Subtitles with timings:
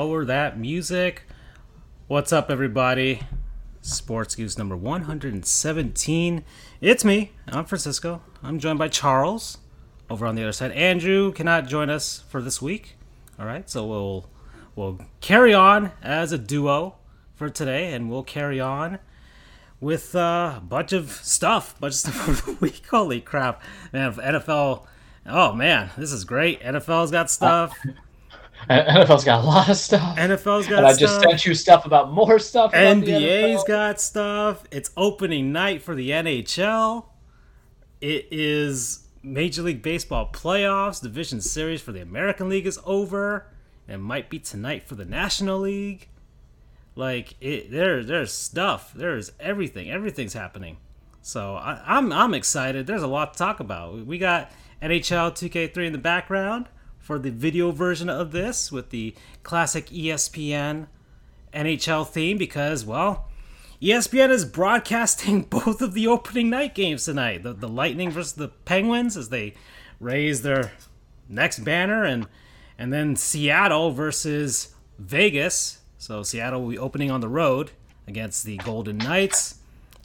[0.00, 1.24] lower that music.
[2.08, 3.20] What's up, everybody?
[3.82, 6.44] Sports Goofs number 117.
[6.80, 7.32] It's me.
[7.46, 8.22] I'm Francisco.
[8.42, 9.58] I'm joined by Charles
[10.08, 10.72] over on the other side.
[10.72, 12.96] Andrew cannot join us for this week.
[13.38, 14.30] All right, so we'll
[14.74, 16.94] we'll carry on as a duo
[17.34, 19.00] for today, and we'll carry on
[19.80, 22.86] with uh, a bunch of stuff, bunch of stuff for the week.
[22.90, 23.62] Holy crap,
[23.92, 24.14] man!
[24.14, 24.86] NFL.
[25.26, 26.62] Oh man, this is great.
[26.62, 27.76] NFL's got stuff.
[28.68, 30.16] NFL's got a lot of stuff.
[30.16, 31.00] NFL's got and I stuff.
[31.00, 32.72] just sent you stuff about more stuff.
[32.72, 34.64] NBA's got stuff.
[34.70, 37.06] It's opening night for the NHL.
[38.00, 41.02] It is Major League Baseball playoffs.
[41.02, 43.46] Division series for the American League is over.
[43.88, 46.08] It might be tonight for the National League.
[46.94, 48.92] Like it, there, there's stuff.
[48.94, 49.90] There's everything.
[49.90, 50.76] Everything's happening.
[51.22, 52.86] So I, I'm, I'm excited.
[52.86, 54.06] There's a lot to talk about.
[54.06, 54.50] We got
[54.82, 56.66] NHL 2K3 in the background
[57.00, 60.86] for the video version of this with the classic ESPN
[61.52, 63.28] NHL theme because, well,
[63.82, 67.42] ESPN is broadcasting both of the opening night games tonight.
[67.42, 69.54] The, the Lightning versus the Penguins as they
[69.98, 70.72] raise their
[71.28, 72.26] next banner, and
[72.78, 75.78] and then Seattle versus Vegas.
[75.98, 77.72] So Seattle will be opening on the road
[78.06, 79.56] against the Golden Knights.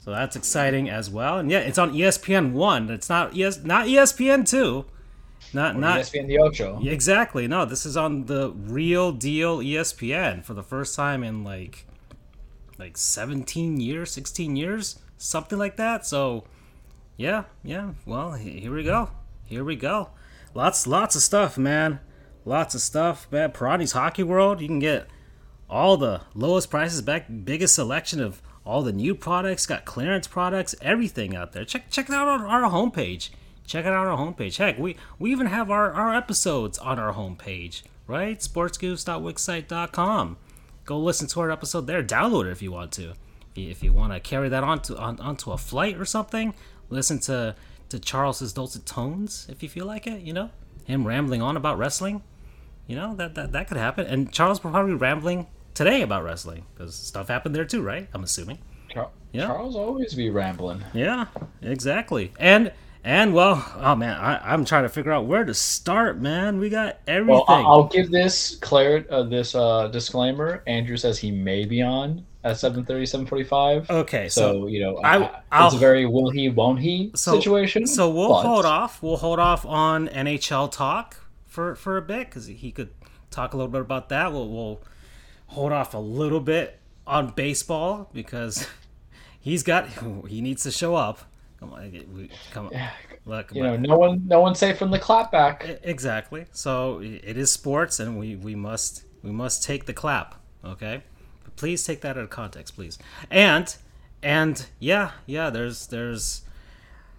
[0.04, 1.38] So that's exciting as well.
[1.38, 2.90] And yeah, it's on ESPN one.
[2.90, 4.84] It's not ES, not ESPN two.
[5.52, 6.80] Not not ESPN the Ocho.
[6.84, 7.46] exactly.
[7.46, 11.86] No, this is on the real deal ESPN for the first time in like
[12.78, 16.04] like 17 years, 16 years, something like that.
[16.06, 16.44] So,
[17.16, 17.92] yeah, yeah.
[18.04, 19.10] Well, here we go.
[19.44, 20.10] Here we go.
[20.54, 22.00] Lots lots of stuff, man.
[22.44, 23.52] Lots of stuff, man.
[23.52, 25.08] Pirani's Hockey World, you can get
[25.68, 30.74] all the lowest prices back, biggest selection of all the new products, got clearance products,
[30.80, 31.64] everything out there.
[31.64, 33.30] Check check it out on our homepage.
[33.66, 34.56] Check it out on our homepage.
[34.58, 38.38] Heck, we, we even have our, our episodes on our homepage, right?
[38.38, 40.36] sportsgoofs.wixsite.com.
[40.84, 42.02] Go listen to our episode there.
[42.02, 43.14] Download it if you want to.
[43.56, 46.54] If you, want to carry that onto on, onto a flight or something,
[46.90, 47.56] listen to
[47.88, 50.20] to Charles's dulcet tones if you feel like it.
[50.20, 50.50] You know,
[50.84, 52.22] him rambling on about wrestling.
[52.86, 54.06] You know that that, that could happen.
[54.06, 58.08] And Charles will probably be rambling today about wrestling because stuff happened there too, right?
[58.12, 58.58] I'm assuming.
[58.92, 59.46] Char- Yeah.
[59.46, 60.84] Charles always be rambling.
[60.92, 61.26] Yeah,
[61.62, 62.32] exactly.
[62.38, 62.72] And
[63.06, 66.58] and well, oh man, I, I'm trying to figure out where to start, man.
[66.58, 67.34] We got everything.
[67.34, 70.64] Well, I'll give this clar- uh, this uh, disclaimer.
[70.66, 73.90] Andrew says he may be on at 7:30, 7:45.
[73.90, 77.12] okay, so So you know, I- I, I'll- it's a very will he, won't he
[77.14, 77.86] So- situation.
[77.86, 79.00] So we'll but- hold off.
[79.00, 81.16] We'll hold off on NHL talk
[81.46, 82.90] for for a bit because he could
[83.30, 84.32] talk a little bit about that.
[84.32, 84.80] We'll we'll
[85.46, 88.66] hold off a little bit on baseball because
[89.40, 89.88] he's got
[90.26, 91.20] he needs to show up.
[91.60, 92.88] Come on, we- come on.
[93.24, 95.80] Look, You know, no one, no one's safe from the clapback.
[95.82, 96.46] Exactly.
[96.52, 100.34] So it is sports, and we, we must we must take the clap.
[100.64, 101.02] Okay,
[101.44, 102.98] but please take that out of context, please.
[103.30, 103.74] And
[104.22, 106.42] and yeah yeah there's there's.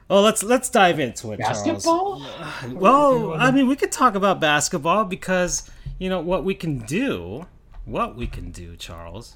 [0.09, 1.63] Oh, let's let's dive into it, Charles.
[1.63, 2.25] Basketball.
[2.69, 7.47] Well, I mean, we could talk about basketball because you know what we can do.
[7.85, 9.35] What we can do, Charles,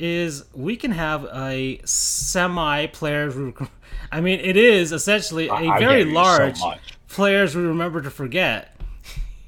[0.00, 3.34] is we can have a semi players.
[4.10, 6.60] I mean, it is essentially a I- very you so large
[7.08, 8.74] players we remember to forget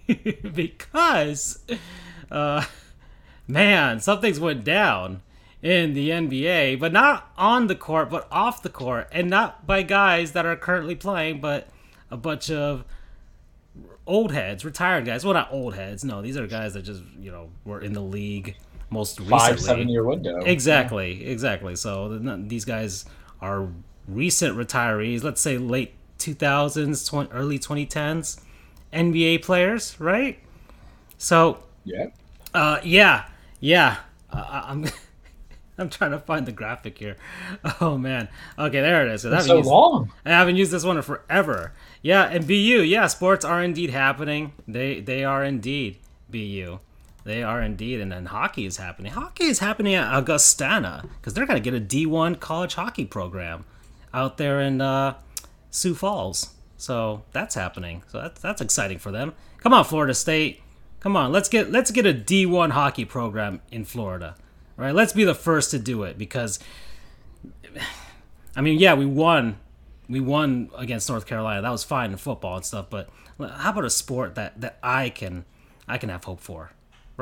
[0.54, 1.58] because,
[2.30, 2.64] uh,
[3.46, 5.22] man, something's went down
[5.62, 9.82] in the NBA, but not on the court, but off the court, and not by
[9.82, 11.68] guys that are currently playing, but
[12.10, 12.84] a bunch of
[14.06, 15.24] old heads, retired guys.
[15.24, 16.04] Well, not old heads.
[16.04, 18.56] No, these are guys that just you know were in the league
[18.92, 19.38] most recently.
[19.38, 20.40] Five, seven year window.
[20.44, 21.74] Exactly, exactly.
[21.76, 23.04] So these guys
[23.40, 23.68] are
[24.06, 25.24] recent retirees.
[25.24, 28.40] Let's say late 2000s, 20, early 2010s
[28.92, 30.38] NBA players, right?
[31.18, 32.06] So Yeah.
[32.54, 33.24] uh, yeah,
[33.60, 33.96] yeah.
[34.30, 34.86] Uh, I'm
[35.78, 37.16] I'm trying to find the graphic here.
[37.80, 38.28] Oh man.
[38.58, 39.24] Okay, there it is.
[39.24, 40.12] I haven't So used- long.
[40.24, 41.72] I haven't used this one in forever.
[42.02, 42.52] Yeah, and BU,
[42.82, 44.52] yeah, sports are indeed happening.
[44.68, 45.98] They they are indeed
[46.30, 46.78] BU.
[47.24, 49.12] They are indeed, and then hockey is happening.
[49.12, 53.64] Hockey is happening at Augustana because they're gonna get a D1 college hockey program
[54.12, 55.14] out there in uh,
[55.70, 56.54] Sioux Falls.
[56.76, 58.02] So that's happening.
[58.08, 59.34] So that's that's exciting for them.
[59.58, 60.60] Come on, Florida State.
[60.98, 64.34] Come on, let's get let's get a D1 hockey program in Florida.
[64.78, 66.58] All right, let's be the first to do it because
[68.56, 69.58] I mean, yeah, we won.
[70.08, 71.62] We won against North Carolina.
[71.62, 72.86] That was fine in football and stuff.
[72.90, 73.08] But
[73.38, 75.44] how about a sport that that I can
[75.88, 76.72] I can have hope for,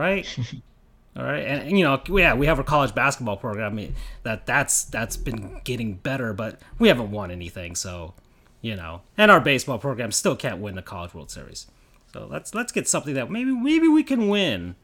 [0.01, 0.27] right?
[1.17, 4.47] All right, and, you know, yeah, we have a college basketball program I mean, that
[4.47, 7.75] that's that's been getting better, but we haven't won anything.
[7.75, 8.15] So,
[8.63, 11.67] you know, and our baseball program still can't win the College World Series.
[12.13, 14.77] So let's let's get something that maybe maybe we can win.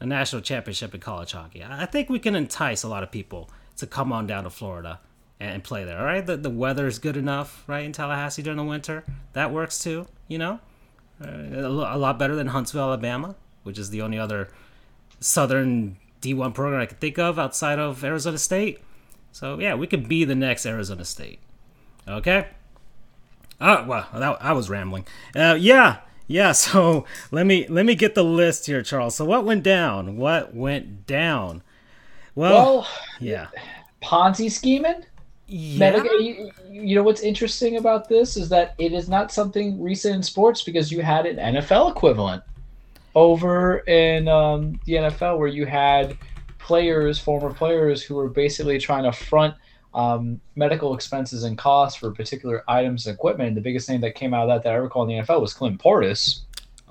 [0.00, 1.62] a national championship in college hockey.
[1.62, 5.00] I think we can entice a lot of people to come on down to Florida
[5.38, 5.98] and play there.
[5.98, 9.04] All right, the the weather is good enough, right, in Tallahassee during the winter.
[9.34, 10.06] That works too.
[10.28, 10.60] You know,
[11.24, 14.48] uh, a lot better than Huntsville, Alabama, which is the only other
[15.20, 18.80] Southern D1 program I can think of outside of Arizona State.
[19.32, 21.40] So yeah, we could be the next Arizona State.
[22.06, 22.48] Okay.
[23.60, 25.06] Oh well, that, I was rambling.
[25.34, 26.52] Uh, yeah, yeah.
[26.52, 29.16] So let me let me get the list here, Charles.
[29.16, 30.16] So what went down?
[30.16, 31.62] What went down?
[32.34, 32.88] Well, well
[33.20, 33.48] yeah.
[34.02, 35.04] Ponzi scheming.
[35.46, 36.02] Yeah.
[36.18, 40.22] you, you know what's interesting about this is that it is not something recent in
[40.22, 42.42] sports because you had an NFL equivalent
[43.14, 46.16] over in um, the NFL where you had
[46.58, 49.54] players, former players, who were basically trying to front
[49.94, 53.48] um, medical expenses and costs for particular items and equipment.
[53.48, 55.40] And the biggest thing that came out of that that I recall in the NFL
[55.40, 56.40] was Clint Portis.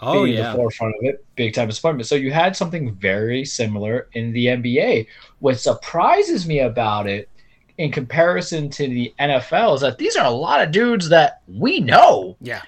[0.04, 2.08] Oh yeah, in the forefront of it, big time disappointment.
[2.08, 5.06] So you had something very similar in the NBA.
[5.40, 7.30] What surprises me about it,
[7.78, 11.80] in comparison to the NFL, is that these are a lot of dudes that we
[11.80, 12.36] know.
[12.42, 12.64] Yeah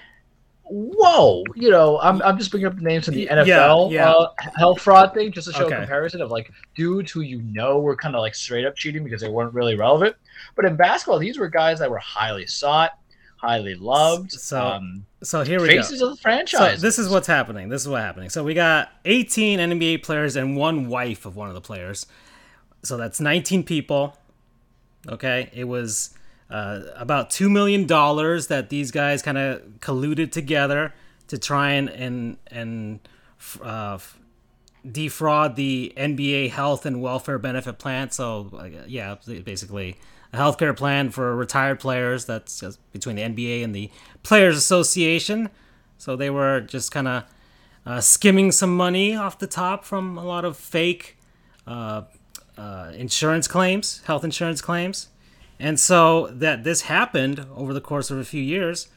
[0.64, 4.10] whoa, you know, I'm, I'm just bringing up the names of the NFL yeah, yeah.
[4.10, 5.74] Uh, health fraud thing just to show okay.
[5.74, 9.04] a comparison of like dudes who you know were kind of like straight up cheating
[9.04, 10.16] because they weren't really relevant.
[10.56, 12.92] But in basketball, these were guys that were highly sought,
[13.36, 14.32] highly loved.
[14.32, 16.08] So, um, so here we faces go.
[16.08, 16.80] of the franchise.
[16.80, 17.68] So this is what's happening.
[17.68, 18.30] This is what's happening.
[18.30, 22.06] So we got 18 NBA players and one wife of one of the players.
[22.82, 24.16] So that's 19 people.
[25.06, 26.13] Okay, it was
[26.50, 30.94] uh, about two million dollars that these guys kind of colluded together
[31.28, 33.00] to try and and and
[33.62, 33.98] uh,
[34.90, 38.10] defraud the NBA health and welfare benefit plan.
[38.10, 39.96] So uh, yeah, basically
[40.32, 42.26] a healthcare plan for retired players.
[42.26, 42.62] That's
[42.92, 43.90] between the NBA and the
[44.22, 45.50] Players Association.
[45.96, 47.24] So they were just kind of
[47.86, 51.16] uh, skimming some money off the top from a lot of fake
[51.66, 52.02] uh,
[52.56, 55.08] uh, insurance claims, health insurance claims.
[55.58, 58.88] And so that this happened over the course of a few years.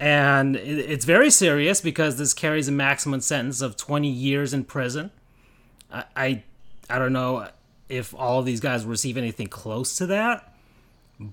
[0.00, 5.10] And it's very serious because this carries a maximum sentence of 20 years in prison.
[5.92, 6.42] I, I,
[6.88, 7.48] I don't know
[7.88, 10.54] if all of these guys receive anything close to that.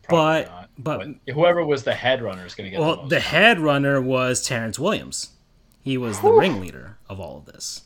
[0.09, 3.03] But, but, but whoever was the head runner is going to get well.
[3.03, 5.29] The, the head runner was Terrence Williams.
[5.83, 7.83] He was the ringleader of all of this.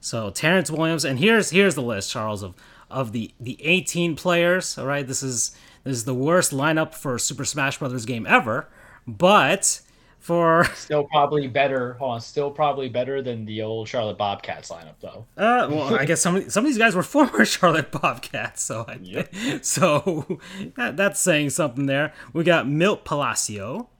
[0.00, 2.54] So Terrence Williams, and here's here's the list, Charles, of
[2.88, 4.78] of the the 18 players.
[4.78, 8.68] All right, this is this is the worst lineup for Super Smash Brothers game ever,
[9.06, 9.80] but
[10.24, 11.92] for still probably better.
[11.94, 15.26] Hold on, still probably better than the old Charlotte Bobcats lineup, though.
[15.36, 18.86] Uh, well, I guess some of, some of these guys were former Charlotte Bobcats, so
[18.88, 19.34] I, yep.
[19.62, 20.40] so
[20.76, 22.14] that, that's saying something there.
[22.32, 23.90] We got Milt Palacio.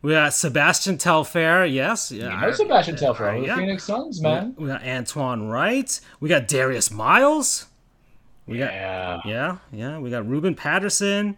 [0.00, 2.10] We got Sebastian Telfair, yes.
[2.12, 3.56] Yeah, you know Sebastian Telfair, uh, yeah.
[3.56, 4.54] Phoenix Suns, man.
[4.56, 6.00] We got Antoine Wright.
[6.20, 7.66] We got Darius Miles.
[8.46, 9.16] We yeah.
[9.16, 9.98] got yeah, yeah.
[9.98, 11.36] We got Ruben Patterson,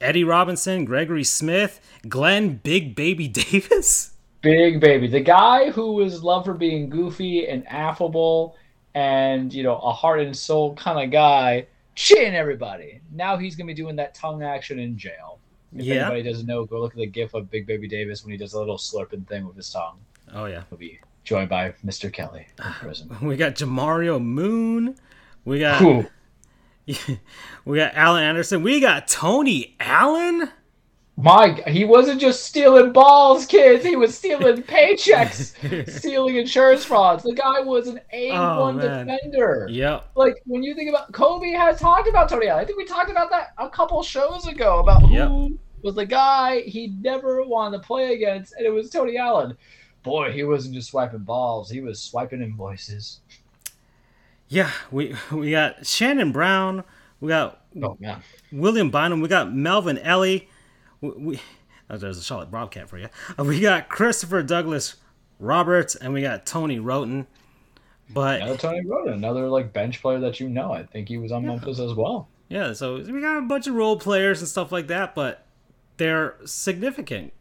[0.00, 4.12] Eddie Robinson, Gregory Smith, Glen Big Baby Davis.
[4.42, 8.56] Big Baby, the guy who was loved for being goofy and affable,
[8.94, 13.00] and you know a heart and soul kind of guy, chin everybody.
[13.12, 15.40] Now he's gonna be doing that tongue action in jail.
[15.74, 15.94] If yeah.
[15.94, 18.54] anybody doesn't know, go look at the gif of Big Baby Davis when he does
[18.54, 19.98] a little slurping thing with his tongue.
[20.32, 22.12] Oh yeah, he'll be joined by Mr.
[22.12, 23.14] Kelly in ah, prison.
[23.20, 24.96] We got Jamario Moon.
[25.44, 26.06] We got Ooh.
[27.64, 28.62] we got Alan Anderson.
[28.62, 30.50] We got Tony Allen.
[31.18, 33.82] Mike, he wasn't just stealing balls, kids.
[33.82, 37.22] He was stealing paychecks, stealing insurance frauds.
[37.24, 39.66] The guy was an A1 oh, defender.
[39.70, 40.10] Yep.
[40.14, 42.62] Like when you think about Kobe has talked about Tony Allen.
[42.62, 46.60] I think we talked about that a couple shows ago about who was the guy
[46.60, 49.56] he never wanted to play against, and it was Tony Allen.
[50.02, 53.20] Boy, he wasn't just swiping balls; he was swiping invoices.
[54.48, 56.84] Yeah, we we got Shannon Brown.
[57.20, 58.20] We got oh, yeah.
[58.52, 59.20] William Bynum.
[59.20, 60.40] We got Melvin Ely.
[61.00, 61.40] We, we
[61.90, 63.08] oh, there's a Charlotte Bobcat for you.
[63.38, 64.96] Uh, we got Christopher Douglas
[65.38, 67.26] Roberts, and we got Tony Wroten.
[68.08, 70.72] But another Tony Wroten, another like bench player that you know.
[70.72, 71.50] I think he was on yeah.
[71.50, 72.28] Memphis as well.
[72.48, 75.44] Yeah, so we got a bunch of role players and stuff like that, but
[75.96, 77.32] they're significant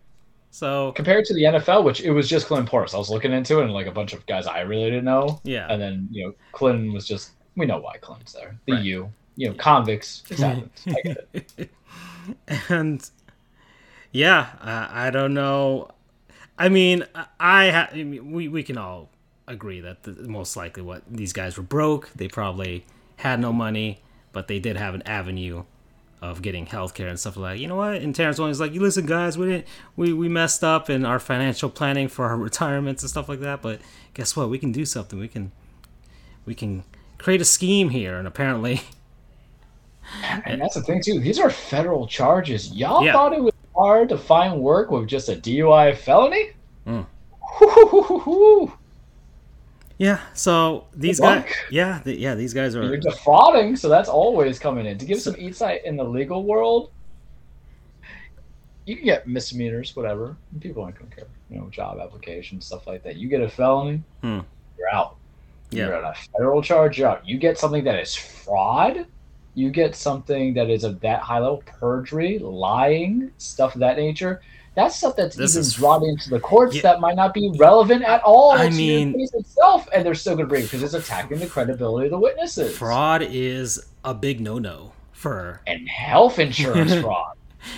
[0.55, 3.59] so compared to the NFL, which it was just Clinton Portis, I was looking into
[3.59, 5.41] it and like a bunch of guys I really didn't know.
[5.43, 5.67] Yeah.
[5.69, 8.57] And then you know Clinton was just we know why Clinton's there.
[8.65, 8.83] The right.
[8.85, 10.23] U, you know, convicts.
[10.39, 10.63] I
[11.03, 11.69] get it.
[12.69, 13.09] And
[14.13, 15.89] yeah, I, I don't know.
[16.57, 17.05] I mean,
[17.37, 19.09] I, ha- I mean, we we can all
[19.49, 22.11] agree that the, most likely what these guys were broke.
[22.15, 22.85] They probably
[23.17, 23.99] had no money,
[24.31, 25.65] but they did have an avenue
[26.31, 27.61] of getting healthcare and stuff like that.
[27.61, 27.95] You know what?
[27.95, 31.19] And Terrence Williams like, you listen, guys, we didn't, we we messed up in our
[31.19, 33.61] financial planning for our retirements and stuff like that.
[33.61, 33.81] But
[34.13, 34.49] guess what?
[34.49, 35.19] We can do something.
[35.19, 35.51] We can
[36.45, 36.83] we can
[37.17, 38.81] create a scheme here, and apparently.
[40.45, 41.19] And that's the thing too.
[41.19, 42.71] These are federal charges.
[42.71, 43.11] Y'all yeah.
[43.11, 46.51] thought it was hard to find work with just a DUI felony?
[46.85, 47.07] Mm.
[49.97, 52.83] Yeah, so these guys, yeah, the, yeah, these guys are.
[52.83, 54.97] You're defrauding, so that's always coming in.
[54.97, 56.91] To give some insight in the legal world,
[58.85, 60.35] you can get misdemeanors, whatever.
[60.59, 63.15] People aren't gonna care, you know, job applications, stuff like that.
[63.15, 64.39] You get a felony, hmm.
[64.77, 65.15] you're out.
[65.71, 65.87] Yeah.
[65.87, 67.27] You're on a federal charge, you're out.
[67.27, 69.05] You get something that is fraud,
[69.53, 74.41] you get something that is of that high level, perjury, lying, stuff of that nature
[74.75, 77.51] that's stuff that's this even is, brought into the courts yeah, that might not be
[77.57, 80.63] relevant at all I to mean, the case itself, and they're still going to bring
[80.63, 82.77] it because it's attacking the credibility of the witnesses.
[82.77, 87.35] Fraud is a big no-no for and health insurance fraud.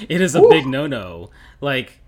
[0.10, 0.50] it is a Ooh.
[0.50, 1.30] big no-no.
[1.62, 2.00] Like,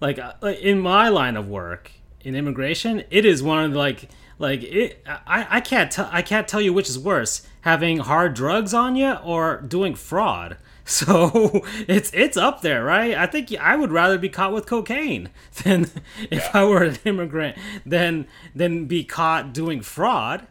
[0.00, 4.08] like uh, in my line of work in immigration, it is one of the, like
[4.38, 5.04] like it.
[5.06, 8.96] I I can't tell I can't tell you which is worse, having hard drugs on
[8.96, 10.56] you or doing fraud
[10.98, 13.14] So it's it's up there, right?
[13.14, 15.28] I think I would rather be caught with cocaine
[15.62, 15.90] than
[16.30, 16.50] if yeah.
[16.54, 20.46] I were an immigrant than than be caught doing fraud.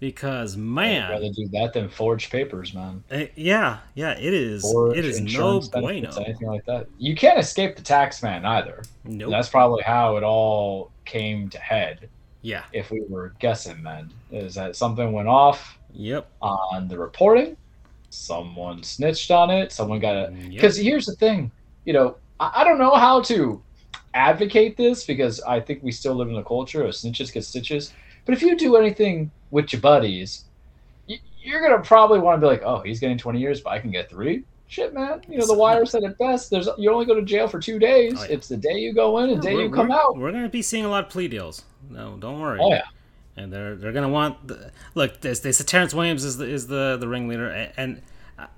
[0.00, 3.04] Because man, I'd rather do that than forge papers, man.
[3.10, 4.62] It, eh, yeah, yeah, it is.
[4.62, 6.10] Forge, it is no bueno.
[6.16, 6.86] Anything like that.
[6.98, 8.82] You can't escape the tax man either.
[9.04, 9.30] Nope.
[9.30, 12.08] That's probably how it all came to head.
[12.40, 12.64] Yeah.
[12.72, 15.78] If we were guessing, then is that something went off.
[15.92, 16.28] Yep.
[16.42, 17.56] On the reporting,
[18.14, 19.72] someone snitched on it.
[19.72, 20.32] Someone got it.
[20.32, 20.84] Mm, because yep.
[20.84, 21.50] here's the thing,
[21.84, 23.62] you know, I, I, don't know how to
[24.14, 27.92] advocate this because I think we still live in a culture of snitches get stitches.
[28.24, 30.44] But if you do anything with your buddies,
[31.06, 33.78] you, you're gonna probably want to be like, oh, he's getting 20 years, but I
[33.78, 34.44] can get three.
[34.66, 35.20] Shit, man.
[35.28, 36.50] You know, the wire said it best.
[36.50, 38.14] There's you only go to jail for two days.
[38.16, 38.30] Oh, yeah.
[38.30, 40.16] It's the day you go in and the day you come out.
[40.16, 41.62] We're gonna be seeing a lot of plea deals.
[41.90, 42.58] No, don't worry.
[42.60, 42.84] Oh yeah
[43.36, 45.20] and they're they're gonna want the, look.
[45.20, 48.02] They, they said Terrence Williams is the is the the ringleader, and, and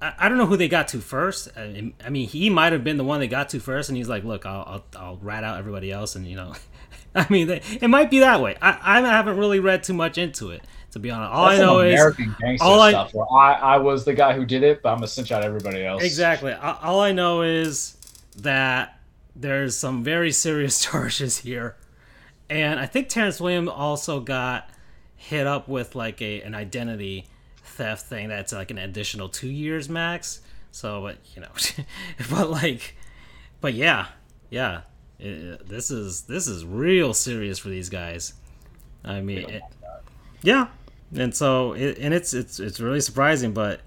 [0.01, 1.49] I, I, don't know who they got to first.
[1.57, 4.09] I, I, mean, he might have been the one they got to first, and he's
[4.09, 6.55] like, "Look, I'll I'll, I'll rat out everybody else," and you know,
[7.15, 8.57] I mean, they, it might be that way.
[8.61, 11.33] I, I haven't really read too much into it, to be honest.
[11.33, 13.15] All That's I know American is gangster all stuff.
[13.15, 15.85] Where I I was the guy who did it, but I'm gonna cinch out everybody
[15.85, 16.03] else.
[16.03, 16.53] Exactly.
[16.53, 17.97] All I know is
[18.39, 18.99] that
[19.35, 21.77] there's some very serious charges here,
[22.49, 24.71] and I think Terrence Williams also got
[25.17, 27.27] hit up with like a an identity
[27.63, 30.41] theft thing that's like an additional two years max.
[30.71, 31.49] So, but you know,
[32.31, 32.97] but like,
[33.61, 34.07] but yeah,
[34.51, 34.83] yeah,
[35.19, 38.35] it, this is this is real serious for these guys.
[39.05, 39.63] I mean, it,
[40.43, 40.69] yeah,
[41.15, 43.81] and so it, and it's it's it's really surprising, but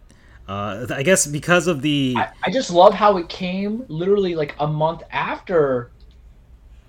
[0.48, 4.56] uh, I guess because of the, I, I just love how it came literally like
[4.60, 5.92] a month after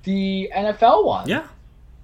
[0.04, 1.28] the NFL one.
[1.28, 1.46] Yeah,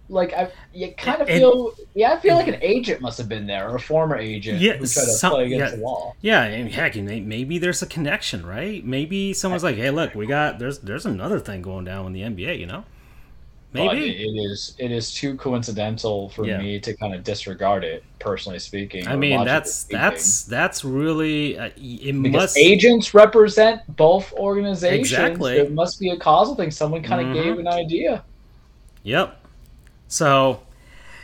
[0.09, 3.29] like I, you kind of feel, and, yeah, I feel like an agent must have
[3.29, 5.83] been there or a former agent yeah, who tried to some, play against yeah, the
[5.83, 6.17] wall.
[6.21, 8.85] Yeah, and heck, maybe there's a connection, right?
[8.85, 12.23] Maybe someone's like, "Hey, look, we got there's there's another thing going down in the
[12.23, 12.85] NBA," you know?
[13.73, 16.59] Maybe it is it is too coincidental for yeah.
[16.59, 19.07] me to kind of disregard it, personally speaking.
[19.07, 20.01] I mean, that's speaking.
[20.01, 25.13] that's that's really uh, it because must agents represent both organizations.
[25.13, 26.71] Exactly, it must be a causal thing.
[26.71, 27.49] Someone kind of mm-hmm.
[27.49, 28.25] gave an idea.
[29.03, 29.46] Yep.
[30.09, 30.63] So,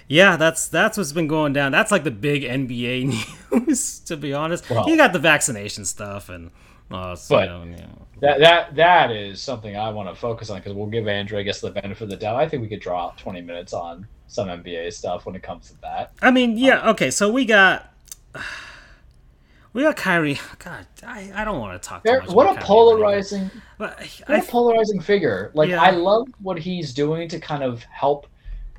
[0.09, 1.73] yeah, that's that's what's been going down.
[1.73, 3.37] That's like the big NBA
[3.67, 4.69] news, to be honest.
[4.69, 6.51] Well, you got the vaccination stuff and.
[6.91, 10.59] Uh, so, but you know, that that that is something I want to focus on
[10.59, 12.37] because we'll give Andrew, I guess, the benefit of the doubt.
[12.37, 15.71] I think we could draw out twenty minutes on some NBA stuff when it comes
[15.71, 16.13] to that.
[16.23, 17.11] I mean, yeah, um, okay.
[17.11, 17.93] So we got
[19.73, 20.39] we got Kyrie.
[20.59, 22.05] God, I, I don't want to talk.
[22.05, 25.51] There, what a Kyrie polarizing, but what a polarizing figure.
[25.55, 25.83] Like yeah.
[25.83, 28.27] I love what he's doing to kind of help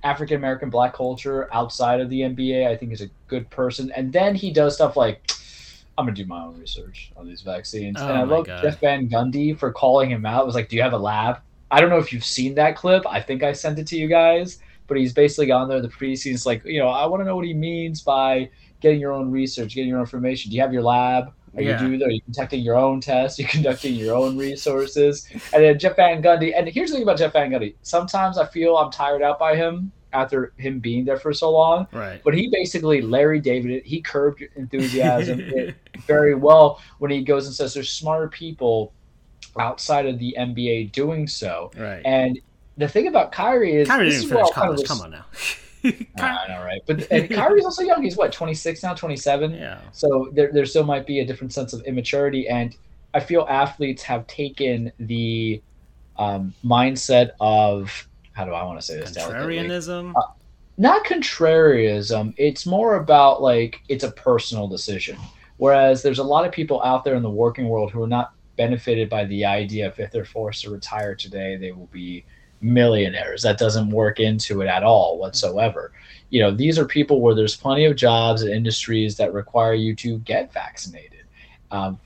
[0.04, 2.68] African American black culture outside of the NBA.
[2.68, 3.92] I think is a good person.
[3.92, 5.32] And then he does stuff like
[5.98, 7.98] I'm gonna do my own research on these vaccines.
[8.00, 8.62] Oh and I love God.
[8.62, 10.44] Jeff Van Gundy for calling him out.
[10.44, 11.40] It was like, Do you have a lab?
[11.72, 13.04] I don't know if you've seen that clip.
[13.08, 14.60] I think I sent it to you guys.
[14.88, 16.34] But he's basically gone there the preseason.
[16.34, 18.50] It's like, you know, I want to know what he means by
[18.82, 20.52] getting your own research, getting your own information.
[20.52, 21.34] Do you have your lab?
[21.56, 21.82] Are yeah.
[21.82, 22.04] you doing?
[22.04, 23.38] Are you conducting your own tests?
[23.40, 25.28] you're you conducting your own resources?
[25.54, 26.54] And then Jeff Van Gundy.
[26.56, 27.76] And here's the thing about Jeff Van Gundy.
[27.82, 31.88] Sometimes I feel I'm tired out by him after him being there for so long.
[31.92, 32.22] Right.
[32.24, 33.84] But he basically Larry David.
[33.86, 35.42] He curbed enthusiasm
[36.08, 38.94] very well when he goes and says there's smarter people
[39.60, 41.72] outside of the NBA doing so.
[41.78, 42.02] Right.
[42.06, 42.40] And
[42.78, 44.78] the thing about Kyrie is Kyrie didn't finish college.
[44.78, 45.26] Kind of Come on now.
[46.18, 46.82] I know, right?
[46.86, 48.04] But and Kyrie's also young.
[48.04, 49.54] He's what, 26 now, 27?
[49.54, 49.80] Yeah.
[49.92, 52.48] So there, there still might be a different sense of immaturity.
[52.48, 52.76] And
[53.14, 55.62] I feel athletes have taken the
[56.18, 59.16] um, mindset of how do I want to say this?
[59.16, 60.14] Contrarianism.
[60.16, 60.22] Uh,
[60.78, 62.34] not contrarianism.
[62.38, 65.18] It's more about like it's a personal decision.
[65.58, 68.34] Whereas there's a lot of people out there in the working world who are not
[68.56, 72.26] benefited by the idea if they're forced to retire today, they will be
[72.64, 73.42] millionaires.
[73.42, 75.92] That doesn't work into it at all whatsoever.
[76.30, 79.96] You know, these are people where there's plenty of jobs and industries that require you
[79.98, 81.10] to get vaccinated.
[81.72, 82.00] Um,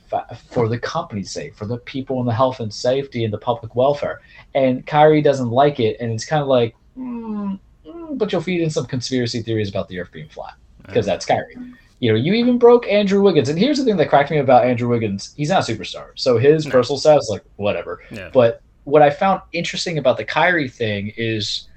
[0.49, 3.75] for the company's sake, for the people and the health and safety and the public
[3.75, 4.21] welfare.
[4.55, 8.61] And Kyrie doesn't like it, and it's kind of like, mm, mm, but you'll feed
[8.61, 10.53] in some conspiracy theories about the Earth being flat
[10.85, 11.57] because that's Kyrie.
[11.99, 14.65] You know, you even broke Andrew Wiggins, and here's the thing that cracked me about
[14.65, 16.71] Andrew Wiggins: he's not a superstar, so his no.
[16.71, 18.01] personal status, like whatever.
[18.09, 18.29] Yeah.
[18.31, 21.67] But what I found interesting about the Kyrie thing is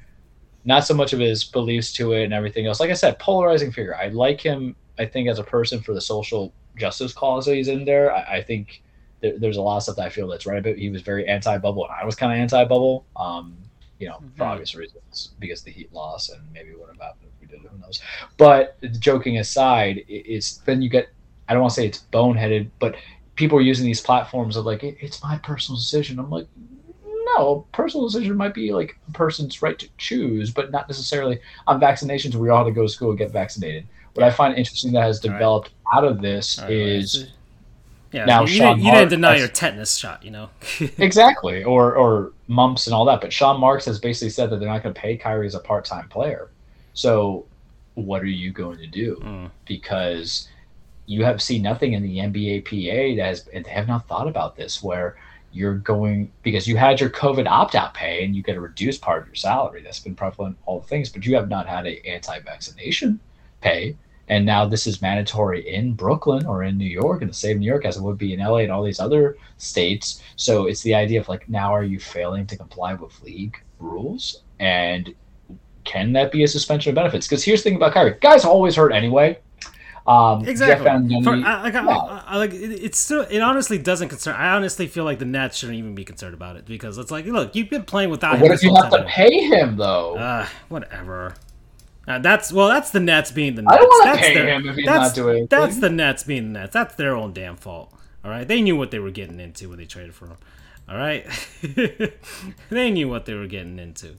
[0.64, 2.79] not so much of his beliefs to it and everything else.
[2.79, 3.97] Like I said, polarizing figure.
[3.97, 4.76] I like him.
[4.97, 8.14] I think as a person for the social justice cause that he's in there.
[8.14, 8.81] I, I think
[9.23, 10.76] there, there's a lot of stuff that I feel that's right about.
[10.76, 13.05] He was very anti-bubble, and I was kind of anti-bubble.
[13.17, 13.57] Um,
[13.99, 14.37] you know, mm-hmm.
[14.37, 17.71] for obvious reasons, because the Heat loss and maybe what about if we did, it,
[17.73, 18.00] who knows.
[18.37, 21.09] But joking aside, it's then you get.
[21.49, 22.95] I don't want to say it's boneheaded, but
[23.35, 26.21] people are using these platforms of like it, it's my personal decision.
[26.21, 26.47] I'm like,
[27.37, 31.81] no, personal decision might be like a person's right to choose, but not necessarily on
[31.81, 32.35] vaccinations.
[32.35, 33.87] We all have to go to school and get vaccinated.
[34.15, 35.99] What I find interesting that has developed right.
[35.99, 37.33] out of this right, is right.
[38.13, 40.51] yeah, now you, Sean didn't, you didn't deny has, your tetanus shot, you know.
[40.99, 43.21] exactly, or or mumps and all that.
[43.21, 45.61] But Sean Marks has basically said that they're not going to pay Kyrie as a
[45.61, 46.51] part time player.
[46.95, 47.47] So,
[47.95, 49.17] what are you going to do?
[49.23, 49.51] Mm.
[49.67, 50.49] Because
[51.07, 54.57] you have seen nothing in the NBA PA that has they have not thought about
[54.57, 55.17] this where
[55.52, 59.00] you're going because you had your COVID opt out pay and you get a reduced
[59.00, 59.82] part of your salary.
[59.82, 63.21] That's been prevalent all the things, but you have not had a anti vaccination
[63.60, 63.97] pay.
[64.28, 67.58] And now this is mandatory in Brooklyn or in New York, in the state of
[67.58, 70.23] New York, as it would be in LA and all these other states.
[70.36, 74.43] So it's the idea of like, now are you failing to comply with league rules?
[74.60, 75.13] And
[75.82, 77.26] can that be a suspension of benefits?
[77.26, 79.36] Because here's the thing about Kyrie guys always hurt anyway.
[80.11, 80.87] Um, exactly.
[81.23, 81.87] For, I, yeah.
[81.87, 83.21] I, I, like it, it's still.
[83.31, 84.35] It honestly doesn't concern.
[84.35, 87.27] I honestly feel like the Nets shouldn't even be concerned about it because it's like,
[87.27, 88.33] look, you've been playing without.
[88.33, 90.17] But what if you have to pay him though?
[90.17, 91.37] Uh, whatever.
[92.09, 92.67] Uh, that's well.
[92.67, 93.73] That's the Nets being the Nets.
[93.73, 95.47] I don't want to pay their, him if he's not doing anything.
[95.49, 96.73] That's the Nets being the Nets.
[96.73, 97.95] That's their own damn fault.
[98.25, 100.39] All right, they knew what they were getting into when they traded for him.
[100.89, 101.25] All right,
[102.69, 104.17] they knew what they were getting into.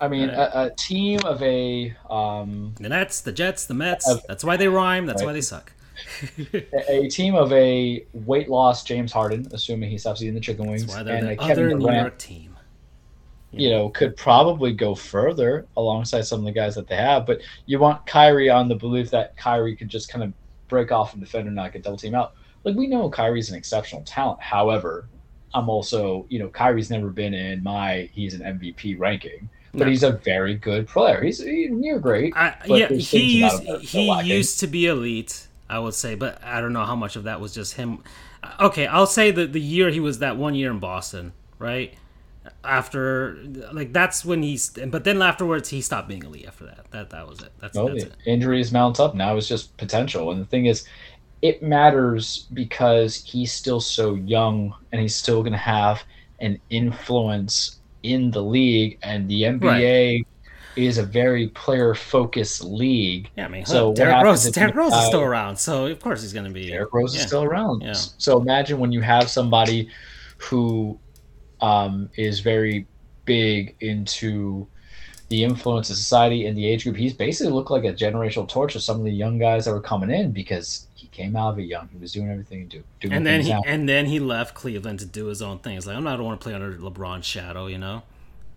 [0.00, 0.38] I mean, right.
[0.38, 4.08] a, a, team of a um, the Nets, the Jets, the Mets.
[4.08, 5.06] Of, that's why they rhyme.
[5.06, 5.26] That's right.
[5.26, 5.72] why they suck.
[6.88, 10.94] a team of a weight loss James Harden, assuming he stops eating the chicken wings,
[10.94, 12.50] and a Kevin Durant team
[13.52, 17.26] you know, could probably go further alongside some of the guys that they have.
[17.26, 20.32] But you want Kyrie on the belief that Kyrie could just kind of
[20.68, 22.34] break off and defend and not get double team out.
[22.62, 24.40] Like we know Kyrie's an exceptional talent.
[24.40, 25.08] However,
[25.52, 29.48] I'm also, you know, Kyrie's never been in my he's an MVP ranking.
[29.72, 29.86] But no.
[29.86, 31.22] he's a very good player.
[31.22, 32.36] He's near great.
[32.36, 36.72] I, yeah, he used he used to be elite, I would say, but I don't
[36.72, 38.02] know how much of that was just him.
[38.42, 41.94] Uh, okay, I'll say that the year he was that one year in Boston, right?
[42.64, 43.36] after
[43.72, 47.28] like that's when he's but then afterwards he stopped being elite after that that that
[47.28, 48.14] was it that's, that's it.
[48.26, 50.86] injuries mount up now it's just potential and the thing is
[51.42, 56.02] it matters because he's still so young and he's still going to have
[56.40, 60.26] an influence in the league and the nba right.
[60.76, 65.06] is a very player focused league yeah i mean so Derrick Rose, Derrick Rose is
[65.06, 67.20] still around so of course he's going to be Derrick Rose yeah.
[67.20, 67.92] is still around yeah.
[67.92, 69.90] so imagine when you have somebody
[70.38, 70.98] who
[71.60, 72.86] um, is very
[73.24, 74.66] big into
[75.28, 76.96] the influence of society and the age group.
[76.96, 79.80] He's basically looked like a generational torch of some of the young guys that were
[79.80, 81.88] coming in because came out of it young.
[81.92, 83.14] He was doing everything do, doing.
[83.14, 83.64] And then he out.
[83.66, 85.76] and then he left Cleveland to do his own thing.
[85.76, 88.02] It's like I'm not I don't want to play under LeBron's shadow, you know.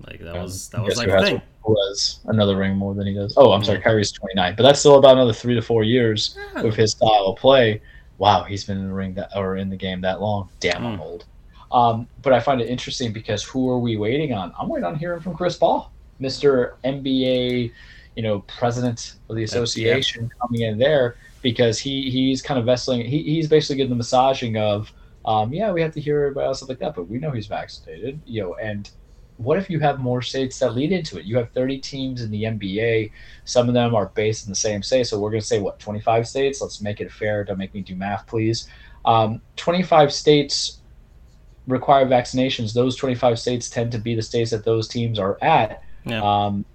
[0.06, 1.42] Like that was that was like thing.
[1.66, 3.34] Was another ring more than he does.
[3.38, 6.62] Oh, I'm sorry, Kyrie's 29, but that's still about another three to four years yeah.
[6.62, 7.82] with his style of play.
[8.18, 10.50] Wow, he's been in the ring that or in the game that long.
[10.60, 10.86] Damn, mm.
[10.86, 11.26] I'm old.
[11.72, 14.54] Um, but I find it interesting because who are we waiting on?
[14.60, 16.74] I'm waiting on hearing from Chris Paul, Mr.
[16.84, 17.72] NBA,
[18.16, 20.42] you know, president of the association, yeah.
[20.42, 23.06] coming in there because he he's kind of vessling.
[23.06, 24.92] He, he's basically getting the massaging of,
[25.26, 28.20] um, yeah, we have to hear about stuff like that, but we know he's vaccinated,
[28.26, 28.90] you know, and
[29.38, 31.26] what if you have more states that lead into it?
[31.26, 33.12] You have 30 teams in the NBA.
[33.46, 35.08] Some of them are based in the same state.
[35.08, 36.62] So we're going to say, what, 25 states?
[36.62, 37.44] Let's make it fair.
[37.44, 38.70] Don't make me do math, please.
[39.06, 40.82] Um, 25 states
[41.68, 45.82] require vaccinations, those 25 states tend to be the states that those teams are at.
[46.06, 46.22] Yeah.
[46.22, 46.66] Um,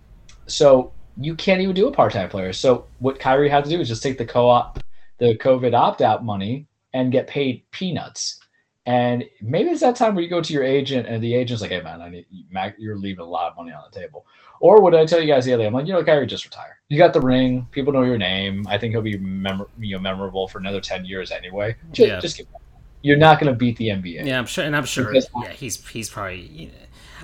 [0.46, 2.52] so you can't even do a part-time player.
[2.52, 4.82] So what Kyrie had to do is just take the co-op,
[5.18, 8.40] the COVID opt-out money and get paid peanuts.
[8.86, 11.70] And maybe it's that time where you go to your agent and the agent's like,
[11.70, 14.24] "Hey man, I need Mac, you're leaving a lot of money on the table."
[14.60, 15.66] Or would I tell you guys the other day?
[15.66, 16.78] I'm like, you know, Kyrie, just retire.
[16.88, 17.66] You got the ring.
[17.70, 18.66] People know your name.
[18.66, 21.76] I think he'll be mem- you know memorable for another ten years anyway.
[21.92, 22.18] Just, yeah.
[22.18, 22.40] just
[23.02, 24.24] you're not going to beat the NBA.
[24.24, 25.04] Yeah, I'm sure, and I'm sure.
[25.04, 26.40] Because yeah, he's he's probably.
[26.40, 26.72] You know,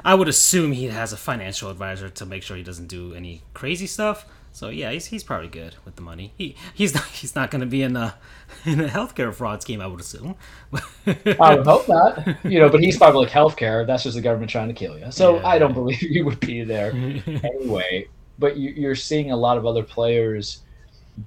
[0.04, 3.42] I would assume he has a financial advisor to make sure he doesn't do any
[3.52, 4.26] crazy stuff.
[4.52, 6.32] So yeah, he's, he's probably good with the money.
[6.38, 8.14] He he's not he's not going to be in a
[8.64, 9.80] in a healthcare fraud scheme.
[9.80, 10.36] I would assume.
[11.06, 12.44] I would hope not.
[12.44, 13.86] You know, but he's probably like healthcare.
[13.86, 15.10] That's just the government trying to kill you.
[15.10, 15.46] So yeah.
[15.46, 18.08] I don't believe he would be there anyway.
[18.38, 20.62] But you, you're seeing a lot of other players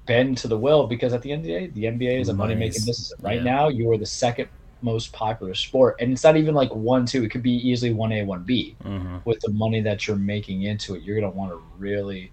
[0.06, 2.34] bend to the will because at the end of the day, the NBA is a
[2.34, 3.12] money making business.
[3.20, 3.42] Right yeah.
[3.42, 4.48] now, you are the second
[4.82, 7.24] most popular sport, and it's not even like one two.
[7.24, 8.76] It could be easily one A one B.
[8.84, 9.18] Mm-hmm.
[9.24, 12.32] With the money that you're making into it, you're gonna want to really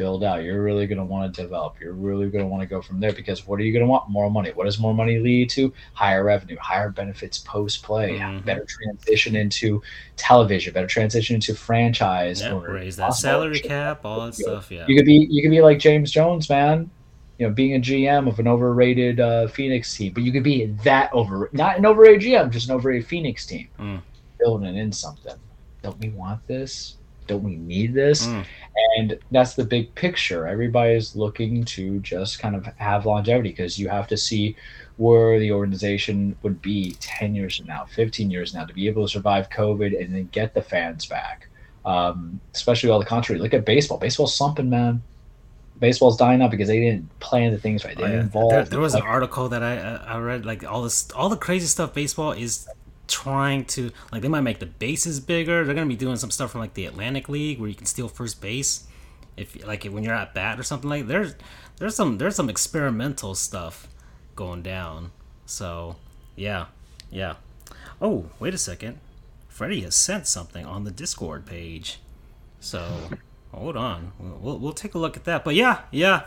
[0.00, 0.42] build out.
[0.42, 1.78] You're really going to want to develop.
[1.78, 3.86] You're really going to want to go from there because what are you going to
[3.86, 4.08] want?
[4.08, 4.50] More money.
[4.50, 5.70] What does more money lead to?
[5.92, 8.46] Higher revenue, higher benefits post play, mm-hmm.
[8.46, 9.82] better transition into
[10.16, 12.40] television, better transition into franchise.
[12.40, 14.70] Yeah, raise that salary cap, all that stuff.
[14.70, 16.90] Yeah, you could be you could be like James Jones, man.
[17.40, 20.66] You know, being a GM of an overrated uh, Phoenix team, but you could be
[20.84, 24.02] that over not an overrated GM, just an overrated Phoenix team, mm.
[24.38, 25.36] building in something.
[25.80, 26.98] Don't we want this?
[27.26, 28.26] Don't we need this?
[28.26, 28.44] Mm.
[28.98, 30.46] And that's the big picture.
[30.46, 34.54] Everybody's looking to just kind of have longevity because you have to see
[34.98, 39.06] where the organization would be 10 years from now, 15 years now to be able
[39.06, 41.48] to survive COVID and then get the fans back.
[41.86, 43.38] Um, especially all the country.
[43.38, 43.96] Look at baseball.
[43.96, 45.02] Baseball's slumping, man.
[45.80, 47.96] Baseball's dying out because they didn't plan the things right.
[47.96, 48.50] They oh, didn't involve.
[48.50, 51.66] There, there was an article that I I read like all this all the crazy
[51.66, 52.68] stuff baseball is
[53.08, 55.64] trying to like they might make the bases bigger.
[55.64, 58.08] They're gonna be doing some stuff from like the Atlantic League where you can steal
[58.08, 58.86] first base
[59.36, 61.34] if like when you're at bat or something like there's
[61.78, 63.88] there's some there's some experimental stuff
[64.36, 65.12] going down.
[65.46, 65.96] So
[66.36, 66.66] yeah,
[67.10, 67.34] yeah.
[68.00, 68.98] Oh wait a second,
[69.48, 72.00] Freddie has sent something on the Discord page.
[72.60, 73.10] So
[73.52, 75.44] hold on, we'll, we'll take a look at that.
[75.44, 76.24] But yeah, yeah,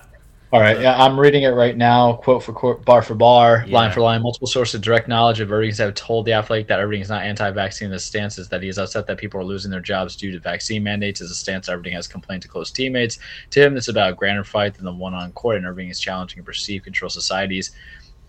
[0.53, 3.73] all right, yeah, I'm reading it right now, quote for quote, bar for bar, yeah.
[3.75, 4.21] line for line.
[4.21, 7.23] Multiple sources of direct knowledge of Irving have told the Athletic that Irving is not
[7.23, 7.89] anti-vaccine.
[7.89, 10.39] The stance is that he is upset that people are losing their jobs due to
[10.39, 11.21] vaccine mandates.
[11.21, 13.17] Is a stance Irving has complained to close teammates.
[13.49, 15.99] To him, it's about a grander fight than the one on court, and Irving is
[15.99, 17.71] challenging and perceived control societies.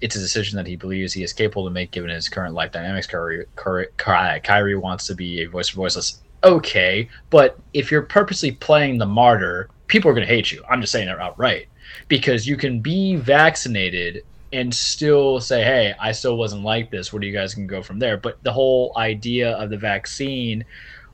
[0.00, 2.72] It's a decision that he believes he is capable to make given his current life
[2.72, 3.06] dynamics.
[3.06, 6.22] Kyrie, Kyrie, Kyrie wants to be a voice for voiceless.
[6.44, 10.62] Okay, but if you're purposely playing the martyr, people are going to hate you.
[10.68, 11.68] I'm just saying it outright
[12.08, 17.12] because you can be vaccinated and still say, hey, I still wasn't like this.
[17.12, 18.18] Where do you guys can go from there?
[18.18, 20.64] But the whole idea of the vaccine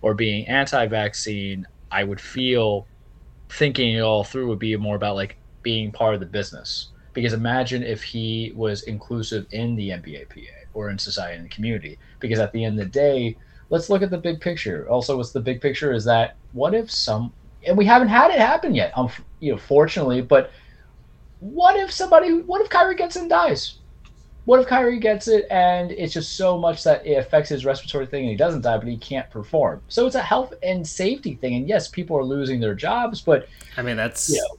[0.02, 2.86] or being anti vaccine, I would feel
[3.48, 6.88] thinking it all through would be more about like being part of the business.
[7.12, 11.98] Because imagine if he was inclusive in the NBAPA or in society and the community.
[12.18, 13.36] Because at the end of the day,
[13.70, 14.86] let's look at the big picture.
[14.88, 17.32] Also, what's the big picture is that what if some,
[17.66, 20.50] and we haven't had it happen yet, um, you know, fortunately, but
[21.38, 23.76] what if somebody, what if Kyrie gets it and dies?
[24.44, 28.06] What if Kyrie gets it and it's just so much that it affects his respiratory
[28.06, 29.80] thing and he doesn't die, but he can't perform?
[29.88, 31.54] So it's a health and safety thing.
[31.54, 34.28] And yes, people are losing their jobs, but I mean, that's.
[34.28, 34.56] You know,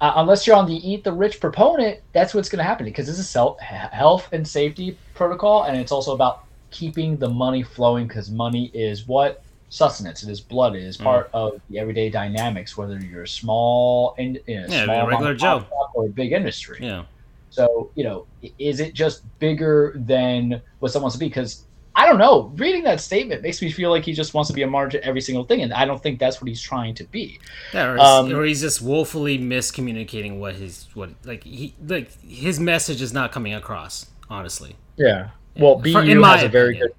[0.00, 3.06] uh, unless you're on the eat the rich proponent, that's what's going to happen because
[3.06, 8.06] this is self health and safety protocol, and it's also about keeping the money flowing
[8.06, 10.22] because money is what sustenance.
[10.22, 10.76] It is blood.
[10.76, 11.04] It is mm.
[11.04, 11.34] part mm.
[11.34, 15.64] of the everyday dynamics, whether you're a small and you know, yeah, small regular Joe
[15.94, 16.78] or a big industry.
[16.80, 17.04] Yeah.
[17.50, 18.26] So you know,
[18.58, 21.26] is it just bigger than what someone wants to be?
[21.26, 21.64] Because
[21.96, 22.52] I don't know.
[22.54, 25.20] Reading that statement makes me feel like he just wants to be a margin every
[25.20, 27.40] single thing, and I don't think that's what he's trying to be.
[27.74, 32.12] Yeah, or he's, um, or he's just woefully miscommunicating what his what like he like
[32.22, 34.06] his message is not coming across.
[34.28, 34.76] Honestly.
[34.96, 35.30] Yeah.
[35.56, 36.92] Well, BU For, has a very good.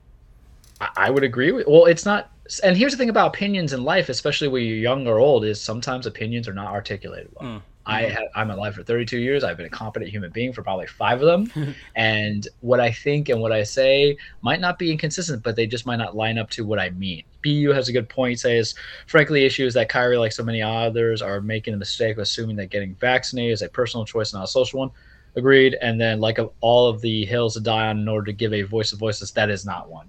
[0.98, 1.68] I would agree with.
[1.68, 2.32] Well, it's not
[2.64, 5.62] and here's the thing about opinions in life, especially when you're young or old, is
[5.62, 7.50] sometimes opinions are not articulated well.
[7.50, 7.62] Mm.
[7.84, 9.44] I have, I'm alive for 32 years.
[9.44, 13.30] I've been a competent human being for probably five of them, and what I think
[13.30, 16.50] and what I say might not be inconsistent, but they just might not line up
[16.52, 17.24] to what I mean.
[17.42, 18.40] BU has a good point.
[18.40, 18.76] Says,
[19.08, 22.20] frankly, the issue is that Kyrie, like so many others, are making the mistake of
[22.20, 24.92] assuming that getting vaccinated is a personal choice, and not a social one.
[25.36, 25.78] Agreed.
[25.82, 28.64] And then, like all of the hills to die on in order to give a
[28.64, 30.08] voice of voices, that is not one.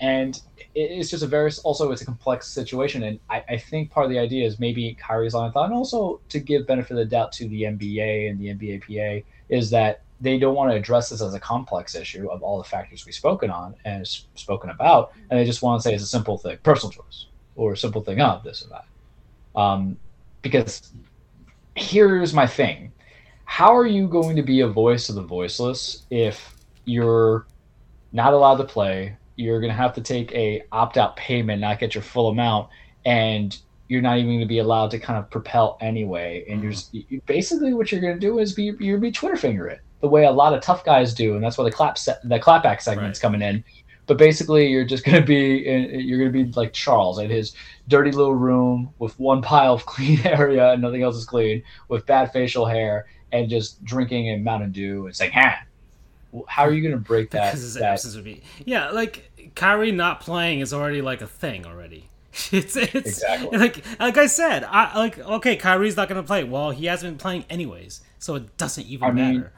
[0.00, 0.40] And
[0.74, 3.04] it's just a very also it's a complex situation.
[3.04, 5.74] And I, I think part of the idea is maybe Kyrie's line of thought and
[5.74, 10.02] also to give benefit of the doubt to the NBA and the NBAPA is that
[10.20, 13.14] they don't want to address this as a complex issue of all the factors we've
[13.14, 15.12] spoken on and spoken about.
[15.30, 18.02] And they just want to say it's a simple thing personal choice or a simple
[18.02, 19.60] thing of this or that.
[19.60, 19.98] Um,
[20.40, 20.92] because
[21.74, 22.92] here's my thing
[23.52, 26.54] how are you going to be a voice of the voiceless if
[26.86, 27.46] you're
[28.10, 29.14] not allowed to play.
[29.36, 32.70] You're going to have to take a opt out payment, not get your full amount,
[33.04, 33.54] and
[33.88, 36.46] you're not even going to be allowed to kind of propel anyway.
[36.48, 36.62] And mm-hmm.
[36.62, 39.68] you're just, you, basically what you're going to do is be you're be Twitter finger
[39.68, 42.26] it the way a lot of tough guys do, and that's why the clap set,
[42.26, 43.22] the clapback segment's right.
[43.22, 43.62] coming in.
[44.06, 45.58] But basically, you're just going to be
[46.02, 47.54] you're going to be like Charles in his
[47.86, 52.06] dirty little room with one pile of clean area and nothing else is clean, with
[52.06, 55.64] bad facial hair and just drinking a Mountain Dew and saying, "Ha."
[56.48, 57.54] How are you going to break that?
[57.54, 58.12] that...
[58.14, 62.08] Would be, yeah, like Kyrie not playing is already like a thing already.
[62.50, 63.58] it's it's exactly.
[63.58, 66.44] like like I said, I like okay, Kyrie's not going to play.
[66.44, 69.52] Well, he hasn't been playing anyways, so it doesn't even I mean, matter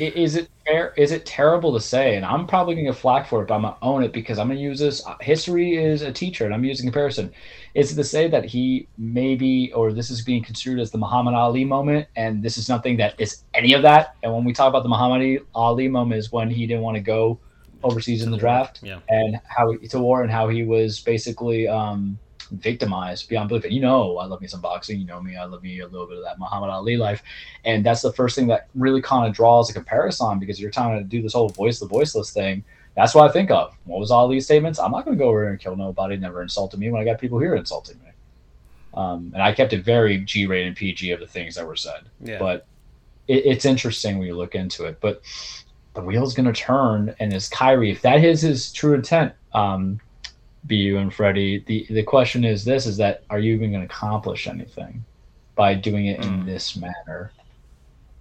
[0.00, 0.92] is it fair?
[0.96, 2.16] Is it terrible to say?
[2.16, 4.12] And I'm probably going to get flack for it, but I'm going to own it
[4.12, 5.06] because I'm going to use this.
[5.06, 7.32] Uh, history is a teacher, and I'm using comparison.
[7.74, 11.64] Is to say that he maybe, or this is being construed as the Muhammad Ali
[11.64, 14.16] moment, and this is nothing that is any of that?
[14.22, 17.02] And when we talk about the Muhammad Ali moment, is when he didn't want to
[17.02, 17.38] go
[17.84, 19.00] overseas in the draft, yeah.
[19.08, 21.68] and how he, to war, and how he was basically.
[21.68, 22.18] Um,
[22.52, 23.64] victimized beyond belief.
[23.64, 24.98] And you know, I love me some boxing.
[24.98, 27.22] You know me, I love me a little bit of that Muhammad Ali life.
[27.64, 30.98] And that's the first thing that really kind of draws a comparison because you're trying
[30.98, 32.64] to do this whole voice the voiceless thing.
[32.98, 33.76] That's what I think of.
[33.84, 34.80] What was all these statements?
[34.80, 36.16] I'm not going to go over here and kill nobody.
[36.16, 38.10] Never insulted me when I got people here insulting me.
[38.92, 42.08] Um, and I kept it very G-rated PG of the things that were said.
[42.20, 42.40] Yeah.
[42.40, 42.66] But
[43.28, 44.98] it, it's interesting when you look into it.
[45.00, 45.22] But
[45.94, 50.00] the wheel's going to turn, and is Kyrie, if that is his true intent, um,
[50.64, 51.62] BU and Freddie.
[51.68, 55.04] The the question is this: is that are you even going to accomplish anything
[55.54, 56.46] by doing it in mm.
[56.46, 57.30] this manner?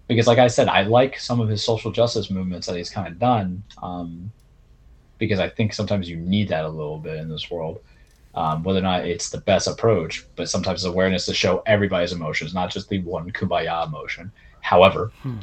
[0.08, 3.08] Because, like I said, I like some of his social justice movements that he's kind
[3.08, 3.64] of done.
[3.82, 4.32] Um,
[5.18, 7.82] because I think sometimes you need that a little bit in this world.
[8.36, 12.54] Um, whether or not it's the best approach, but sometimes awareness to show everybody's emotions,
[12.54, 14.32] not just the one kumbaya emotion.
[14.62, 15.40] However, hmm.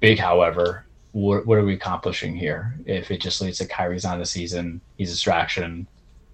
[0.00, 2.74] big however, what, what, are we accomplishing here?
[2.86, 5.86] If it just leads to Kyrie's on the season, he's a distraction,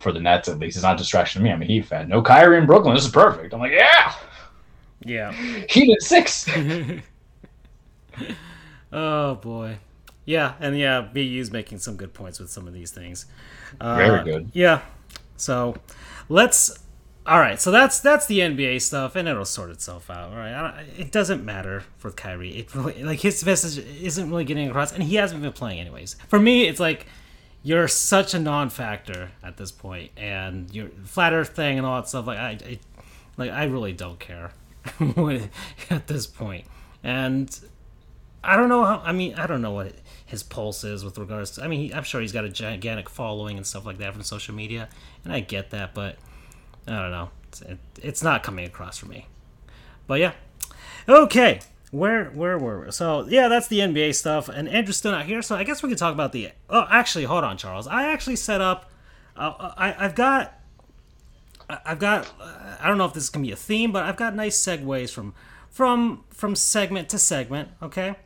[0.04, 0.76] for the Nets at least.
[0.76, 1.50] It's not distraction to me.
[1.50, 2.08] I'm a Heat fan.
[2.08, 2.94] No Kyrie in Brooklyn.
[2.94, 3.54] This is perfect.
[3.54, 4.14] I'm like, yeah.
[5.02, 5.32] Yeah.
[5.32, 6.46] Heat at six.
[8.92, 9.78] oh boy.
[10.24, 13.26] Yeah, and yeah, BU's making some good points with some of these things.
[13.80, 14.50] Uh, Very good.
[14.52, 14.82] Yeah.
[15.36, 15.76] So
[16.28, 16.78] let's.
[17.26, 20.30] All right, so that's that's the NBA stuff, and it'll sort itself out.
[20.30, 22.50] All right, it doesn't matter for Kyrie.
[22.58, 26.16] It really, like his message isn't really getting across, and he hasn't been playing anyways.
[26.28, 27.06] For me, it's like
[27.62, 32.08] you're such a non-factor at this point, and your flat Earth thing and all that
[32.08, 32.26] stuff.
[32.26, 32.78] Like I, I
[33.38, 34.52] like I really don't care
[35.90, 36.66] at this point,
[37.02, 37.58] and
[38.42, 38.98] I don't know how.
[39.02, 39.94] I mean, I don't know what
[40.34, 41.64] his pulse is with regards to.
[41.64, 44.22] I mean, he, I'm sure he's got a gigantic following and stuff like that from
[44.22, 44.88] social media,
[45.24, 46.16] and I get that, but
[46.86, 47.30] I don't know.
[47.48, 49.26] It's, it, it's not coming across for me.
[50.06, 50.32] But yeah,
[51.08, 51.60] okay
[51.94, 52.90] where where were we?
[52.90, 54.48] So yeah, that's the NBA stuff.
[54.48, 56.50] And Andrew's still not here, so I guess we can talk about the.
[56.68, 57.86] Oh, actually, hold on, Charles.
[57.86, 58.90] I actually set up.
[59.36, 60.60] Uh, I I've got.
[61.70, 62.28] I've got.
[62.80, 65.10] I don't know if this is gonna be a theme, but I've got nice segues
[65.10, 65.34] from
[65.70, 67.68] from from segment to segment.
[67.80, 68.16] Okay.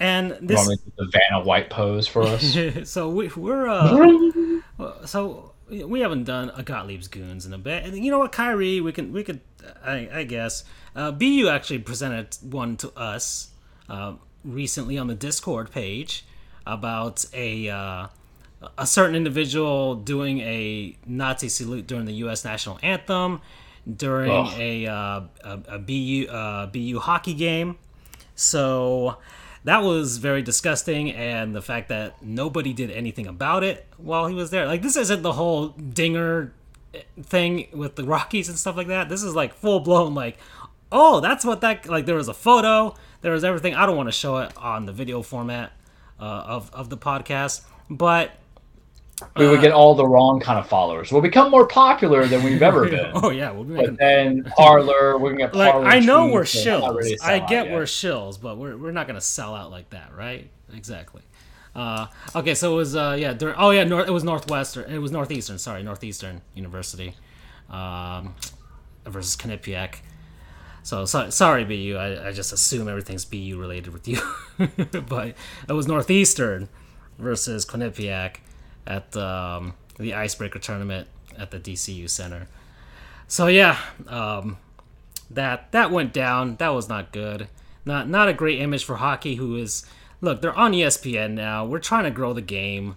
[0.00, 0.50] And this.
[0.50, 2.56] You want me to the Vanna White pose for us?
[2.90, 3.68] so we, we're.
[3.68, 4.62] Uh,
[5.04, 7.84] so we haven't done a Gottlieb's Goons in a bit.
[7.84, 9.40] And you know what, Kyrie, we can we could
[9.84, 10.64] I, I guess
[10.96, 13.50] uh, BU actually presented one to us
[13.88, 16.24] uh, recently on the Discord page
[16.66, 18.06] about a uh,
[18.76, 22.44] a certain individual doing a Nazi salute during the U.S.
[22.44, 23.40] national anthem
[23.96, 24.52] during oh.
[24.56, 27.76] a, uh, a, a BU uh, BU hockey game.
[28.34, 29.18] So
[29.64, 34.34] that was very disgusting, and the fact that nobody did anything about it while he
[34.34, 34.66] was there.
[34.66, 36.52] Like this isn't the whole dinger
[37.22, 39.08] thing with the Rockies and stuff like that.
[39.08, 40.38] This is like full blown like,
[40.90, 42.06] oh, that's what that like.
[42.06, 43.74] There was a photo, there was everything.
[43.74, 45.72] I don't want to show it on the video format
[46.18, 48.32] uh, of of the podcast, but
[49.36, 51.12] we would get all the wrong kind of followers.
[51.12, 53.10] We'll become more popular than we've ever been.
[53.14, 53.90] oh yeah, we'll be making...
[53.90, 55.54] But then Parler, we're gonna get.
[55.54, 57.22] Like, I know we're shills.
[57.22, 60.50] I get we're shills, but we're we're not gonna sell out like that, right?
[60.74, 61.22] Exactly.
[61.74, 63.32] Uh, okay, so it was uh, yeah.
[63.32, 64.90] During, oh yeah, North, it was Northwestern.
[64.90, 65.58] It was Northeastern.
[65.58, 67.14] Sorry, Northeastern University
[67.68, 68.34] um,
[69.04, 69.96] versus Quinnipiac.
[70.82, 71.96] So, so sorry, BU.
[71.96, 74.20] I, I just assume everything's BU related with you,
[75.08, 75.34] but
[75.68, 76.68] it was Northeastern
[77.18, 78.36] versus Quinnipiac
[78.86, 82.48] at um, the Icebreaker tournament at the DCU Center.
[83.28, 84.58] So yeah, um,
[85.30, 86.56] that that went down.
[86.56, 87.48] That was not good.
[87.84, 89.86] Not not a great image for hockey, who is
[90.20, 91.64] look, they're on ESPN now.
[91.64, 92.96] We're trying to grow the game,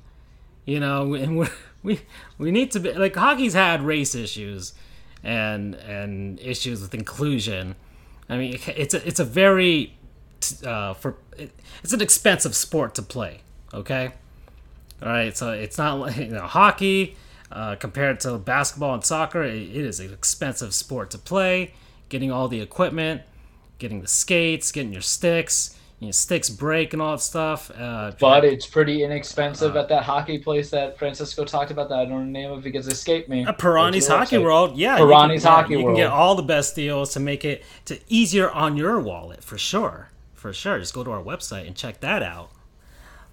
[0.65, 1.48] you know, and we
[1.84, 2.02] we
[2.38, 4.74] we need to be like hockey's had race issues
[5.24, 7.76] and and issues with inclusion.
[8.30, 9.98] I mean, it's a it's a very
[10.65, 13.41] uh, for it's an expensive sport to play.
[13.74, 14.13] Okay,
[15.04, 17.16] All right, so it's not like you know, hockey
[17.52, 19.44] uh, compared to basketball and soccer.
[19.44, 21.74] It, it is an expensive sport to play.
[22.10, 23.22] Getting all the equipment,
[23.80, 27.72] getting the skates, getting your sticks you know, sticks break and all that stuff.
[27.72, 32.00] Uh, but it's pretty inexpensive uh, at that hockey place that Francisco talked about that
[32.00, 33.46] I don't know the name of because it escaped me.
[33.46, 34.98] Uh, Perani's Hockey World, yeah.
[34.98, 35.98] Perani's Hockey yeah, World.
[35.98, 39.46] You can get all the best deals to make it to easier on your wallet
[39.46, 40.78] for sure, for sure.
[40.78, 42.52] Just go to our website and check that out.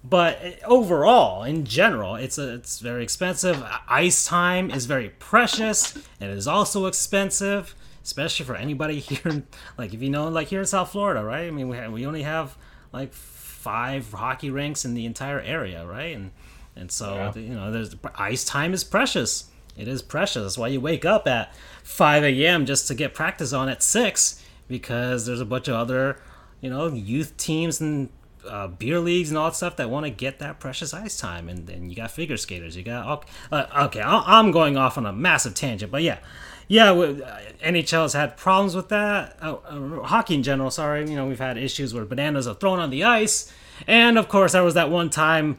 [0.03, 3.63] But overall, in general, it's a, it's very expensive.
[3.87, 9.43] Ice time is very precious, and it is also expensive especially for anybody here,
[9.77, 11.47] like if you know, like here in South Florida, right?
[11.47, 12.57] I mean, we have, we only have
[12.91, 16.15] like five hockey rinks in the entire area, right?
[16.15, 16.31] And
[16.75, 17.33] and so yeah.
[17.35, 19.45] you know, there's ice time is precious.
[19.77, 20.43] It is precious.
[20.43, 22.65] That's why you wake up at 5 a.m.
[22.65, 26.21] just to get practice on at six because there's a bunch of other,
[26.59, 28.09] you know, youth teams and
[28.47, 31.49] uh, beer leagues and all that stuff that want to get that precious ice time.
[31.49, 32.75] And then you got figure skaters.
[32.75, 34.01] You got uh, okay.
[34.01, 36.19] I'm going off on a massive tangent, but yeah,
[36.67, 39.37] yeah, NHL has had problems with that.
[39.41, 41.09] Uh, uh, hockey in general, sorry.
[41.09, 43.51] You know, we've had issues where bananas are thrown on the ice.
[43.87, 45.57] And of course, there was that one time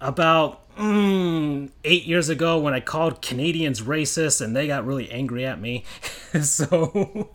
[0.00, 5.46] about mm, eight years ago when I called Canadians racist and they got really angry
[5.46, 5.84] at me.
[6.42, 7.30] so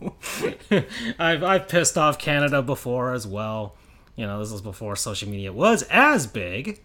[1.18, 3.74] I've, I've pissed off Canada before as well.
[4.18, 6.80] You know, this was before social media was as big.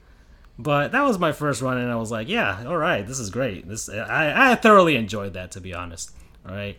[0.60, 3.32] But that was my first run, and I was like, "Yeah, all right, this is
[3.32, 3.67] great.
[3.67, 6.12] This I, I thoroughly enjoyed that, to be honest."
[6.48, 6.78] All right,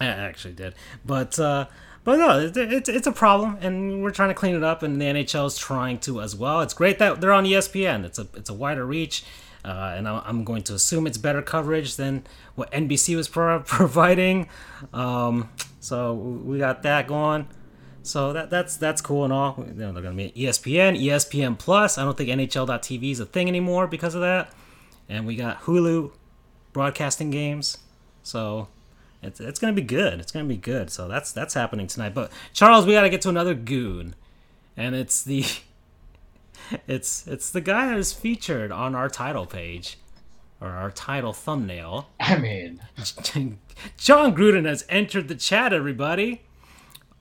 [0.00, 1.66] I actually did, but uh,
[2.02, 4.98] but no, it's it, it's a problem, and we're trying to clean it up, and
[4.98, 6.62] the NHL is trying to as well.
[6.62, 8.06] It's great that they're on ESPN.
[8.06, 9.22] It's a it's a wider reach,
[9.66, 14.48] uh, and I'm going to assume it's better coverage than what NBC was pro- providing.
[14.94, 17.48] Um, so we got that going.
[18.04, 19.64] So that that's that's cool and all.
[19.66, 21.96] You know, they're gonna be ESPN, ESPN Plus.
[21.96, 24.52] I don't think NHL.tv is a thing anymore because of that.
[25.08, 26.12] And we got Hulu
[26.74, 27.78] broadcasting games.
[28.22, 28.68] So
[29.22, 30.20] it's it's gonna be good.
[30.20, 30.90] It's gonna be good.
[30.90, 32.14] So that's that's happening tonight.
[32.14, 34.14] But Charles, we gotta get to another goon,
[34.76, 35.46] and it's the
[36.86, 39.96] it's it's the guy that is featured on our title page
[40.60, 42.10] or our title thumbnail.
[42.20, 42.80] I mean,
[43.96, 45.72] Jon Gruden has entered the chat.
[45.72, 46.42] Everybody.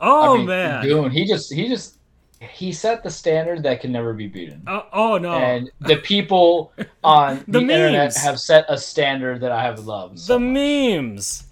[0.06, 1.12] Oh I mean, man, goon.
[1.12, 1.98] He just he just
[2.40, 4.62] he set the standard that can never be beaten.
[4.68, 5.32] Uh, oh no!
[5.32, 10.20] And the people on the, the internet have set a standard that I have loved.
[10.20, 10.54] So the much.
[10.54, 11.44] memes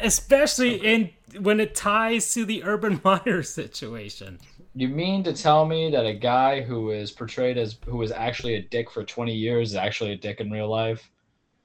[0.00, 1.10] especially in
[1.40, 4.38] when it ties to the Urban Meyer situation.
[4.74, 8.56] You mean to tell me that a guy who is portrayed as who was actually
[8.56, 11.10] a dick for 20 years is actually a dick in real life?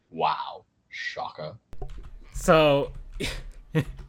[0.10, 1.56] Wow, shocker.
[2.34, 2.91] So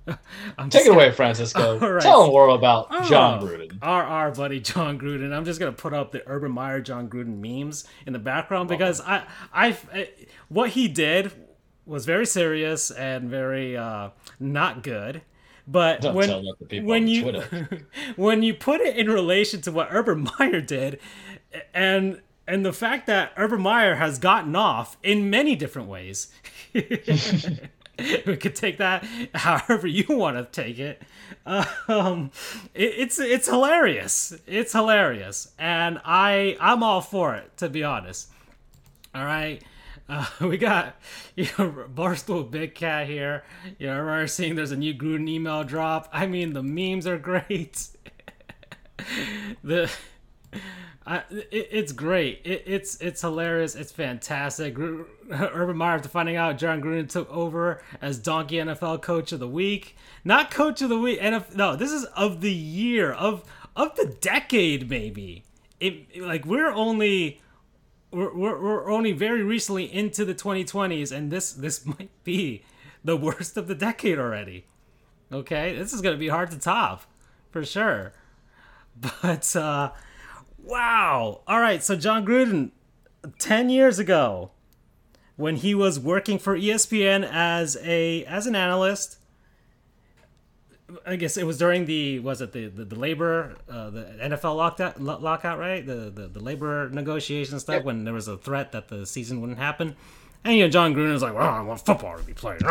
[0.71, 1.79] Take it away, Francisco.
[1.93, 2.03] Right.
[2.03, 3.79] Tell the world about oh, Jon Gruden.
[3.83, 5.33] Our, our buddy Jon Gruden.
[5.33, 9.01] I'm just gonna put up the Urban Meyer Jon Gruden memes in the background because
[9.01, 10.11] I, I, I,
[10.49, 11.33] what he did
[11.87, 14.11] was very serious and very uh,
[14.41, 15.23] not good.
[15.67, 17.43] But Don't when when you
[18.17, 20.99] when you put it in relation to what Urban Meyer did,
[21.73, 26.33] and and the fact that Urban Meyer has gotten off in many different ways,
[28.27, 31.03] we could take that however you want to take it.
[31.89, 32.31] Um,
[32.75, 34.35] it, it's it's hilarious.
[34.47, 38.31] It's hilarious, and I I'm all for it to be honest.
[39.15, 39.63] All right.
[40.09, 40.97] Uh, we got
[41.37, 43.45] you know Barstool Big Cat here.
[43.79, 46.09] You know, remember seeing there's a new Gruden email drop.
[46.13, 47.89] I mean, the memes are great.
[49.65, 49.91] the
[51.07, 52.41] It, it's great.
[52.45, 53.75] It, it's it's hilarious.
[53.75, 54.79] It's fantastic.
[55.31, 59.49] Urban Meyer, after finding out Jon Gruden took over as Donkey NFL Coach of the
[59.49, 61.21] Week, not Coach of the Week.
[61.21, 63.45] NFL, no, this is of the year of
[63.75, 65.45] of the decade, maybe.
[65.81, 67.41] It like we're only
[68.13, 72.63] we're, we're, we're only very recently into the 2020s, and this this might be
[73.05, 74.67] the worst of the decade already.
[75.33, 77.05] Okay, this is gonna be hard to top
[77.51, 78.13] for sure.
[79.23, 79.93] But uh,
[80.65, 81.41] wow!
[81.47, 82.71] All right, so Jon Gruden,
[83.39, 84.51] ten years ago,
[85.37, 89.19] when he was working for ESPN as a as an analyst,
[91.07, 94.57] I guess it was during the was it the the, the labor uh, the NFL
[94.57, 97.85] lockout lockout right the the, the labor negotiation stuff yep.
[97.85, 99.97] when there was a threat that the season wouldn't happen.
[100.45, 102.63] And you know, Jon Gruden was like, "Well, I want football to be played."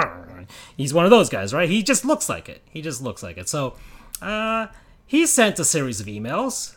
[0.75, 1.69] He's one of those guys, right?
[1.69, 2.61] He just looks like it.
[2.69, 3.47] He just looks like it.
[3.47, 3.75] So,
[4.21, 4.67] uh,
[5.05, 6.75] he sent a series of emails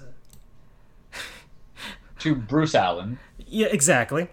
[2.25, 3.18] to Bruce Allen.
[3.39, 4.29] Yeah, exactly.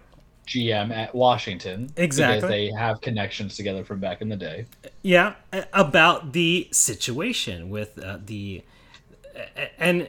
[0.46, 1.90] GM at Washington.
[1.94, 2.36] Exactly.
[2.36, 4.64] Because they have connections together from back in the day.
[5.02, 5.34] Yeah,
[5.74, 8.64] about the situation with uh, the.
[9.78, 10.08] And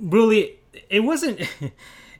[0.00, 0.58] really,
[0.88, 1.42] it wasn't.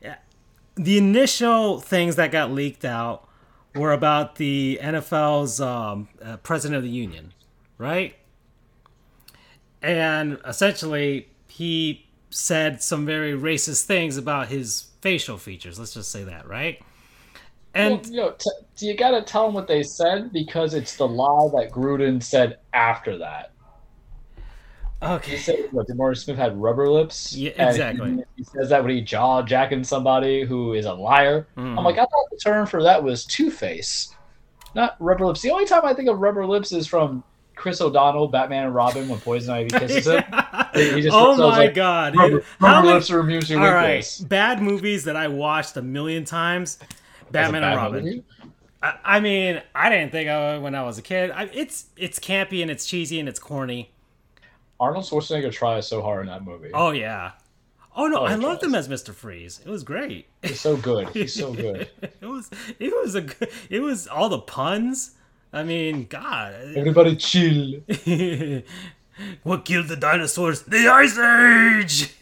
[0.75, 3.27] the initial things that got leaked out
[3.75, 7.33] were about the NFL's um, uh, president of the union,
[7.79, 8.15] right?
[9.81, 15.79] And essentially, he said some very racist things about his facial features.
[15.79, 16.81] Let's just say that, right?
[17.75, 20.97] And well, you, know, t- you got to tell them what they said because it's
[20.97, 23.53] the lie that Gruden said after that.
[25.03, 25.33] Okay.
[25.33, 27.35] He said what DeMaurice Smith had rubber lips.
[27.35, 28.11] Yeah, exactly.
[28.11, 31.49] He, he, says that when he jaw jacking somebody who is a liar.
[31.57, 31.77] Mm.
[31.77, 34.15] I'm like, I thought the term for that was two face,
[34.77, 35.41] not rubber lips.
[35.41, 37.25] The only time I think of rubber lips is from
[37.55, 40.25] Chris O'Donnell, Batman and Robin, when Poison Ivy kisses him.
[40.75, 42.17] Just oh my like, god!
[42.17, 43.21] Rubber, rubber lips are.
[43.21, 46.79] All right, bad movies that I watched a million times.
[47.31, 48.25] Batman and Robin.
[48.83, 51.31] I, I, mean, I didn't think of it when I was a kid.
[51.31, 53.93] I, it's it's campy and it's cheesy and it's corny.
[54.81, 56.71] Arnold Schwarzenegger tries so hard in that movie.
[56.75, 57.33] Oh yeah.
[57.95, 59.15] Oh no, oh, I loved him as Mr.
[59.15, 59.61] Freeze.
[59.65, 60.27] It was great.
[60.43, 61.09] He's so good.
[61.11, 61.91] He's so good.
[62.01, 65.13] it was it was a good, it was all the puns.
[65.53, 66.55] I mean, God.
[66.75, 67.81] Everybody chill.
[69.43, 70.63] what killed the dinosaurs?
[70.63, 71.19] The Ice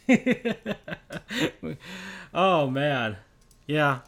[0.09, 1.77] Age.
[2.33, 3.17] oh man,
[3.67, 3.99] yeah.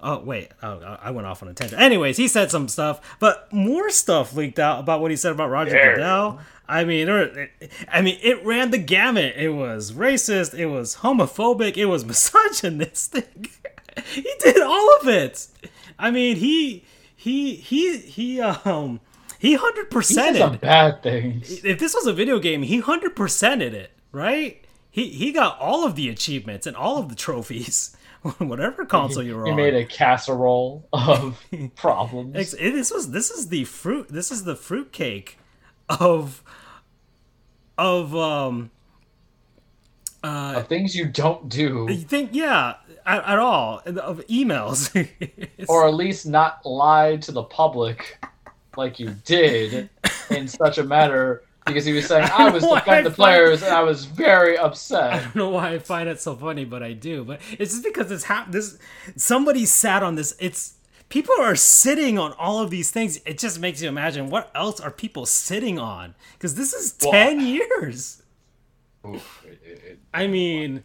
[0.00, 1.80] Oh wait, oh, I went off on a tangent.
[1.80, 5.50] Anyways, he said some stuff, but more stuff leaked out about what he said about
[5.50, 5.94] Roger yeah.
[5.94, 6.40] Goodell.
[6.68, 7.50] I mean, er,
[7.88, 9.34] I mean, it ran the gamut.
[9.36, 10.58] It was racist.
[10.58, 11.76] It was homophobic.
[11.76, 13.50] It was misogynistic.
[14.06, 15.48] he did all of it.
[15.98, 16.84] I mean, he
[17.22, 18.98] he he he um
[19.38, 21.64] he hundred percented bad things.
[21.64, 24.64] If this was a video game, he hundred percented it, right?
[24.90, 27.96] He he got all of the achievements and all of the trophies.
[28.38, 29.58] whatever console you were he on.
[29.58, 31.40] He made a casserole of
[31.76, 32.52] problems.
[32.52, 34.08] this was this is the fruit.
[34.08, 35.38] This is the fruitcake
[35.88, 36.42] of
[37.78, 38.72] of um
[40.24, 41.86] uh, of things you don't do.
[41.88, 42.74] You think, yeah,
[43.06, 44.90] at, at all of emails,
[45.68, 48.18] or at least not lie to the public
[48.76, 49.90] like you did
[50.30, 53.82] in such a matter because he was saying I was defending the players and I
[53.82, 55.12] was very upset.
[55.12, 57.24] I don't know why I find it so funny, but I do.
[57.24, 58.78] But it's just because it's hap- this
[59.16, 60.34] somebody sat on this.
[60.38, 60.74] It's
[61.08, 63.20] people are sitting on all of these things.
[63.24, 66.14] It just makes you imagine what else are people sitting on?
[66.34, 68.22] Because this is ten well, years.
[69.06, 70.84] Oof, it, it, I mean,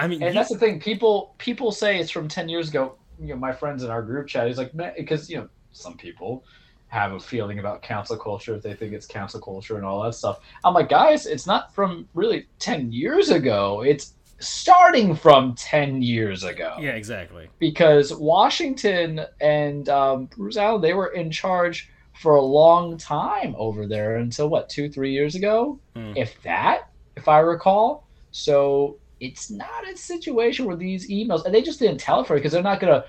[0.00, 0.80] I mean, and you, that's the thing.
[0.80, 2.96] People people say it's from ten years ago.
[3.20, 4.46] You know, my friends in our group chat.
[4.46, 6.44] He's like, because you know, some people
[6.88, 10.14] have a feeling about cancel culture if they think it's cancel culture and all that
[10.14, 10.40] stuff.
[10.64, 13.82] I'm like, guys, it's not from really 10 years ago.
[13.82, 16.74] It's starting from 10 years ago.
[16.80, 17.48] Yeah, exactly.
[17.60, 23.86] Because Washington and um, Bruce Allen, they were in charge for a long time over
[23.86, 25.78] there until what, two, three years ago?
[25.94, 26.16] Mm.
[26.16, 28.08] If that, if I recall.
[28.32, 32.52] So it's not a situation where these emails, and they just didn't tell it because
[32.52, 33.06] they're not going to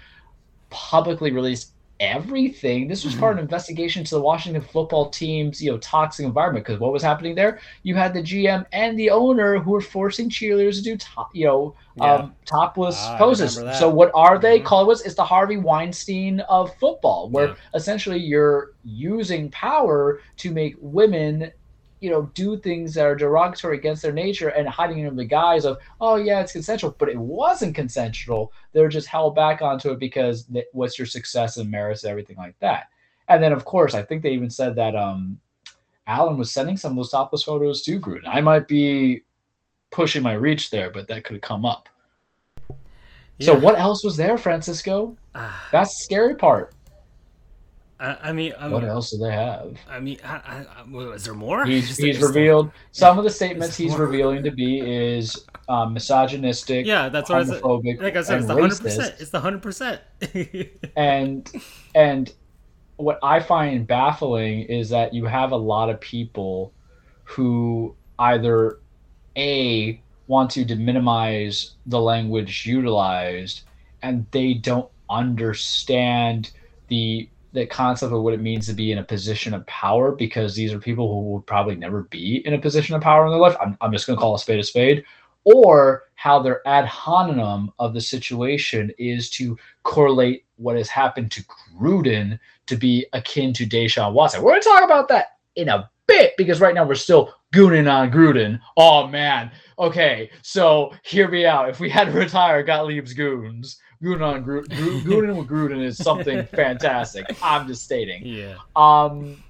[0.69, 2.87] publicly release everything.
[2.87, 3.53] This was part of an mm-hmm.
[3.53, 6.65] investigation to the Washington football team's, you know, toxic environment.
[6.65, 7.59] Because what was happening there?
[7.83, 11.45] You had the GM and the owner who were forcing cheerleaders to do, top, you
[11.45, 12.15] know, yeah.
[12.15, 13.55] um, topless ah, poses.
[13.77, 14.57] So what are they?
[14.57, 14.67] Mm-hmm.
[14.67, 17.55] Call it was it's the Harvey Weinstein of football, where yeah.
[17.75, 21.51] essentially you're using power to make women
[22.01, 25.65] you know, do things that are derogatory against their nature and hiding in the guise
[25.65, 28.51] of, oh yeah, it's consensual, but it wasn't consensual.
[28.73, 32.57] They're just held back onto it because what's your success and merits and everything like
[32.59, 32.89] that.
[33.27, 35.39] And then of course, I think they even said that um,
[36.07, 38.27] Allen was sending some of those topless photos to Gruden.
[38.27, 39.21] I might be
[39.91, 41.87] pushing my reach there, but that could come up.
[43.37, 43.45] Yeah.
[43.45, 45.15] So what else was there, Francisco?
[45.35, 45.67] Ah.
[45.71, 46.73] That's the scary part.
[48.01, 49.77] I, I mean, what else do they have?
[49.87, 51.65] I mean, I, I, is there more?
[51.65, 54.07] He's, he's revealed some of the statements he's more?
[54.07, 56.87] revealing to be is um, misogynistic.
[56.87, 57.61] Yeah, that's what I said.
[57.63, 59.15] Like I said, it's the hundred percent.
[59.19, 60.01] It's the hundred percent.
[60.95, 61.51] And
[61.93, 62.33] and
[62.97, 66.73] what I find baffling is that you have a lot of people
[67.23, 68.79] who either
[69.37, 73.61] a want to minimize the language utilized
[74.01, 76.51] and they don't understand
[76.87, 80.55] the the concept of what it means to be in a position of power because
[80.55, 83.39] these are people who will probably never be in a position of power in their
[83.39, 83.55] life.
[83.61, 85.03] I'm, I'm just going to call a spade a spade.
[85.43, 91.43] Or how their ad hominem of the situation is to correlate what has happened to
[91.75, 94.43] Gruden to be akin to Deshaun Watson.
[94.43, 97.91] We're going to talk about that in a bit because right now we're still gooning
[97.91, 98.59] on Gruden.
[98.77, 99.51] Oh man.
[99.79, 101.69] Okay, so hear me out.
[101.69, 104.67] If we had to retire Gottlieb's goons, Gruden Gruden,
[105.03, 107.25] Gruden with Gruden is something fantastic.
[107.41, 108.25] I'm just stating.
[108.25, 108.55] Yeah.
[108.75, 109.43] Um,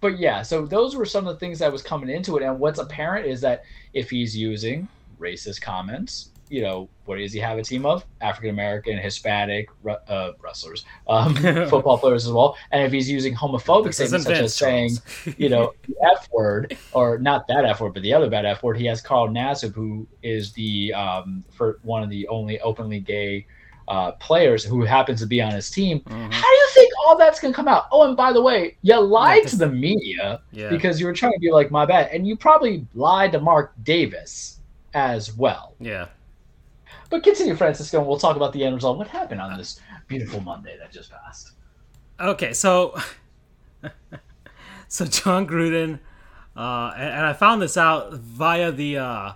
[0.00, 2.58] but yeah, so those were some of the things that was coming into it, and
[2.58, 4.88] what's apparent is that if he's using
[5.20, 8.04] racist comments, you know, what does he have a team of?
[8.20, 9.70] African American, Hispanic
[10.06, 11.34] uh, wrestlers, um,
[11.70, 12.58] football players as well.
[12.70, 14.98] And if he's using homophobic statements such as saying,
[15.38, 18.62] you know, the F word, or not that F word, but the other bad F
[18.62, 23.00] word, he has Carl Nassib, who is the um, for one of the only openly
[23.00, 23.46] gay
[23.88, 26.00] uh, players who happens to be on his team.
[26.00, 26.30] Mm-hmm.
[26.30, 27.86] How do you think all that's going to come out?
[27.90, 30.68] Oh, and by the way, you lied yeah, to the media yeah.
[30.68, 32.10] because you were trying to be like, my bad.
[32.12, 34.58] And you probably lied to Mark Davis
[34.94, 35.74] as well.
[35.80, 36.08] Yeah.
[37.12, 38.96] But continue, Francisco, and we'll talk about the end result.
[38.96, 41.50] What happened on this beautiful Monday that just passed?
[42.18, 42.98] Okay, so
[44.88, 45.98] so Jon Gruden,
[46.56, 49.32] uh, and, and, I found this out via the uh,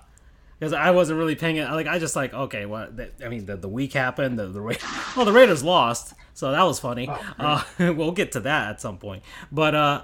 [0.58, 1.70] because I wasn't really paying it.
[1.70, 2.98] Like I just like okay, what?
[3.22, 4.38] I mean, the, the week happened.
[4.38, 4.74] The the Ra-
[5.14, 7.10] well, the Raiders lost, so that was funny.
[7.10, 7.62] Oh, uh,
[7.92, 9.22] we'll get to that at some point.
[9.52, 10.02] But uh,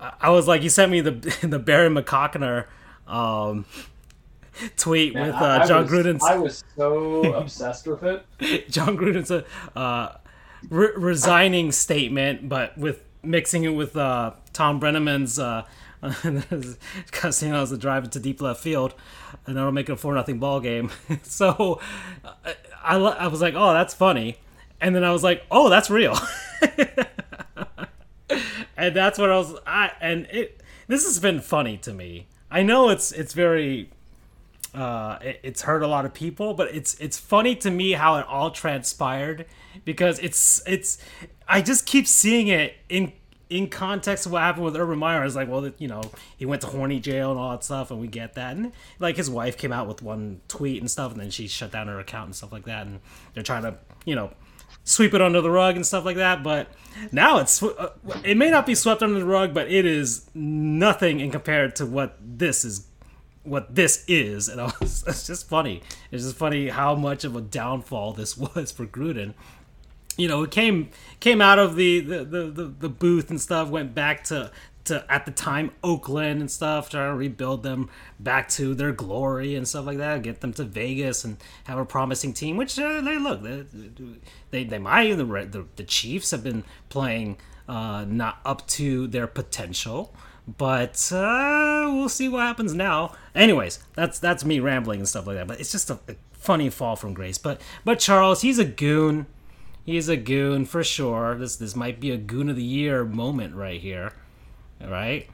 [0.00, 2.64] I was like, you sent me the the Barry McCockner
[3.06, 3.66] um,
[4.76, 6.24] tweet Man, with uh, I, Jon Gruden's.
[6.24, 8.68] I was so obsessed with it.
[8.70, 9.30] Jon Gruden's
[9.76, 10.16] uh,
[10.68, 15.64] re- resigning statement, but with mixing it with uh, Thom Brennaman's uh,
[17.10, 18.94] casinos the drive into deep left field,
[19.46, 20.90] and that'll make it a four nothing ball game.
[21.22, 21.80] so
[22.82, 24.38] I, I was like, oh, that's funny,
[24.80, 26.18] and then I was like, oh, that's real,
[28.76, 29.54] and that's what I was.
[29.66, 30.60] I and it.
[30.86, 32.26] This has been funny to me.
[32.50, 33.90] I know it's it's very
[34.74, 38.16] uh, it, it's hurt a lot of people, but it's it's funny to me how
[38.16, 39.46] it all transpired
[39.84, 40.98] because it's it's
[41.48, 43.12] I just keep seeing it in
[43.50, 45.24] in context of what happened with Urban Meyer.
[45.24, 46.02] It's like, well, you know,
[46.36, 48.56] he went to horny jail and all that stuff, and we get that.
[48.56, 51.70] And like his wife came out with one tweet and stuff, and then she shut
[51.70, 52.86] down her account and stuff like that.
[52.86, 53.00] And
[53.32, 54.32] they're trying to, you know,
[54.84, 56.42] sweep it under the rug and stuff like that.
[56.42, 56.68] But
[57.12, 57.92] now it's uh,
[58.24, 61.86] it may not be swept under the rug, but it is nothing in compared to
[61.86, 62.86] what this is
[63.44, 65.82] what this is, and was, it's just funny.
[66.10, 69.34] It's just funny how much of a downfall this was for Gruden.
[70.16, 70.90] You know, it came
[71.20, 74.50] came out of the the, the, the, the booth and stuff, went back to
[74.84, 77.88] to at the time Oakland and stuff, trying to rebuild them
[78.20, 81.84] back to their glory and stuff like that, get them to Vegas and have a
[81.84, 82.56] promising team.
[82.56, 83.64] Which uh, they look, they
[84.50, 85.14] they, they might.
[85.14, 87.38] The, the the Chiefs have been playing
[87.68, 90.14] uh, not up to their potential.
[90.46, 93.14] But uh, we'll see what happens now.
[93.34, 95.46] Anyways, that's that's me rambling and stuff like that.
[95.46, 97.38] But it's just a, a funny fall from grace.
[97.38, 99.26] But but Charles, he's a goon.
[99.86, 101.34] He's a goon for sure.
[101.36, 104.12] This this might be a goon of the year moment right here,
[104.86, 105.28] right?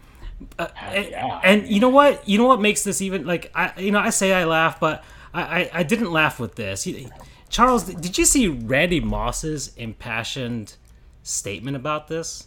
[0.59, 1.41] Uh, and, yeah.
[1.45, 2.27] and, you know what?
[2.27, 5.03] You know what makes this even like I you know I say I laugh, but
[5.35, 6.89] I I, I didn't laugh with this.
[7.49, 10.77] Charles, did you see Randy Moss's impassioned
[11.25, 12.47] statement about this?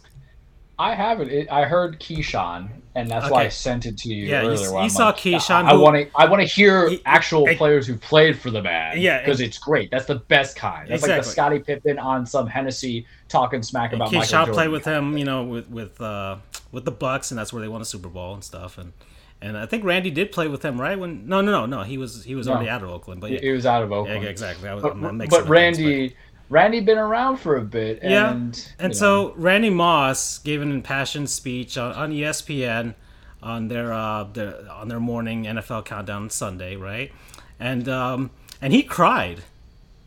[0.78, 1.30] I haven't.
[1.30, 3.32] It, I heard Keyshawn, and that's okay.
[3.32, 4.68] why I sent it to you yeah, earlier.
[4.70, 5.64] You, you saw like, Keyshawn.
[5.64, 6.10] I want to.
[6.16, 9.00] I want to hear he, actual he, players who played for the band.
[9.00, 9.90] Yeah, because it's great.
[9.90, 10.88] That's the best kind.
[10.88, 11.16] That's exactly.
[11.16, 14.12] like the Scottie Pippen on some Hennessy talking smack about.
[14.12, 16.38] And Keyshawn played with him, you know, with with uh,
[16.72, 18.76] with the Bucks, and that's where they won a Super Bowl and stuff.
[18.76, 18.92] And
[19.40, 20.98] and I think Randy did play with him, right?
[20.98, 22.54] When no, no, no, no, he was he was no.
[22.54, 23.40] already out of Oakland, but yeah.
[23.40, 24.24] he was out of Oakland.
[24.24, 24.68] Yeah, exactly.
[24.68, 26.08] I was, but, but Randy.
[26.08, 28.00] Things, Randy been around for a bit.
[28.02, 28.64] And, yeah.
[28.78, 29.34] And so know.
[29.36, 32.94] Randy Moss gave an impassioned speech on, on ESPN
[33.42, 37.12] on their, uh, their on their morning NFL countdown Sunday, right?
[37.60, 38.30] And um,
[38.60, 39.42] and he cried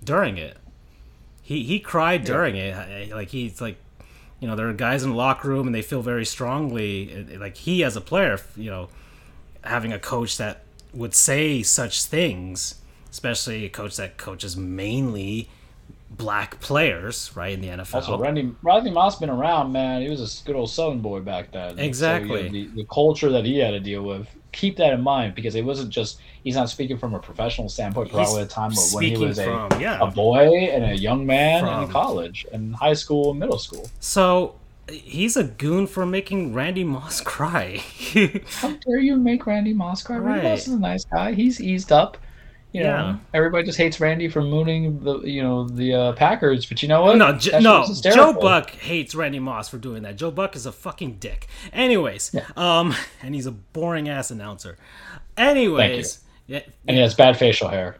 [0.03, 0.57] during it.
[1.41, 2.83] He he cried during yeah.
[2.83, 3.11] it.
[3.11, 3.77] Like he's like,
[4.39, 7.25] you know, there are guys in the locker room and they feel very strongly.
[7.39, 8.89] Like he as a player, you know,
[9.63, 10.63] having a coach that
[10.93, 12.75] would say such things,
[13.09, 15.49] especially a coach that coaches mainly
[16.17, 17.95] black players, right, in the NFL.
[17.95, 20.01] Also, Randy Randy Moss has been around, man.
[20.01, 21.79] He was a good old Southern boy back then.
[21.79, 22.47] Exactly.
[22.47, 24.27] So, the, the culture that he had to deal with.
[24.53, 28.09] Keep that in mind because it wasn't just he's not speaking from a professional standpoint.
[28.09, 29.99] Probably a time when he was from, a, yeah.
[30.01, 33.87] a boy and a young man from, in college and high school and middle school.
[33.99, 34.55] So
[34.89, 37.83] he's a goon for making Randy Moss cry.
[38.47, 40.17] How dare you make Randy Moss cry?
[40.17, 40.35] Right.
[40.35, 41.33] Randy Moss is a nice guy.
[41.33, 42.17] He's eased up.
[42.73, 43.17] You know, yeah.
[43.33, 47.01] everybody just hates Randy for mooning the you know the uh, Packers, but you know
[47.01, 47.17] what?
[47.17, 47.85] No, J- no.
[48.03, 50.17] Joe Buck hates Randy Moss for doing that.
[50.17, 51.47] Joe Buck is a fucking dick.
[51.71, 52.45] Anyways, yeah.
[52.57, 52.93] um,
[53.23, 54.77] and he's a boring ass announcer.
[55.37, 57.97] Anyways, yeah, and he has bad facial hair.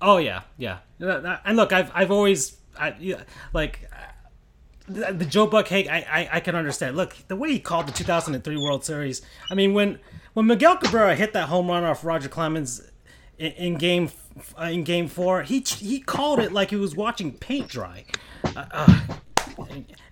[0.00, 0.78] Oh yeah, yeah.
[0.98, 3.16] And look, I've I've always I,
[3.52, 3.88] like
[4.88, 5.88] the, the Joe Buck hate.
[5.88, 6.96] I, I I can understand.
[6.96, 9.20] Look, the way he called the 2003 World Series.
[9.50, 9.98] I mean, when
[10.32, 12.82] when Miguel Cabrera hit that home run off Roger Clemens
[13.38, 14.10] in, game
[14.58, 15.42] uh, in game four.
[15.42, 18.04] He he called it like he was watching paint dry.
[18.44, 19.00] Uh, uh,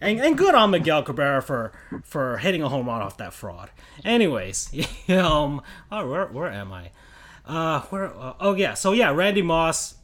[0.00, 1.72] and, and good on Miguel Cabrera for
[2.02, 3.70] for hitting a home run off that fraud.
[4.04, 4.70] Anyways,
[5.08, 6.90] um, oh, where where am I?
[7.46, 8.14] uh, where?
[8.16, 9.94] Uh, oh yeah, so yeah, Randy Moss,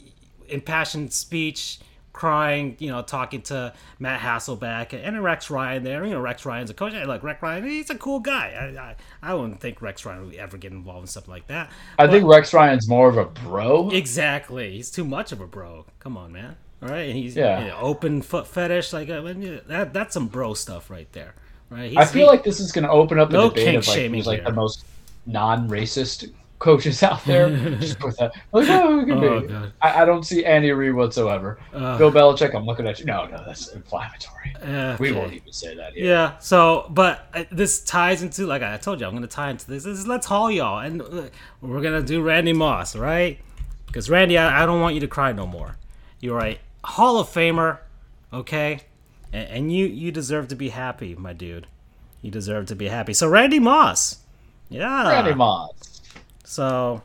[0.48, 1.80] impassioned speech,
[2.12, 6.04] crying, you know, talking to Matt Hasselbeck and Rex Ryan there.
[6.04, 6.94] You know, Rex Ryan's a coach.
[6.94, 7.64] I like Rex Ryan.
[7.64, 8.74] He's a cool guy.
[8.76, 11.70] I, I, I wouldn't think Rex Ryan would ever get involved in something like that.
[11.98, 13.90] I but, think Rex Ryan's more of a bro.
[13.90, 14.72] Exactly.
[14.72, 15.86] He's too much of a bro.
[15.98, 16.56] Come on, man.
[16.82, 17.60] All right, and he's yeah.
[17.60, 18.94] You know, open foot fetish.
[18.94, 21.34] Like uh, I mean, that that's some bro stuff right there.
[21.68, 21.90] Right.
[21.90, 23.86] He's, I feel he, like this is going to open up a no debate of
[23.86, 24.84] like who's like the most
[25.26, 27.50] non-racist coaches out there.
[27.78, 28.32] just put that.
[28.52, 31.58] Like, oh, oh I, I, don't see Andy Reid whatsoever.
[31.74, 33.06] Uh, Bill Belichick, I'm looking at you.
[33.06, 34.54] No, no, that's inflammatory.
[34.62, 34.96] Okay.
[35.00, 35.94] We won't even say that.
[35.94, 36.06] Here.
[36.06, 36.38] Yeah.
[36.38, 39.66] So, but uh, this ties into like I told you, I'm going to tie into
[39.66, 39.82] this.
[39.82, 41.22] this is, let's haul y'all, and uh,
[41.60, 43.38] we're gonna do Randy Moss, right?
[43.86, 45.76] Because Randy, I, I, don't want you to cry no more.
[46.20, 47.78] You're a Hall of Famer,
[48.32, 48.82] okay,
[49.32, 51.66] and, and you you deserve to be happy, my dude.
[52.22, 53.14] You deserve to be happy.
[53.14, 54.18] So Randy Moss.
[54.68, 55.08] Yeah.
[55.08, 55.72] Randy Moss.
[56.50, 57.02] So,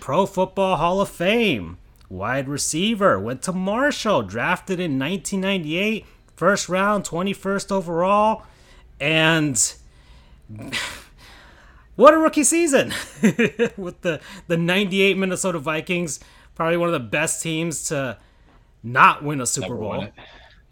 [0.00, 1.78] Pro Football Hall of Fame,
[2.10, 6.04] wide receiver, went to Marshall, drafted in 1998,
[6.34, 8.42] first round, 21st overall,
[9.00, 9.72] and
[11.96, 12.92] what a rookie season
[13.78, 16.20] with the the 98 Minnesota Vikings,
[16.54, 18.18] probably one of the best teams to
[18.82, 20.08] not win a Super Never Bowl.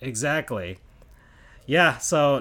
[0.02, 0.76] Exactly.
[1.64, 2.34] Yeah, so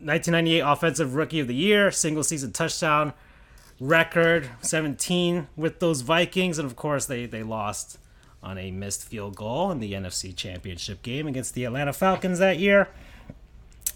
[0.00, 3.12] 1998 offensive rookie of the year, single season touchdown
[3.80, 7.98] record 17 with those Vikings, and of course they they lost
[8.42, 12.58] on a missed field goal in the NFC Championship game against the Atlanta Falcons that
[12.58, 12.88] year.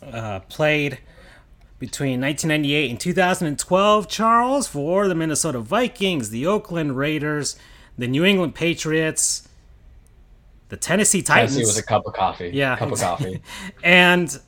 [0.02, 0.98] Uh, played
[1.78, 7.56] between 1998 and 2012, Charles, for the Minnesota Vikings, the Oakland Raiders,
[7.96, 9.48] the New England Patriots,
[10.68, 11.52] the Tennessee Titans.
[11.52, 12.50] Tennessee was a cup of coffee.
[12.52, 13.40] Yeah, cup of coffee.
[13.84, 14.38] and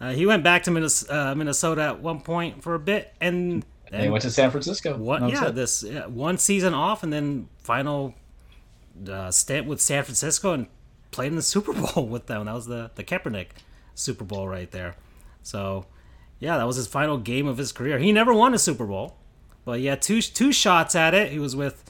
[0.00, 3.64] uh, he went back to Minnesota, uh, Minnesota at one point for a bit, and
[3.92, 4.96] and they went to San Francisco.
[4.96, 5.28] What?
[5.28, 8.14] Yeah, this one season off, and then final
[9.08, 10.66] uh, stint with San Francisco, and
[11.10, 12.46] played in the Super Bowl with them.
[12.46, 13.48] That was the the Kaepernick
[13.94, 14.96] Super Bowl right there.
[15.42, 15.86] So,
[16.38, 17.98] yeah, that was his final game of his career.
[17.98, 19.16] He never won a Super Bowl,
[19.64, 21.32] but yeah, two two shots at it.
[21.32, 21.84] He was with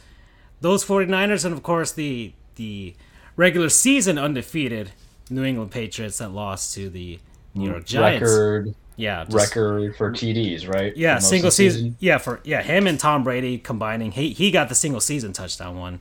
[0.61, 2.95] those 49ers, and of course the the
[3.37, 4.93] regular season undefeated
[5.31, 7.19] New England Patriots that lost to the
[7.55, 8.23] New York Giants.
[8.23, 10.95] Record yeah just, record for TDs, right?
[10.97, 11.81] Yeah, single season.
[11.81, 11.97] season.
[12.01, 15.79] Yeah, for yeah, him and Tom Brady combining, he he got the single season touchdown
[15.79, 16.01] one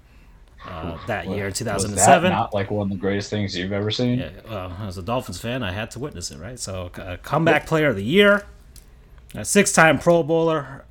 [0.66, 2.32] uh, that year, two thousand and seven.
[2.32, 4.20] Not like one of the greatest things you've ever seen.
[4.20, 6.60] Yeah, well, as a Dolphins fan, I had to witness it, right?
[6.60, 8.46] So, uh, comeback player of the year,
[9.36, 10.84] a six-time Pro Bowler,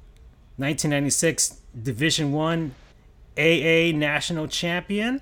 [0.57, 2.75] 1996 Division One
[3.37, 5.21] AA national champion.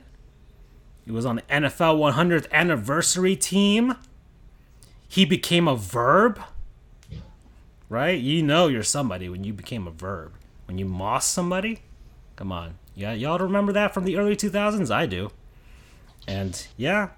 [1.07, 3.97] He was on the NFL 100th anniversary team.
[5.09, 6.41] He became a verb
[7.95, 8.21] right?
[8.21, 10.33] You know you're somebody when you became a verb.
[10.67, 11.83] When you moss somebody,
[12.35, 12.75] come on.
[12.97, 14.91] Yeah, y'all remember that from the early 2000s?
[14.91, 15.31] I do.
[16.27, 17.11] And yeah,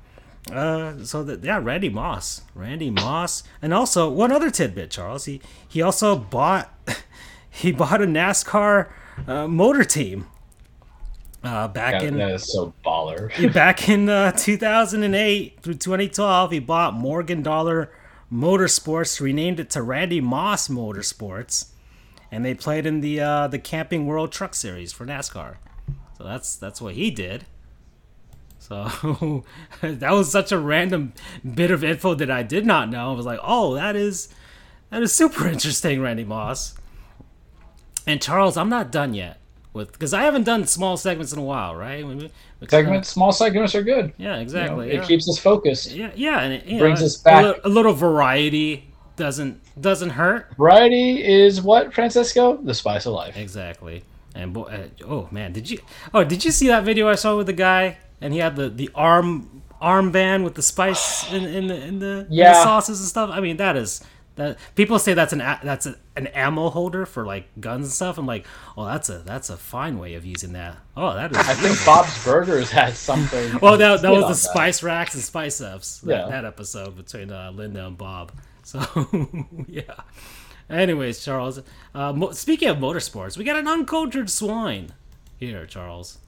[0.52, 5.24] uh, so that yeah, Randy Moss, Randy Moss, and also one other tidbit, Charles.
[5.24, 6.72] He he also bought
[7.50, 8.90] he bought a NASCAR
[9.26, 10.26] uh, motor team.
[11.42, 13.30] Uh, back in that is so baller.
[13.54, 17.90] back in uh, 2008 through 2012, he bought Morgan Dollar
[18.32, 21.66] Motorsports renamed it to Randy Moss Motorsports,
[22.30, 25.56] and they played in the uh, the Camping World Truck Series for NASCAR.
[26.18, 27.46] So that's that's what he did.
[28.58, 29.44] So
[29.80, 31.12] that was such a random
[31.54, 33.12] bit of info that I did not know.
[33.12, 34.28] I was like, oh, that is
[34.90, 36.74] that is super interesting, Randy Moss.
[38.08, 39.38] And Charles, I'm not done yet
[39.76, 42.04] with because I haven't done small segments in a while, right?
[42.04, 42.30] We,
[42.68, 44.12] segments, small segments are good.
[44.16, 44.86] Yeah, exactly.
[44.86, 45.04] You know, yeah.
[45.04, 45.92] It keeps us focused.
[45.92, 47.44] Yeah, yeah, and it brings know, us back.
[47.44, 50.56] A, li- a, little variety doesn't doesn't hurt.
[50.56, 53.36] Variety is what Francisco, the spice of life.
[53.36, 54.02] Exactly.
[54.34, 55.78] And boy, uh, oh man, did you
[56.12, 58.68] oh did you see that video I saw with the guy and he had the
[58.68, 62.48] the arm armband with the spice in, in the in the, yeah.
[62.48, 63.30] in the sauces and stuff.
[63.30, 64.02] I mean that is
[64.36, 68.18] that people say that's an that's a, an ammo holder for like guns and stuff.
[68.18, 70.76] I'm like, oh, that's a that's a fine way of using that.
[70.96, 71.38] Oh, that is.
[71.38, 73.58] I think Bob's Burgers had something.
[73.62, 74.34] well, that, that was the that.
[74.34, 76.00] spice racks and spice ups.
[76.00, 76.28] That, yeah.
[76.28, 78.32] that episode between uh, Linda and Bob.
[78.66, 78.80] So
[79.68, 79.82] yeah.
[80.68, 81.60] Anyways, Charles.
[81.94, 84.92] Uh, mo- speaking of motorsports, we got an uncultured swine
[85.38, 86.18] here, Charles.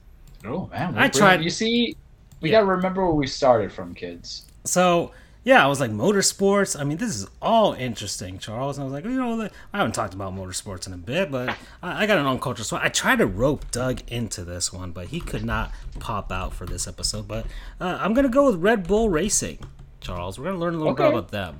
[0.45, 1.43] Oh man, I tried.
[1.43, 1.97] You see,
[2.41, 2.59] we yeah.
[2.59, 4.45] got to remember where we started from, kids.
[4.65, 5.11] So
[5.49, 6.78] yeah, I was like motorsports.
[6.78, 8.76] I mean, this is all interesting, Charles.
[8.76, 11.57] And I was like, you know, I haven't talked about motorsports in a bit, but
[11.82, 15.20] I, got an uncultured so I tried to rope Doug into this one, but he
[15.20, 17.26] could not pop out for this episode.
[17.26, 17.46] But
[17.80, 19.61] uh, I'm gonna go with Red Bull Racing,
[20.03, 20.38] Charles.
[20.38, 21.05] We're gonna learn a little okay.
[21.05, 21.59] bit about them.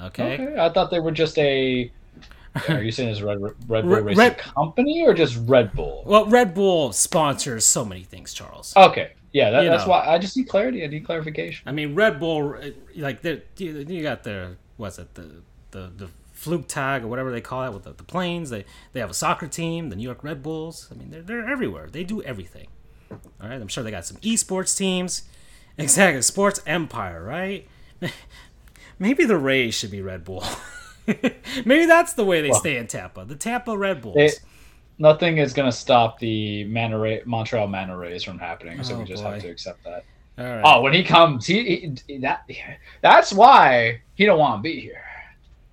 [0.00, 0.34] Okay?
[0.34, 0.56] okay.
[0.56, 1.90] I thought they were just a
[2.68, 6.04] Are you saying it's Red, Red Bull Racing Red, Company or just Red Bull?
[6.06, 8.72] Well, Red Bull sponsors so many things, Charles.
[8.76, 9.90] Okay, yeah, that, that's know.
[9.90, 10.84] why I just need clarity.
[10.84, 11.68] I need clarification.
[11.68, 13.22] I mean, Red Bull, eh, like
[13.58, 17.84] you got their what's it the the the Flugtag or whatever they call it with
[17.84, 18.50] the, the planes.
[18.50, 20.88] They they have a soccer team, the New York Red Bulls.
[20.90, 21.88] I mean, they're they're everywhere.
[21.90, 22.68] They do everything.
[23.10, 25.22] All right, I'm sure they got some esports teams.
[25.80, 27.68] Exactly, sports empire, right?
[28.98, 30.42] Maybe the Rays should be Red Bull.
[31.06, 33.24] Maybe that's the way they well, stay in Tampa.
[33.24, 34.16] The Tampa Red Bulls.
[34.16, 34.30] They,
[34.98, 39.04] nothing is going to stop the Manta Montreal Manta Rays from happening, so oh, we
[39.04, 39.32] just boy.
[39.32, 40.04] have to accept that.
[40.38, 42.48] Oh, when he comes, he, he, that
[43.00, 45.02] that's why he don't want to be here.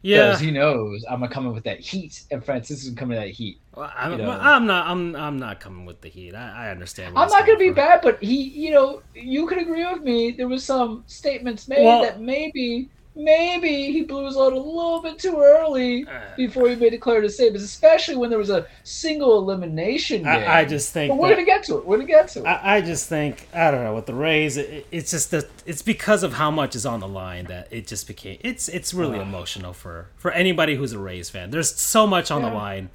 [0.01, 3.17] Yeah, because he knows I'm gonna come in with that heat, and Francis is coming
[3.17, 3.59] with that heat.
[3.75, 4.29] Well, I'm, you know?
[4.31, 4.87] I'm, not.
[4.87, 5.15] I'm.
[5.15, 6.35] I'm not coming with the heat.
[6.35, 7.17] I, I understand.
[7.17, 8.43] I'm not gonna be bad, but he.
[8.43, 10.29] You know, you could agree with me.
[10.29, 15.01] There was some statements made well, that maybe maybe he blew his load a little
[15.01, 16.21] bit too early uh.
[16.35, 20.27] before he made it clear to save especially when there was a single elimination game.
[20.27, 21.85] I, I just think but we're gonna get to it.
[21.85, 22.45] We're gonna get to it.
[22.45, 24.57] I, I just think I don't know with the Rays.
[24.57, 27.87] It, it's just that it's because of how much is on the line that it
[27.87, 28.37] just became.
[28.41, 31.51] It's it's really emotional for for anybody who's a Rays fan.
[31.51, 32.49] There's so much on yeah.
[32.49, 32.89] the line,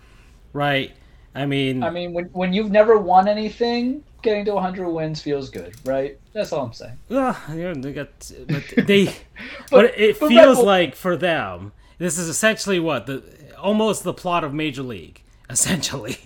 [0.53, 0.93] right?
[1.35, 5.51] I mean, I mean, when when you've never won anything, getting to 100 wins feels
[5.51, 6.19] good, right?
[6.33, 6.99] That's all I'm saying.
[7.09, 7.37] Yeah,
[7.77, 8.09] they got,
[8.49, 9.15] but they, but,
[9.71, 13.23] but, it but feels Bull, like for them, this is essentially what the
[13.59, 16.19] almost the plot of Major League, essentially.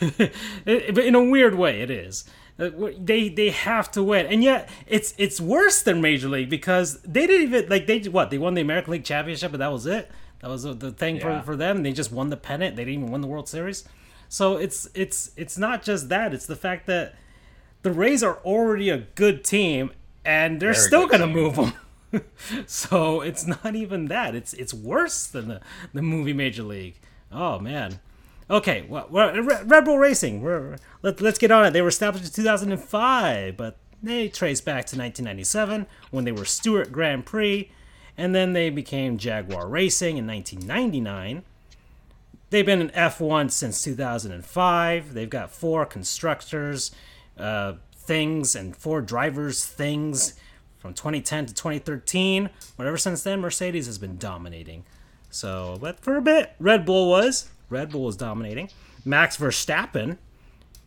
[0.00, 2.24] but in a weird way, it is.
[2.58, 7.00] Uh, they they have to win, and yet it's it's worse than Major League because
[7.02, 9.86] they didn't even like they what they won the American League championship, but that was
[9.86, 10.10] it.
[10.40, 11.40] That was the thing yeah.
[11.40, 11.82] for, for them.
[11.82, 12.76] They just won the pennant.
[12.76, 13.84] They didn't even win the World Series.
[14.28, 16.34] So it's it's it's not just that.
[16.34, 17.14] It's the fact that
[17.82, 19.90] the Rays are already a good team,
[20.24, 21.72] and they're Very still going to move them.
[22.66, 24.34] so it's not even that.
[24.34, 25.60] It's it's worse than the,
[25.92, 26.98] the movie Major League.
[27.30, 28.00] Oh man.
[28.50, 30.40] Okay, well, Red Bull Racing.
[30.40, 31.72] We're, let, let's get on it.
[31.72, 36.90] They were established in 2005, but they trace back to 1997 when they were Stewart
[36.90, 37.70] Grand Prix,
[38.16, 41.42] and then they became Jaguar Racing in 1999.
[42.48, 45.12] They've been in F1 since 2005.
[45.12, 46.90] They've got four constructors
[47.38, 50.34] uh, things and four drivers things
[50.78, 52.50] from 2010 to 2013.
[52.76, 54.84] Whatever since then, Mercedes has been dominating.
[55.30, 58.70] So, but for a bit, Red Bull was Red Bull was dominating.
[59.04, 60.18] Max Verstappen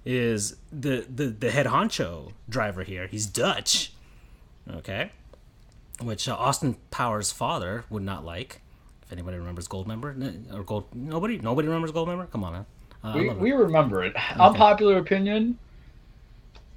[0.06, 3.08] is the the, the head honcho driver here.
[3.08, 3.94] He's Dutch.
[4.70, 5.12] Okay,
[6.02, 8.62] which uh, Austin Powers' father would not like.
[9.04, 12.30] If anybody remembers Goldmember or Gold, nobody, nobody remembers Goldmember.
[12.32, 12.66] Come on, man.
[13.04, 14.16] Uh, we, we remember it.
[14.16, 14.40] Okay.
[14.40, 15.58] Unpopular opinion: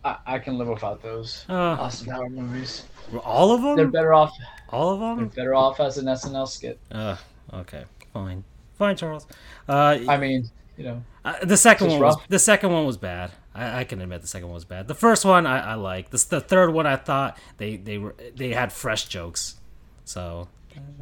[0.05, 2.85] I, I can live without those uh, Austin Power movies.
[3.25, 3.77] All of them?
[3.77, 4.33] They're better off.
[4.71, 5.17] All of them?
[5.19, 6.79] They're better off as an SNL skit.
[6.93, 7.17] Uh,
[7.53, 8.45] okay, fine,
[8.75, 9.27] fine, Charles.
[9.69, 13.31] Uh, I mean, you know, uh, the second one was the second one was bad.
[13.55, 14.89] I, I, can admit the second one was bad.
[14.89, 16.11] The first one I, I like.
[16.11, 19.57] The, the third one I thought they they were they had fresh jokes.
[20.05, 20.49] So,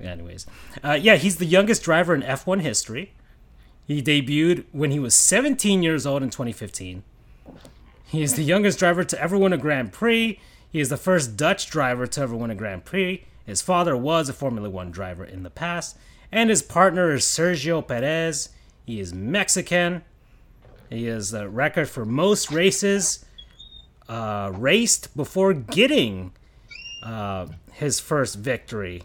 [0.00, 0.46] anyways,
[0.84, 3.14] uh, yeah, he's the youngest driver in F1 history.
[3.84, 7.02] He debuted when he was 17 years old in 2015.
[8.12, 10.38] He is the youngest driver to ever win a Grand Prix.
[10.70, 13.24] He is the first Dutch driver to ever win a Grand Prix.
[13.46, 15.96] His father was a Formula One driver in the past.
[16.30, 18.50] And his partner is Sergio Perez.
[18.84, 20.02] He is Mexican.
[20.90, 23.24] He has the record for most races
[24.10, 26.32] uh, raced before getting
[27.02, 29.04] uh, his first victory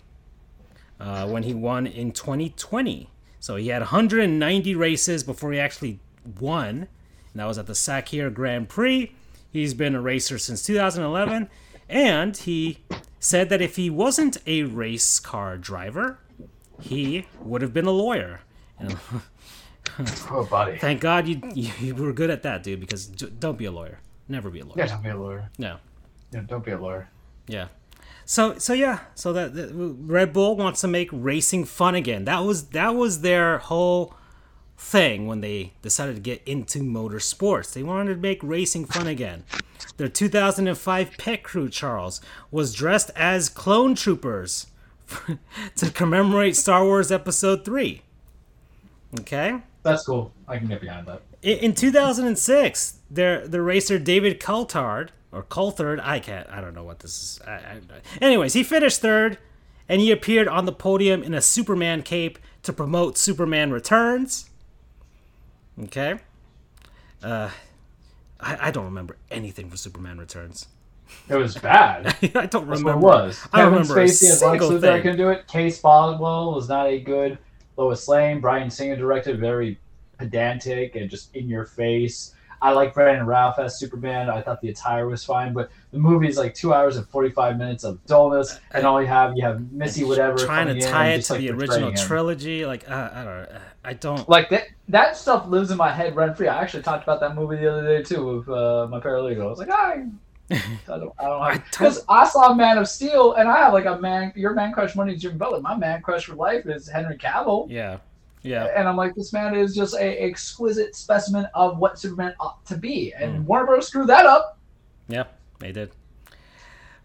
[1.00, 3.10] uh, when he won in 2020.
[3.40, 6.00] So he had 190 races before he actually
[6.42, 6.90] won
[7.38, 9.12] and that was at the Sakhir Grand Prix.
[9.52, 11.48] He's been a racer since 2011,
[11.88, 12.80] and he
[13.20, 16.18] said that if he wasn't a race car driver,
[16.82, 18.40] he would have been a lawyer.
[18.80, 18.98] And,
[20.32, 20.80] oh, buddy!
[20.80, 22.80] Thank God you, you, you were good at that, dude.
[22.80, 24.00] Because don't be a lawyer.
[24.28, 24.74] Never be a lawyer.
[24.78, 25.52] Yeah, don't be a lawyer.
[25.60, 25.78] No.
[26.34, 27.08] Yeah, don't be a lawyer.
[27.48, 27.68] Yeah.
[28.26, 32.26] So so yeah, so that, that Red Bull wants to make racing fun again.
[32.26, 34.16] That was that was their whole
[34.78, 37.74] thing when they decided to get into motorsports.
[37.74, 39.44] They wanted to make racing fun again.
[39.98, 42.22] Their 2005 pit crew, Charles,
[42.52, 44.68] was dressed as clone troopers
[45.76, 48.02] to commemorate Star Wars Episode 3.
[49.20, 49.62] Okay?
[49.84, 50.32] That's cool.
[50.48, 51.22] I can get behind that.
[51.42, 57.00] In, 2006, their the racer David Coulthard or Coulthard, I can't, I don't know what
[57.00, 57.42] this is.
[57.48, 57.82] I, I,
[58.22, 59.38] anyways, he finished third,
[59.88, 64.50] and he appeared on the podium in a Superman cape to promote Superman Returns.
[65.84, 66.16] Okay.
[67.24, 67.50] Uh,
[68.40, 70.68] I, I don't remember anything from Superman Returns.
[71.30, 72.16] It was bad.
[72.36, 72.98] I don't remember.
[72.98, 73.48] What it was.
[73.54, 75.48] I Kevin remember Spacey as Lex Luthor can do it.
[75.48, 77.38] Kate Bosworth was not a good
[77.78, 78.42] Lois Lane.
[78.42, 79.80] Bryan Singer directed, very
[80.18, 82.34] pedantic and just in your face.
[82.62, 84.30] I like Brandon Routh as Superman.
[84.30, 87.30] I thought the attire was fine, but the movie is like two hours and forty
[87.30, 91.10] five minutes of dullness, and all you have you have Missy whatever trying to tie
[91.10, 91.96] it to like the original him.
[91.96, 92.66] trilogy.
[92.66, 94.68] Like uh, I don't, I don't like that.
[94.90, 96.50] That stuff lives in my head rent free.
[96.50, 99.44] I actually talked about that movie the other day too with uh, my paralegal.
[99.44, 100.04] I was like, I,
[100.52, 103.86] I don't, I don't because I, I, saw Man of Steel, and I have like
[103.86, 104.34] a man.
[104.36, 105.62] Your man crush money is Jim Butler.
[105.62, 107.68] My man crush for life is Henry Cavill.
[107.70, 108.00] Yeah.
[108.44, 108.66] Yeah.
[108.76, 112.76] And I'm like, this man is just a exquisite specimen of what Superman ought to
[112.76, 113.14] be.
[113.14, 113.44] And mm.
[113.46, 113.88] Warner Bros.
[113.88, 114.60] screwed that up.
[115.08, 115.24] Yeah,
[115.60, 115.92] they did.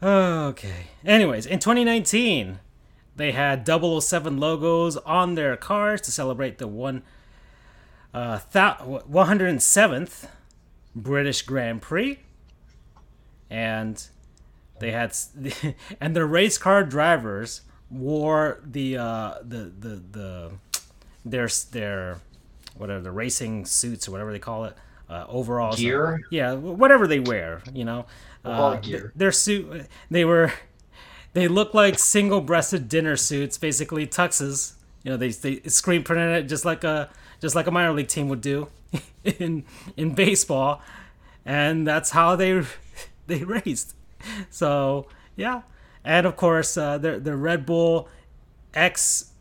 [0.02, 0.88] Okay.
[1.04, 2.58] Anyways, in 2019,
[3.16, 7.02] they had 007 logos on their cars to celebrate the one
[8.14, 10.28] uh, th- 107th
[10.94, 12.18] British Grand Prix.
[13.50, 14.02] And
[14.80, 15.14] they had
[16.00, 20.52] and the race car drivers wore the uh, the the the
[21.24, 22.18] their their
[22.76, 24.76] whatever the racing suits or whatever they call it
[25.08, 28.06] uh, overalls gear yeah whatever they wear you know
[28.44, 29.12] uh, gear.
[29.14, 30.50] their suit they were
[31.32, 34.74] they look like single-breasted dinner suits basically tuxes.
[35.02, 37.10] You know they they screen printed it just like a
[37.40, 38.68] just like a minor league team would do
[39.24, 39.64] in
[39.96, 40.80] in baseball.
[41.44, 42.62] And that's how they
[43.26, 43.94] they raced.
[44.50, 45.06] So
[45.36, 45.62] yeah.
[46.04, 48.08] And of course uh, the the Red Bull
[48.74, 49.32] X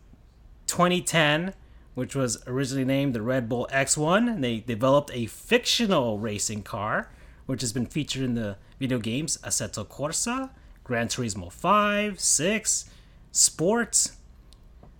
[0.68, 1.54] 2010
[1.94, 4.30] which was originally named the Red Bull X1.
[4.30, 7.12] And they developed a fictional racing car,
[7.46, 10.52] which has been featured in the video games Assetto Corsa,
[10.92, 12.90] Gran Turismo 5, 6,
[13.32, 14.18] Sports.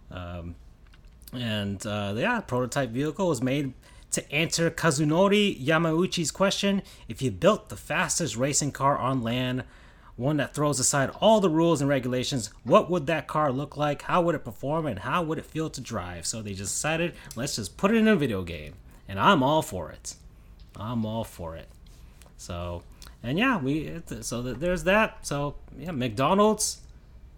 [0.10, 0.56] Um,
[1.34, 3.74] and uh, yeah, prototype vehicle was made
[4.12, 9.66] to answer Kazunori Yamauchi's question if you built the fastest racing car on land,
[10.16, 12.52] one that throws aside all the rules and regulations.
[12.64, 14.04] What would that car look like?
[14.04, 14.86] How would it perform?
[14.86, 16.26] And how would it feel to drive?
[16.26, 18.76] So they just decided, let's just put it in a video game.
[19.10, 20.16] And I'm all for it.
[20.74, 21.68] I'm all for it.
[22.38, 22.84] So,
[23.24, 25.26] and yeah, we so there's that.
[25.26, 26.82] So yeah, McDonald's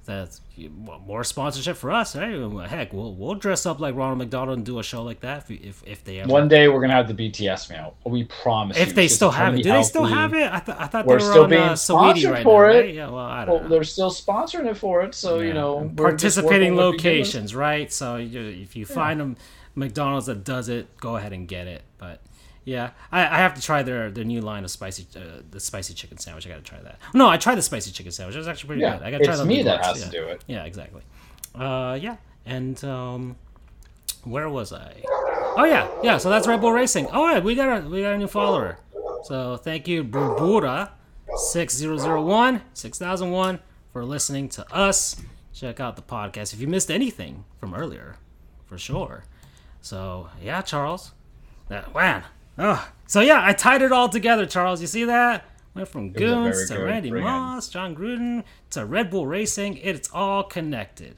[0.06, 0.42] that's
[0.78, 2.14] more sponsorship for us.
[2.14, 5.50] Hey, heck, we'll we'll dress up like Ronald McDonald and do a show like that
[5.50, 6.32] if if, if they ever.
[6.32, 7.96] One day we're gonna have the BTS meal.
[8.06, 8.78] We promise.
[8.78, 10.52] If they still have it, do they still have it?
[10.52, 12.74] I, th- I thought we're they were still on, being uh, sponsored right for now,
[12.74, 12.80] it.
[12.80, 12.94] Right?
[12.94, 13.70] Yeah, well, I don't well, know.
[13.70, 15.48] They're still sponsoring it for it, so yeah.
[15.48, 17.92] you know, participating locations, right?
[17.92, 19.26] So you, if you find yeah.
[19.26, 19.38] them
[19.76, 21.82] McDonald's that does it, go ahead and get it.
[21.98, 22.20] But
[22.66, 25.94] yeah, I, I have to try their their new line of spicy uh, the spicy
[25.94, 26.46] chicken sandwich.
[26.48, 26.98] I got to try that.
[27.14, 28.36] No, I tried the spicy chicken sandwich.
[28.36, 29.06] It was actually pretty yeah, good.
[29.06, 30.06] I got to try the me that has yeah.
[30.06, 30.44] to do it.
[30.48, 31.02] Yeah, exactly.
[31.54, 33.36] Uh, yeah, and um,
[34.24, 35.04] where was I?
[35.56, 36.18] Oh yeah, yeah.
[36.18, 37.08] So that's Red Bull Racing.
[37.12, 38.78] Oh yeah, we got a we got a new follower.
[39.24, 40.92] So thank you, Brubura,
[41.36, 43.60] six zero zero one six thousand one
[43.92, 45.22] for listening to us.
[45.54, 48.16] Check out the podcast if you missed anything from earlier,
[48.66, 49.26] for sure.
[49.82, 51.12] So yeah, Charles,
[51.68, 52.24] that man
[52.58, 54.82] Oh, so yeah, I tied it all together, Charles.
[54.82, 55.46] You see that?
[55.74, 59.78] Went from Goons to Randy Moss, John Gruden to Red Bull Racing.
[59.78, 61.16] It's all connected.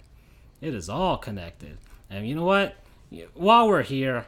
[0.61, 1.77] It is all connected.
[2.09, 2.75] And you know what?
[3.33, 4.25] While we're here,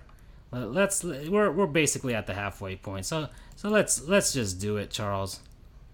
[0.51, 3.05] uh, let's we're we're basically at the halfway point.
[3.05, 5.39] So so let's let's just do it, Charles.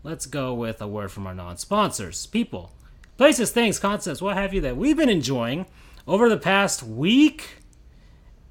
[0.04, 2.72] Let's go with a word from our non-sponsors, people,
[3.18, 5.66] places, things, concepts, what have you that we've been enjoying
[6.08, 7.63] over the past week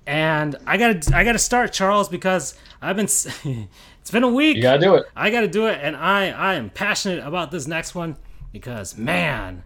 [0.07, 3.05] and I gotta I gotta start Charles because I've been
[4.01, 4.57] it's been a week.
[4.57, 5.07] You gotta do it.
[5.15, 8.17] I gotta do it, and I I am passionate about this next one
[8.53, 9.63] because man,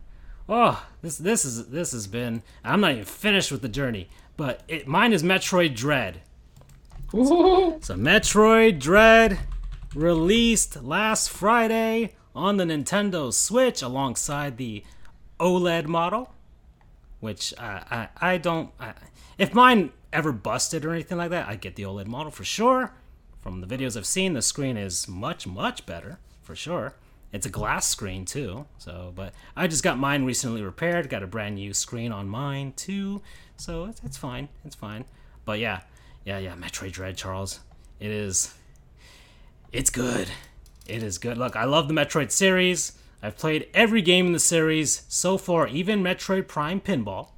[0.49, 4.63] oh this this is this has been I'm not even finished with the journey, but
[4.69, 6.21] it mine is Metroid Dread.
[7.13, 9.39] So, so Metroid Dread
[9.95, 14.85] released last Friday on the Nintendo Switch alongside the
[15.41, 16.35] OLED model,
[17.21, 18.71] which I I, I don't.
[18.79, 18.93] I,
[19.39, 22.93] if mine ever busted or anything like that, I get the OLED model for sure.
[23.41, 26.95] From the videos I've seen, the screen is much, much better for sure.
[27.33, 31.11] It's a glass screen too, so but I just got mine recently repaired.
[31.11, 33.21] Got a brand new screen on mine too,
[33.57, 34.49] so it's, it's fine.
[34.65, 35.05] It's fine.
[35.45, 35.81] But yeah,
[36.25, 36.55] yeah, yeah.
[36.55, 37.61] Metroid Dread, Charles.
[38.01, 38.55] It is.
[39.73, 40.29] It's good.
[40.87, 41.37] It is good.
[41.37, 42.93] Look, I love the Metroid series.
[43.23, 47.29] I've played every game in the series so far, even Metroid Prime Pinball.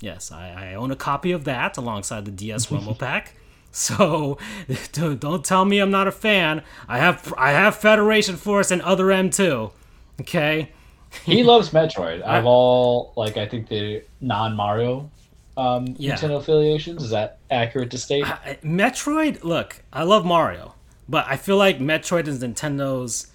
[0.00, 3.34] Yes, I, I own a copy of that alongside the DS Rumble Pack.
[3.72, 4.38] So
[4.92, 6.62] don't tell me I'm not a fan.
[6.88, 9.70] I have I have Federation Force and Other M too.
[10.20, 10.70] Okay.
[11.24, 12.20] he loves Metroid.
[12.22, 15.10] Of all, like I think the non Mario
[15.56, 16.14] um, yeah.
[16.14, 18.24] Nintendo affiliations, is that accurate to state?
[18.26, 19.44] I, Metroid.
[19.44, 20.74] Look, I love Mario,
[21.08, 23.26] but I feel like Metroid is Nintendo's.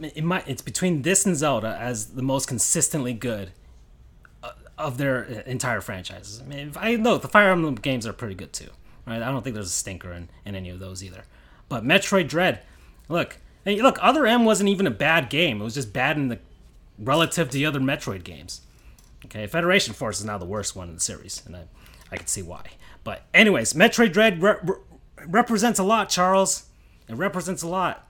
[0.00, 0.48] it might.
[0.48, 3.52] It's between this and Zelda as the most consistently good
[4.80, 6.40] of their uh, entire franchises.
[6.40, 8.70] I mean, if I know the Fire Emblem games are pretty good too.
[9.06, 9.22] Right?
[9.22, 11.24] I don't think there's a stinker in, in any of those either.
[11.68, 12.62] But Metroid Dread,
[13.08, 15.60] look, hey, look, Other M wasn't even a bad game.
[15.60, 16.38] It was just bad in the
[16.98, 18.60] relative to the other Metroid games.
[19.24, 21.64] Okay, Federation Force is now the worst one in the series, and I,
[22.10, 22.64] I can see why.
[23.04, 24.76] But anyways, Metroid Dread re- re-
[25.26, 26.66] represents a lot, Charles.
[27.08, 28.06] It represents a lot.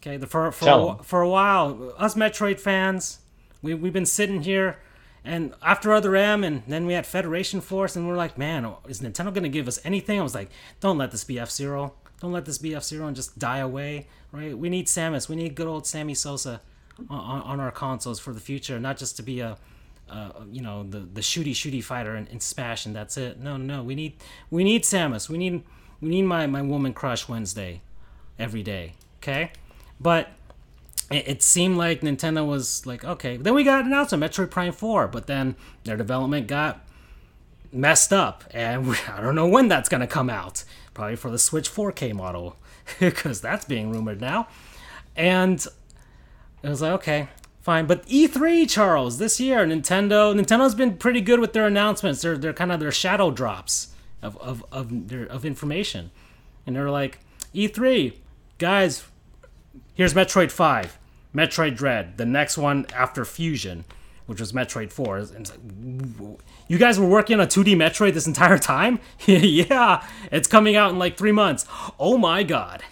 [0.00, 3.20] Okay, the, for for a, for a while, us Metroid fans,
[3.62, 4.78] we we've been sitting here,
[5.24, 9.00] and after Other M, and then we had Federation Force, and we're like, man, is
[9.00, 10.20] Nintendo gonna give us anything?
[10.20, 10.50] I was like,
[10.80, 11.94] don't let this be F Zero.
[12.20, 14.06] Don't let this be F Zero and just die away.
[14.32, 14.56] Right?
[14.56, 15.28] We need Samus.
[15.28, 16.60] We need good old Sammy Sosa
[17.10, 19.58] on, on our consoles for the future, not just to be a
[20.50, 23.40] you know the the shooty shooty fighter in, in Smash and that's it.
[23.40, 24.14] No, no, we need
[24.50, 25.28] we need Samus.
[25.28, 25.62] We need
[26.00, 27.80] we need my my woman crush Wednesday
[28.38, 28.94] every day.
[29.18, 29.52] Okay,
[30.00, 30.28] but
[31.10, 33.36] it, it seemed like Nintendo was like okay.
[33.36, 36.86] Then we got an announcement Metroid Prime Four, but then their development got
[37.72, 40.64] messed up, and we, I don't know when that's gonna come out.
[40.92, 42.56] Probably for the Switch 4K model,
[43.00, 44.48] because that's being rumored now.
[45.16, 45.64] And
[46.62, 47.28] it was like okay,
[47.60, 47.86] fine.
[47.86, 52.22] But E3, Charles, this year, Nintendo, Nintendo's been pretty good with their announcements.
[52.22, 53.88] They're they're kind of their shadow drops
[54.22, 56.10] of of of, their, of information,
[56.66, 57.18] and they're like
[57.54, 58.14] E3,
[58.58, 59.04] guys.
[59.94, 60.98] Here's Metroid Five,
[61.32, 63.84] Metroid Dread, the next one after Fusion,
[64.26, 65.18] which was Metroid Four.
[65.18, 68.98] And like, you guys were working on a 2D Metroid this entire time?
[69.26, 71.64] yeah, it's coming out in like three months.
[71.98, 72.82] Oh my god.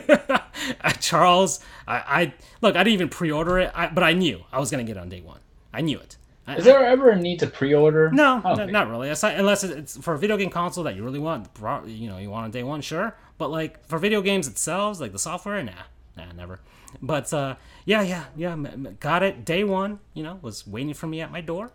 [0.81, 2.75] Uh, Charles, I, I, look.
[2.75, 5.07] I didn't even pre-order it, I, but I knew I was gonna get it on
[5.07, 5.39] day one.
[5.71, 6.17] I knew it.
[6.47, 8.09] Is there ever a need to pre-order?
[8.11, 9.07] No, not, not really.
[9.07, 11.47] Not, unless it's for a video game console that you really want.
[11.85, 13.15] You know, you want on day one, sure.
[13.37, 15.73] But like for video games itself, like the software, nah,
[16.18, 16.59] nah, never.
[17.01, 17.55] But uh,
[17.86, 18.55] yeah, yeah, yeah,
[18.99, 19.99] got it day one.
[20.13, 21.72] You know, was waiting for me at my door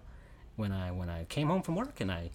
[0.56, 2.30] when I when I came home from work, and I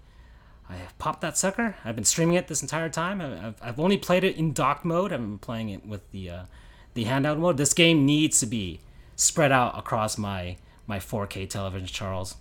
[0.69, 1.75] I popped that sucker.
[1.85, 3.21] I've been streaming it this entire time.
[3.21, 5.13] I've, I've only played it in docked mode.
[5.13, 6.43] I've been playing it with the uh,
[6.93, 7.57] the handheld mode.
[7.57, 8.79] This game needs to be
[9.15, 12.35] spread out across my my 4K television, Charles.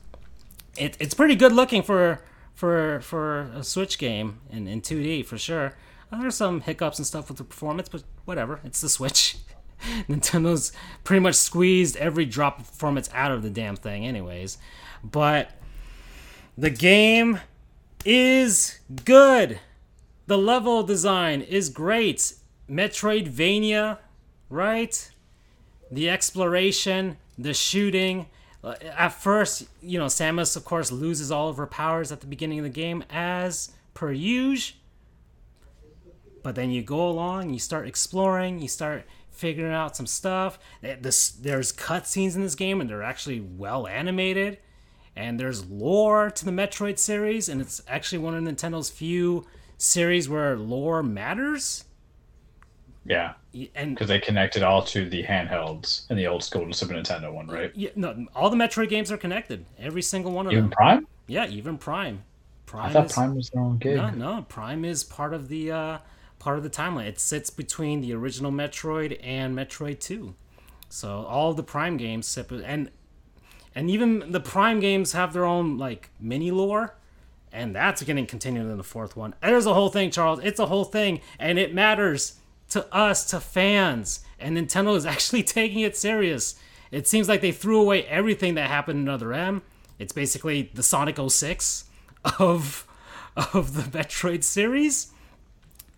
[0.76, 2.20] It, it's pretty good looking for
[2.54, 5.74] for for a Switch game in, in 2D for sure.
[6.10, 8.60] Uh, there's some hiccups and stuff with the performance, but whatever.
[8.64, 9.36] It's the Switch.
[10.08, 10.72] Nintendo's
[11.04, 14.58] pretty much squeezed every drop of performance out of the damn thing, anyways.
[15.02, 15.50] But
[16.56, 17.40] the game
[18.04, 19.60] is good.
[20.26, 22.34] The level design is great.
[22.68, 23.98] Metroidvania,
[24.48, 25.10] right?
[25.90, 28.26] The exploration, the shooting.
[28.64, 32.26] Uh, at first, you know, Samus, of course, loses all of her powers at the
[32.26, 34.76] beginning of the game, as per usual.
[36.42, 39.04] But then you go along, you start exploring, you start
[39.36, 40.58] figuring out some stuff.
[40.82, 44.58] This, there's cutscenes in this game, and they're actually well animated
[45.16, 49.46] and there's lore to the Metroid series, and it's actually one of Nintendo's few
[49.78, 51.84] series where lore matters.
[53.06, 53.34] Yeah,
[53.74, 57.46] and because they connected all to the handhelds in the old school Super Nintendo one,
[57.46, 57.72] right?
[57.74, 59.64] Yeah, no, all the Metroid games are connected.
[59.78, 60.72] Every single one of even them.
[60.72, 61.06] Even Prime?
[61.28, 62.22] Yeah, even Prime.
[62.66, 63.96] Prime I thought is, Prime was their own game.
[63.96, 65.98] No, no, Prime is part of the uh,
[66.46, 67.08] part of the timeline.
[67.08, 70.36] It sits between the original Metroid and Metroid Two.
[70.88, 72.88] So all the Prime games sit, and
[73.74, 76.94] and even the Prime games have their own like mini lore,
[77.52, 79.34] and that's getting continued in the fourth one.
[79.42, 80.38] There's a whole thing, Charles.
[80.44, 82.38] It's a whole thing, and it matters
[82.68, 84.20] to us, to fans.
[84.38, 86.54] And Nintendo is actually taking it serious.
[86.92, 89.62] It seems like they threw away everything that happened in Other M.
[89.98, 91.86] It's basically the Sonic 06
[92.38, 92.86] of
[93.52, 95.08] of the Metroid series,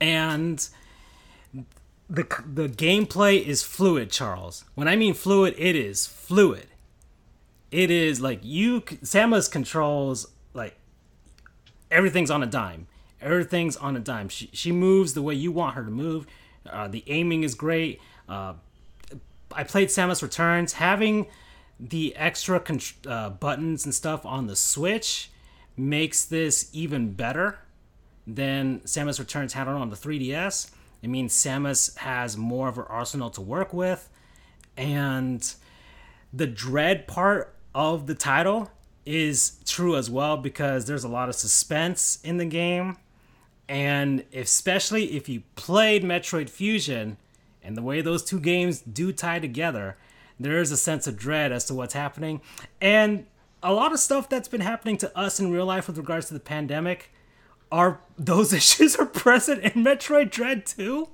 [0.01, 0.69] and
[2.09, 4.65] the the gameplay is fluid, Charles.
[4.75, 6.69] When I mean fluid, it is fluid
[7.71, 10.77] it is like you Samus controls like
[11.91, 12.87] everything's on a dime.
[13.21, 14.29] Everything's on a dime.
[14.29, 16.27] She she moves the way you want her to move.
[16.69, 18.01] Uh, the aiming is great.
[18.29, 18.55] Uh,
[19.53, 20.75] I played Samus Returns.
[20.75, 21.27] Having
[21.81, 25.31] the extra con- uh, buttons and stuff on the Switch
[25.77, 27.59] makes this even better
[28.29, 30.71] than Samus Returns had on the 3DS.
[31.03, 34.09] It means Samus has more of her arsenal to work with,
[34.77, 35.55] and
[36.33, 38.71] the dread part of the title
[39.07, 42.99] is true as well because there's a lot of suspense in the game.
[43.69, 47.17] And especially if you played Metroid Fusion
[47.63, 49.97] and the way those two games do tie together,
[50.39, 52.41] there is a sense of dread as to what's happening.
[52.81, 53.27] And
[53.63, 56.35] a lot of stuff that's been happening to us in real life with regards to
[56.35, 57.11] the pandemic
[57.71, 61.09] are those issues are present in Metroid Dread too.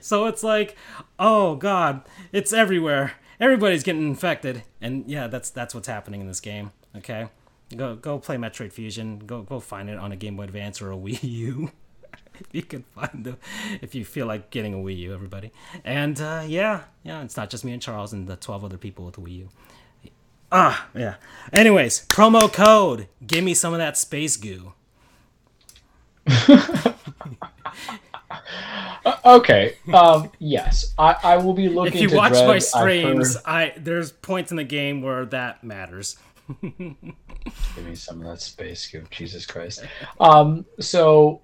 [0.00, 0.76] so it's like,
[1.18, 2.02] oh god,
[2.32, 6.72] it's everywhere everybody's getting infected, and yeah, that's that's what's happening in this game.
[6.96, 7.28] Okay,
[7.76, 9.20] Go go play Metroid Fusion.
[9.20, 11.70] Go go find it on a Game Boy Advance or a Wii U.
[12.34, 13.38] if you can find them,
[13.80, 15.52] if you feel like getting a Wii U, everybody.
[15.84, 19.04] And uh, yeah, yeah, it's not just me and Charles and the twelve other people
[19.06, 19.48] with a Wii U.
[20.52, 21.14] Ah, yeah.
[21.52, 23.06] Anyways, promo code.
[23.24, 24.72] Give me some of that space goo.
[29.24, 29.76] Okay.
[29.92, 32.02] Um, yes, I, I will be looking.
[32.02, 32.46] If you watch Dread.
[32.46, 36.16] my streams, heard- I there's points in the game where that matters.
[36.62, 39.84] Give me some of that space scoop, Jesus Christ.
[40.18, 41.42] Um, so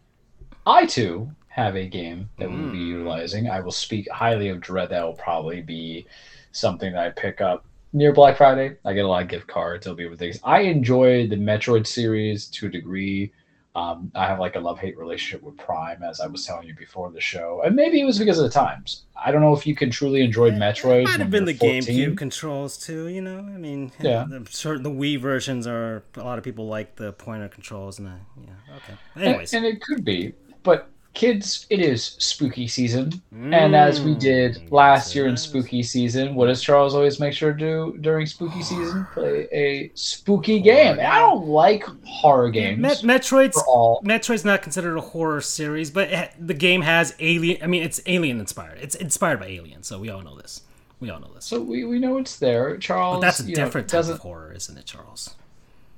[0.66, 3.48] I too have a game that we'll be utilizing.
[3.48, 4.90] I will speak highly of Dread.
[4.90, 6.06] That will probably be
[6.52, 8.76] something that I pick up near Black Friday.
[8.84, 9.86] I get a lot of gift cards.
[9.86, 10.40] It'll be with things.
[10.44, 13.32] I enjoy the Metroid series to a degree.
[13.76, 16.74] Um, I have like a love hate relationship with Prime, as I was telling you
[16.74, 19.02] before the show, and maybe it was because of the times.
[19.22, 21.02] I don't know if you can truly enjoy Metroid.
[21.02, 21.82] It Might have been the you're 14.
[21.82, 23.08] GameCube controls too.
[23.08, 24.22] You know, I mean, Yeah.
[24.22, 28.08] I'm sure the Wii versions are a lot of people like the pointer controls and
[28.08, 28.76] the yeah.
[28.76, 28.98] Okay.
[29.14, 34.14] And- Anyways, and, it could be, but kids, it is spooky season, and as we
[34.14, 37.98] did Mm, last year in spooky season, what does Charles always make sure to do
[38.02, 39.04] during spooky season?
[39.12, 41.00] Play a spooky game.
[41.00, 43.56] I don't like horror games Met- Metroid's.
[44.04, 47.62] Metroid's not considered a horror series, but the game has alien.
[47.62, 48.78] I mean, it's alien inspired.
[48.80, 50.62] It's inspired by Alien, so we all know this.
[51.00, 51.44] We all know this.
[51.46, 52.76] So we, we know it's there.
[52.76, 55.34] Charles, But that's a you know, different type of horror, isn't it, Charles?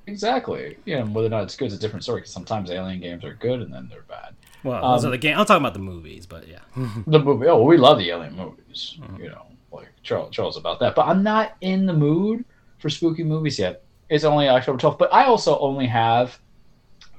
[0.07, 0.75] exactly.
[0.85, 2.21] You know whether or not it's good is a different story.
[2.21, 4.33] Because sometimes alien games are good and then they're bad.
[4.63, 5.37] Well, Um, those the game.
[5.37, 6.59] I'm talking about the movies, but yeah.
[7.07, 7.47] the movie.
[7.47, 8.97] Oh, we love the alien movies.
[8.99, 9.23] Mm-hmm.
[9.23, 10.95] You know, like Charles, Charles about that.
[10.95, 12.45] But I'm not in the mood
[12.79, 13.83] for spooky movies yet.
[14.09, 14.97] It's only October 12th.
[14.97, 16.39] But I also only have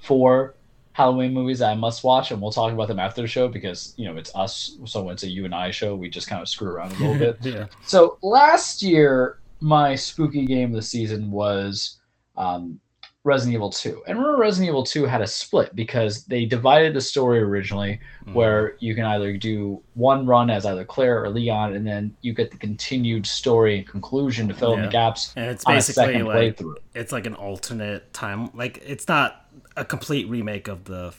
[0.01, 0.55] four
[0.93, 3.95] Halloween movies that I must watch, and we'll talk about them after the show because
[3.97, 4.77] you know it's us.
[4.85, 6.95] So when it's a you and I show, we just kind of screw around a
[6.99, 7.39] little bit.
[7.43, 7.67] yeah.
[7.87, 12.01] So last year, my spooky game of the season was
[12.37, 12.81] um,
[13.25, 14.03] Resident Evil 2.
[14.07, 18.35] And remember, Resident Evil 2 had a split because they divided the story originally, Mm-hmm.
[18.35, 22.33] where you can either do one run as either Claire or Leon, and then you
[22.33, 26.57] get the continued story and conclusion to fill in the gaps And it's basically like
[26.59, 26.77] playthrough.
[26.95, 28.51] it's like an alternate time.
[28.55, 29.47] Like it's not
[29.77, 31.13] a complete remake of the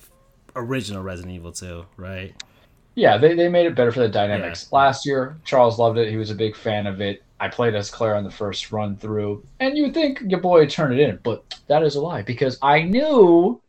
[0.56, 2.34] original Resident Evil 2, right?
[2.96, 4.68] Yeah, they, they made it better for the dynamics.
[4.72, 4.78] Yeah.
[4.80, 6.10] Last year, Charles loved it.
[6.10, 7.24] He was a big fan of it.
[7.42, 10.60] I played as Claire on the first run through, and you would think your boy
[10.60, 13.60] would turn it in, but that is a lie because I knew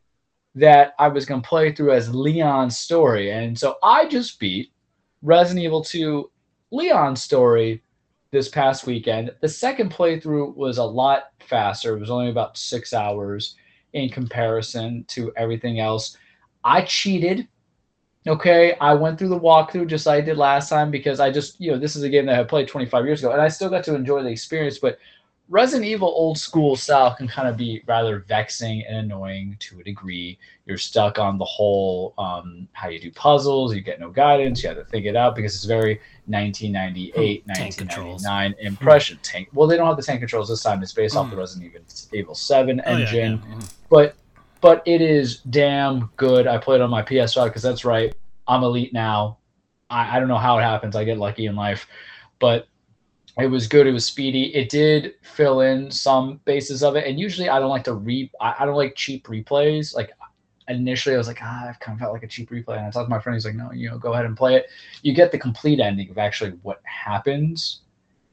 [0.55, 3.31] that I was going to play through as Leon's story.
[3.31, 4.71] And so I just beat
[5.23, 6.31] Resident Evil 2
[6.71, 7.83] Leon's story
[8.31, 9.31] this past weekend.
[9.41, 13.57] The second playthrough was a lot faster, it was only about six hours
[13.95, 16.19] in comparison to everything else.
[16.63, 17.49] I cheated.
[18.27, 21.61] Okay, I went through the walkthrough just like I did last time because I just,
[21.61, 23.69] you know, this is a game that I played 25 years ago and I still
[23.69, 24.79] got to enjoy the experience.
[24.79, 24.99] But
[25.49, 29.83] Resident Evil old school style can kind of be rather vexing and annoying to a
[29.83, 30.39] degree.
[30.67, 34.69] You're stuck on the whole um, how you do puzzles, you get no guidance, you
[34.69, 38.23] have to figure it out because it's very 1998, Hmm, Tank controls.
[38.25, 39.19] 1999 impression.
[39.23, 39.49] Tank.
[39.53, 40.81] Well, they don't have the tank controls this time.
[40.83, 41.41] It's based off the Hmm.
[41.41, 43.67] Resident Evil, Evil 7 Oh, yeah, engine yeah.
[43.91, 44.15] But
[44.63, 46.47] but it is damn good.
[46.47, 48.15] I played on my PS5 because that's right.
[48.49, 49.39] I'm elite now.
[49.91, 50.97] I, I don't know how it happens.
[50.97, 51.87] I get lucky in life,
[52.39, 52.69] but
[53.39, 53.87] it was good.
[53.87, 54.55] It was speedy.
[54.55, 58.31] It did fill in some bases of it, and usually I don't like to re.
[58.41, 59.95] I, I don't like cheap replays.
[59.95, 60.13] Like
[60.69, 62.91] initially, I was like, ah, I've kind of felt like a cheap replay, and I
[62.91, 63.35] talked to my friend.
[63.35, 64.67] He's like, no, you know, go ahead and play it.
[65.03, 67.81] You get the complete ending of actually what happens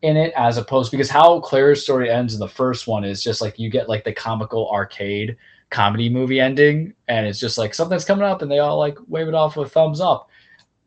[0.04, 3.42] in it as opposed because how Claire's story ends in the first one is just
[3.42, 5.36] like you get like the comical arcade
[5.70, 9.28] comedy movie ending and it's just like something's coming up and they all like wave
[9.28, 10.30] it off with thumbs up.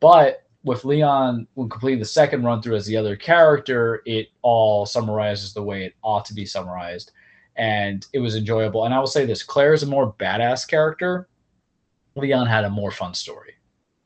[0.01, 4.87] But with leon when completing the second run through as the other character it all
[4.87, 7.13] summarizes the way it ought to be summarized
[7.57, 8.85] and it was enjoyable.
[8.85, 11.29] And i will say this claire is a more badass character.
[12.17, 13.55] Leon had a more fun story.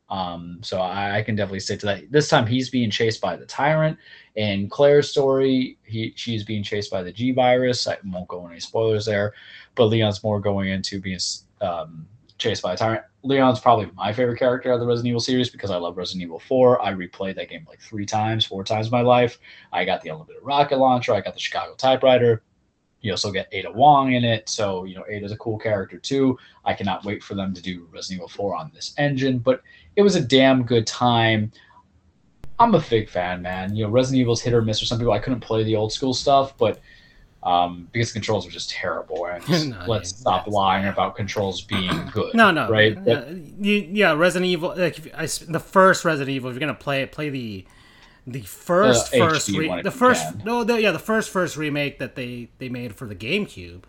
[0.09, 3.35] Um, so I, I can definitely say to that this time he's being chased by
[3.37, 3.99] the tyrant.
[4.37, 7.87] In claire's story he she's being chased by the g virus.
[7.89, 9.35] I won't go into any spoilers there
[9.77, 11.21] but Leon's more going into being
[11.61, 12.09] um,
[12.39, 13.05] chased by a tyrant.
[13.23, 16.39] Leon's probably my favorite character of the Resident Evil series because I love Resident Evil
[16.39, 16.83] 4.
[16.83, 19.39] I replayed that game like three times, four times in my life.
[19.73, 21.13] I got the unlimited rocket launcher.
[21.13, 22.43] I got the Chicago typewriter.
[23.01, 24.49] You also get Ada Wong in it.
[24.49, 26.39] So, you know, Ada's a cool character too.
[26.65, 29.63] I cannot wait for them to do Resident Evil 4 on this engine, but
[29.97, 31.53] it was a damn good time.
[32.59, 33.75] I'm a big fan, man.
[33.75, 35.13] You know, Resident Evil's hit or miss for some people.
[35.13, 36.81] I couldn't play the old school stuff, but
[37.47, 39.27] um, because controls are just terrible.
[39.27, 42.35] And No, let's yeah, stop that's- lying about controls being good.
[42.35, 42.97] No, no, right?
[43.07, 43.25] Uh,
[43.59, 44.75] you, yeah, Resident Evil.
[44.77, 46.51] Like if I, s- the first Resident Evil.
[46.51, 47.65] If you're gonna play it, play the
[48.27, 50.43] the first The first re- the first can.
[50.45, 53.83] no the, yeah the first first remake that they they made for the GameCube.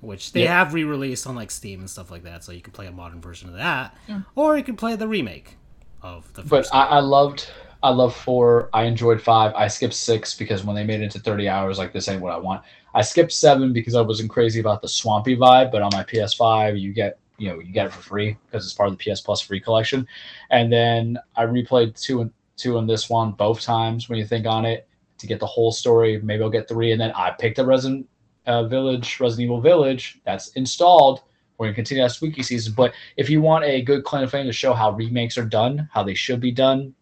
[0.00, 0.58] which they yeah.
[0.58, 3.20] have re-released on like Steam and stuff like that, so you can play a modern
[3.20, 4.22] version of that, yeah.
[4.34, 5.56] or you can play the remake
[6.02, 6.42] of the.
[6.42, 7.48] but I, I, loved,
[7.84, 8.68] I loved four.
[8.74, 9.54] I enjoyed five.
[9.54, 12.32] I skipped six because when they made it into thirty hours, like this ain't what
[12.34, 12.62] I want.
[12.94, 16.80] I skipped seven because I wasn't crazy about the swampy vibe, but on my PS5,
[16.80, 19.20] you get you know you get it for free because it's part of the PS
[19.20, 20.06] Plus free collection.
[20.50, 24.46] And then I replayed two and two in this one both times when you think
[24.46, 24.86] on it
[25.18, 26.20] to get the whole story.
[26.22, 28.08] Maybe I'll get three, and then I picked up Resident
[28.46, 30.20] uh, Village, Resident Evil Village.
[30.24, 31.22] That's installed.
[31.58, 32.74] We're gonna continue that spooky season.
[32.76, 36.14] But if you want a good claim to show how remakes are done, how they
[36.14, 36.94] should be done,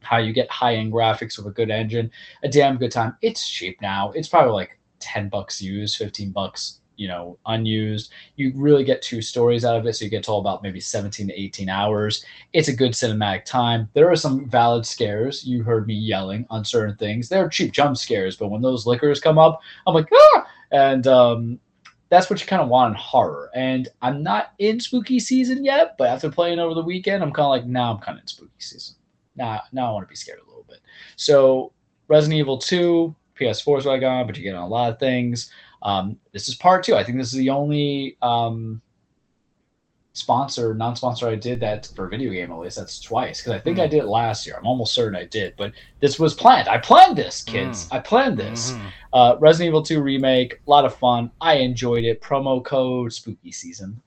[0.00, 2.10] how you get high end graphics with a good engine,
[2.42, 3.16] a damn good time.
[3.20, 4.10] It's cheap now.
[4.12, 8.12] It's probably like ten bucks used, fifteen bucks you know unused.
[8.36, 11.28] You really get two stories out of it so you get to about maybe 17
[11.28, 12.24] to 18 hours.
[12.52, 13.88] It's a good cinematic time.
[13.94, 15.44] There are some valid scares.
[15.44, 17.28] You heard me yelling on certain things.
[17.28, 20.46] They're cheap jump scares but when those Lickers come up i'm like ah!
[20.70, 21.60] And um,
[22.08, 23.50] that's what you kind of want in horror.
[23.54, 27.46] And i'm not in spooky season yet but after playing over the weekend i'm kind
[27.46, 28.96] of like now i'm kind of in spooky season.
[29.36, 30.80] Now now i want to be scared a little bit.
[31.16, 31.72] So
[32.08, 34.98] resident evil 2 ps4 is what i got but you get on a lot of
[34.98, 35.50] things
[35.84, 36.96] um, this is part two.
[36.96, 38.80] I think this is the only um,
[40.14, 42.78] sponsor, non-sponsor I did that for video game at least.
[42.78, 43.82] That's twice because I think mm.
[43.82, 43.90] I hmm.
[43.90, 44.56] did it last year.
[44.58, 46.68] I'm almost certain I did, but this was planned.
[46.68, 47.86] I planned this, kids.
[47.88, 47.96] Mm.
[47.96, 48.72] I planned this.
[48.72, 48.86] Mm-hmm.
[49.12, 51.30] Uh, Resident Evil 2 remake, a lot of fun.
[51.40, 52.22] I enjoyed it.
[52.22, 54.00] Promo code spooky season.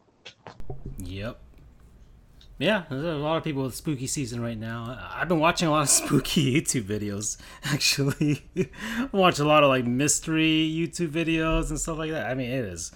[1.04, 1.40] Yep.
[2.60, 5.12] Yeah, there's a lot of people with spooky season right now.
[5.14, 8.46] I've been watching a lot of spooky YouTube videos, actually.
[8.58, 12.26] I watch a lot of like mystery YouTube videos and stuff like that.
[12.26, 12.92] I mean, it is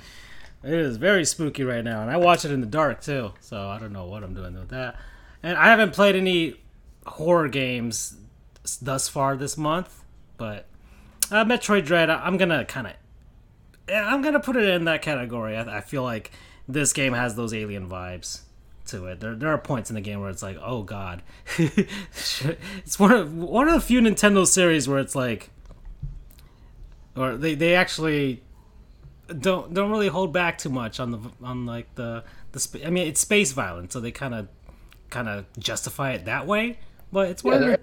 [0.63, 3.33] it is very spooky right now, and I watch it in the dark too.
[3.39, 4.95] So I don't know what I'm doing with that.
[5.43, 6.55] And I haven't played any
[7.05, 8.15] horror games
[8.81, 10.03] thus far this month,
[10.37, 10.65] but
[11.31, 12.93] uh, Metroid Dread, I'm gonna kind of,
[13.93, 15.55] I'm gonna put it in that category.
[15.55, 16.31] I, I feel like
[16.67, 18.41] this game has those alien vibes
[18.91, 19.19] to it.
[19.19, 21.23] There, there are points in the game where it's like, oh god,
[21.57, 25.49] it's one of one of the few Nintendo series where it's like,
[27.15, 28.43] or they, they actually
[29.39, 32.81] don't don't really hold back too much on the on like the the.
[32.85, 34.47] I mean, it's space violence, so they kind of
[35.09, 36.79] kind of justify it that way.
[37.11, 37.79] But it's one yeah, of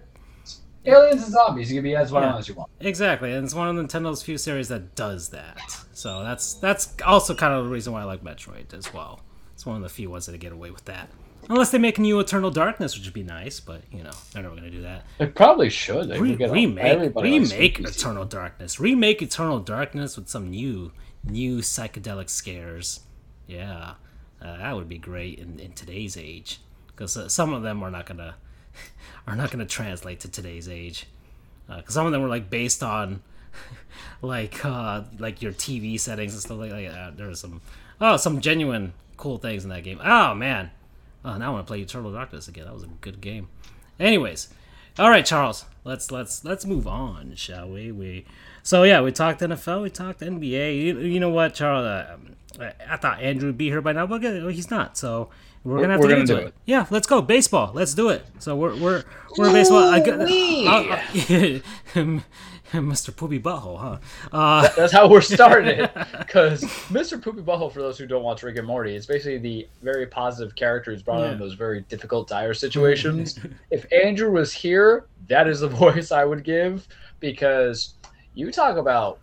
[0.84, 1.70] the, aliens and zombies.
[1.70, 2.70] You can be as violent yeah, as you want.
[2.80, 5.58] Exactly, and it's one of Nintendo's few series that does that.
[5.92, 9.20] So that's that's also kind of the reason why I like Metroid as well.
[9.58, 11.08] It's one of the few ones that get away with that.
[11.48, 14.44] Unless they make a new Eternal Darkness, which would be nice, but you know they're
[14.44, 15.02] never gonna do that.
[15.18, 16.08] They probably should.
[16.10, 18.78] They Re- remake, remake Eternal Darkness.
[18.78, 20.92] Remake Eternal Darkness with some new,
[21.24, 23.00] new psychedelic scares.
[23.48, 23.94] Yeah,
[24.40, 27.90] uh, that would be great in, in today's age, because uh, some of them are
[27.90, 28.36] not gonna
[29.26, 31.06] are not gonna translate to today's age.
[31.66, 33.24] Because uh, some of them were like based on
[34.22, 37.16] like uh, like your TV settings and stuff like that.
[37.16, 37.60] There's some
[38.00, 40.00] oh some genuine cool things in that game.
[40.02, 40.70] Oh man,
[41.24, 42.64] oh, now I want to play Eternal Darkness again.
[42.64, 43.48] That was a good game.
[44.00, 44.48] Anyways,
[44.98, 47.92] all right, Charles, let's let's let's move on, shall we?
[47.92, 48.24] We
[48.62, 50.82] so yeah, we talked NFL, we talked NBA.
[50.82, 51.84] You, you know what, Charles?
[51.84, 52.16] Uh,
[52.88, 54.96] I thought Andrew would be here by now, but he's not.
[54.96, 55.30] So
[55.64, 56.46] we're gonna have we're to get into it.
[56.48, 56.54] it.
[56.64, 57.72] Yeah, let's go baseball.
[57.74, 58.24] Let's do it.
[58.38, 59.04] So we're we're
[59.36, 59.84] we're baseball.
[59.84, 61.62] I, I,
[61.94, 62.22] I,
[62.72, 63.14] Mr.
[63.14, 63.98] Poopy Butthole, huh?
[64.30, 65.90] Uh, That's how we're started.
[66.18, 67.20] Because Mr.
[67.20, 70.54] Poopy Butthole, for those who don't watch Rick and Morty, is basically the very positive
[70.54, 71.32] character who's brought yeah.
[71.32, 73.38] in those very difficult, dire situations.
[73.70, 76.86] if Andrew was here, that is the voice I would give
[77.18, 77.94] because
[78.34, 79.20] you talk about.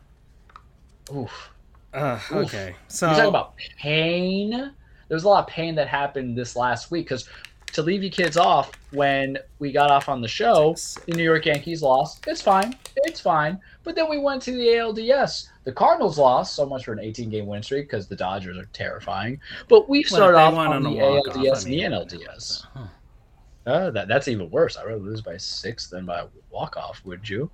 [1.16, 1.52] Oof.
[1.94, 2.76] Uh, okay.
[2.88, 4.74] So you talk about pain.
[5.08, 7.30] There's a lot of pain that happened this last week because
[7.76, 10.76] to leave you kids off when we got off on the show,
[11.06, 12.26] the New York Yankees lost.
[12.26, 12.76] It's fine.
[12.96, 13.60] It's fine.
[13.84, 15.50] But then we went to the ALDS.
[15.66, 18.70] The Cardinals lost, so much for an 18 game win streak because the Dodgers are
[18.72, 19.40] terrifying.
[19.68, 22.66] But we started off on, on the ALDS and the NLDS.
[22.74, 22.88] Huh.
[23.66, 24.78] Uh, that, that's even worse.
[24.78, 27.50] I'd rather lose by six than by walk off, would you?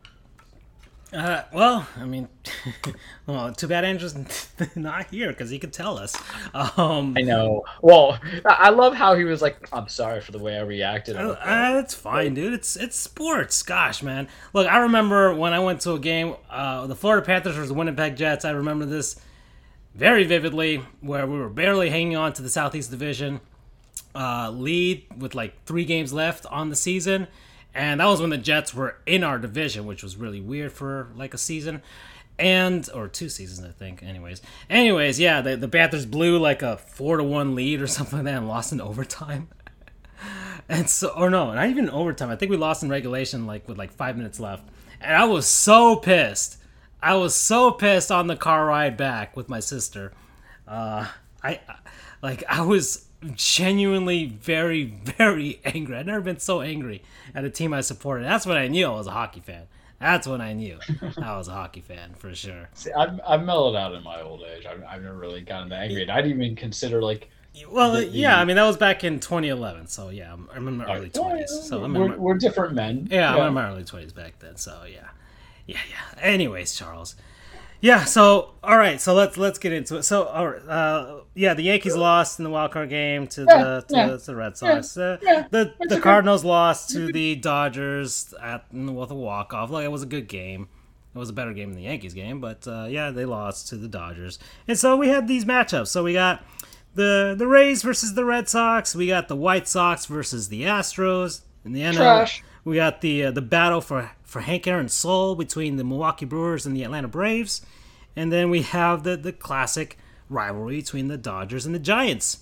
[1.13, 2.29] Uh, well, I mean,
[3.25, 4.15] well, too bad Andrew's
[4.75, 6.15] not here because he could tell us.
[6.53, 7.65] Um, I know.
[7.81, 11.31] Well, I love how he was like, "I'm sorry for the way I reacted." Uh,
[11.31, 12.53] uh, it's fine, dude.
[12.53, 13.61] It's it's sports.
[13.61, 14.29] Gosh, man.
[14.53, 16.35] Look, I remember when I went to a game.
[16.49, 18.45] Uh, the Florida Panthers versus the Winnipeg Jets.
[18.45, 19.19] I remember this
[19.93, 23.41] very vividly, where we were barely hanging on to the Southeast Division
[24.15, 27.27] uh, lead with like three games left on the season
[27.73, 31.09] and that was when the Jets were in our division, which was really weird for
[31.15, 31.81] like a season,
[32.37, 34.03] and or two seasons, I think.
[34.03, 38.19] Anyways, anyways, yeah, the, the Panthers blew like a four to one lead or something
[38.19, 39.49] like that, and lost in overtime.
[40.69, 42.29] and so, or no, not even overtime.
[42.29, 44.67] I think we lost in regulation, like with like five minutes left,
[44.99, 46.57] and I was so pissed.
[47.03, 50.11] I was so pissed on the car ride back with my sister.
[50.67, 51.07] Uh,
[51.43, 51.59] I
[52.21, 55.97] like I was genuinely very very angry.
[55.97, 57.03] I've never been so angry
[57.35, 58.25] at a team I supported.
[58.25, 59.67] That's when I knew I was a hockey fan.
[59.99, 60.79] That's when I knew
[61.21, 62.69] I was a hockey fan for sure.
[62.73, 64.65] See, I've, I've mellowed out in my old age.
[64.65, 66.01] I've, I've never really gotten that angry.
[66.01, 67.29] And I didn't even consider like.
[67.69, 70.77] Well, the, yeah, I mean that was back in 2011, so yeah, I'm, I'm in
[70.77, 71.49] my early 20s.
[71.49, 73.09] So I'm we're, my, we're different men.
[73.11, 74.55] Yeah, yeah, I'm in my early 20s back then.
[74.55, 75.09] So yeah,
[75.67, 76.21] yeah, yeah.
[76.21, 77.15] Anyways, Charles.
[77.81, 78.05] Yeah.
[78.05, 79.01] So all right.
[79.01, 80.03] So let's let's get into it.
[80.03, 80.61] So all right.
[80.67, 84.07] Uh, yeah, the Yankees lost in the wild card game to Yeah, the to, yeah.
[84.07, 84.97] the, to the Red Sox.
[84.97, 85.99] Uh, yeah, the the okay.
[85.99, 89.69] Cardinals lost to the Dodgers at with a walk off.
[89.71, 90.67] Like it was a good game.
[91.13, 93.75] It was a better game than the Yankees game, but uh, yeah, they lost to
[93.75, 94.39] the Dodgers.
[94.67, 95.89] And so we had these matchups.
[95.89, 96.41] So we got
[96.95, 98.95] the the Rays versus the Red Sox.
[98.95, 101.41] We got the White Sox versus the Astros.
[101.63, 102.43] In the NL, Trash.
[102.63, 106.65] We got the uh, the battle for for Hank Aaron's soul between the Milwaukee Brewers
[106.65, 107.65] and the Atlanta Braves,
[108.15, 109.97] and then we have the the classic
[110.29, 112.39] rivalry between the Dodgers and the Giants.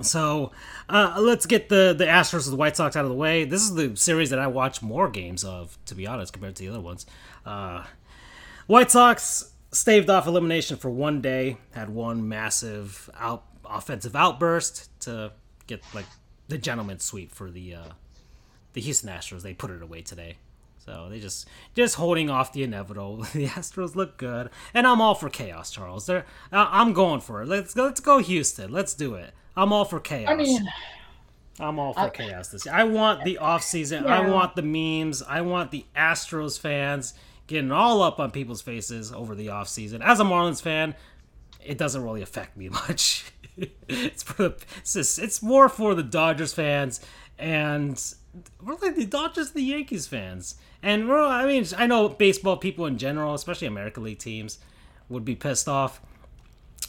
[0.00, 0.50] So
[0.88, 3.44] uh, let's get the the Astros and the White Sox out of the way.
[3.44, 6.62] This is the series that I watch more games of, to be honest, compared to
[6.62, 7.04] the other ones.
[7.44, 7.84] Uh,
[8.66, 15.32] White Sox staved off elimination for one day, had one massive out offensive outburst to
[15.66, 16.06] get like
[16.48, 17.88] the gentleman's sweep for the uh,
[18.72, 19.42] the Houston Astros.
[19.42, 20.36] They put it away today.
[20.84, 23.18] So they just just holding off the inevitable.
[23.32, 26.06] The Astros look good, and I'm all for chaos, Charles.
[26.06, 27.48] They're, I'm going for it.
[27.48, 27.84] Let's go.
[27.84, 28.72] Let's go, Houston.
[28.72, 29.32] Let's do it.
[29.56, 30.30] I'm all for chaos.
[30.30, 30.66] I mean,
[31.60, 32.74] I'm all for I- chaos this year.
[32.74, 34.06] I want the off season.
[34.06, 35.22] I want the memes.
[35.22, 37.12] I want the Astros fans
[37.46, 40.00] getting all up on people's faces over the off season.
[40.02, 40.94] As a Marlins fan,
[41.62, 43.30] it doesn't really affect me much.
[43.88, 47.00] it's for the, it's, just, it's more for the Dodgers fans
[47.38, 48.02] and
[48.60, 50.56] really the Dodgers the Yankees fans.
[50.82, 54.58] And we're, I mean, I know baseball people in general, especially American League teams,
[55.08, 56.00] would be pissed off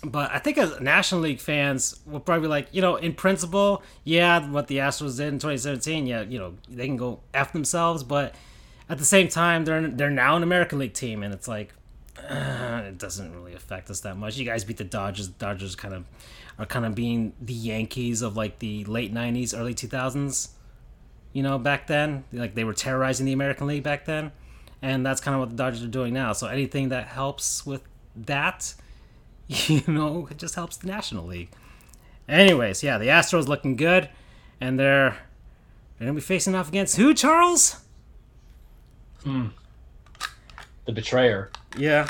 [0.03, 4.49] but I think as National League fans will probably like, you know, in principle, yeah,
[4.49, 8.33] what the Astros did in 2017, yeah, you know, they can go f themselves, but
[8.89, 11.73] at the same time, they're they're now an American League team, and it's like,
[12.17, 14.37] uh, it doesn't really affect us that much.
[14.37, 15.27] You guys beat the Dodgers.
[15.29, 16.05] The Dodgers kind of
[16.57, 20.49] are kind of being the Yankees of like the late 90s, early 2000s.
[21.33, 24.31] You know, back then, like they were terrorizing the American League back then,
[24.81, 26.33] and that's kind of what the Dodgers are doing now.
[26.33, 27.83] So anything that helps with
[28.15, 28.73] that
[29.47, 31.49] you know, it just helps the National League.
[32.29, 34.09] Anyways, yeah, the Astros looking good,
[34.59, 35.17] and they're
[35.97, 37.81] they're gonna be facing off against who, Charles?
[39.23, 39.47] Hmm.
[40.85, 42.09] the betrayer, Yeah.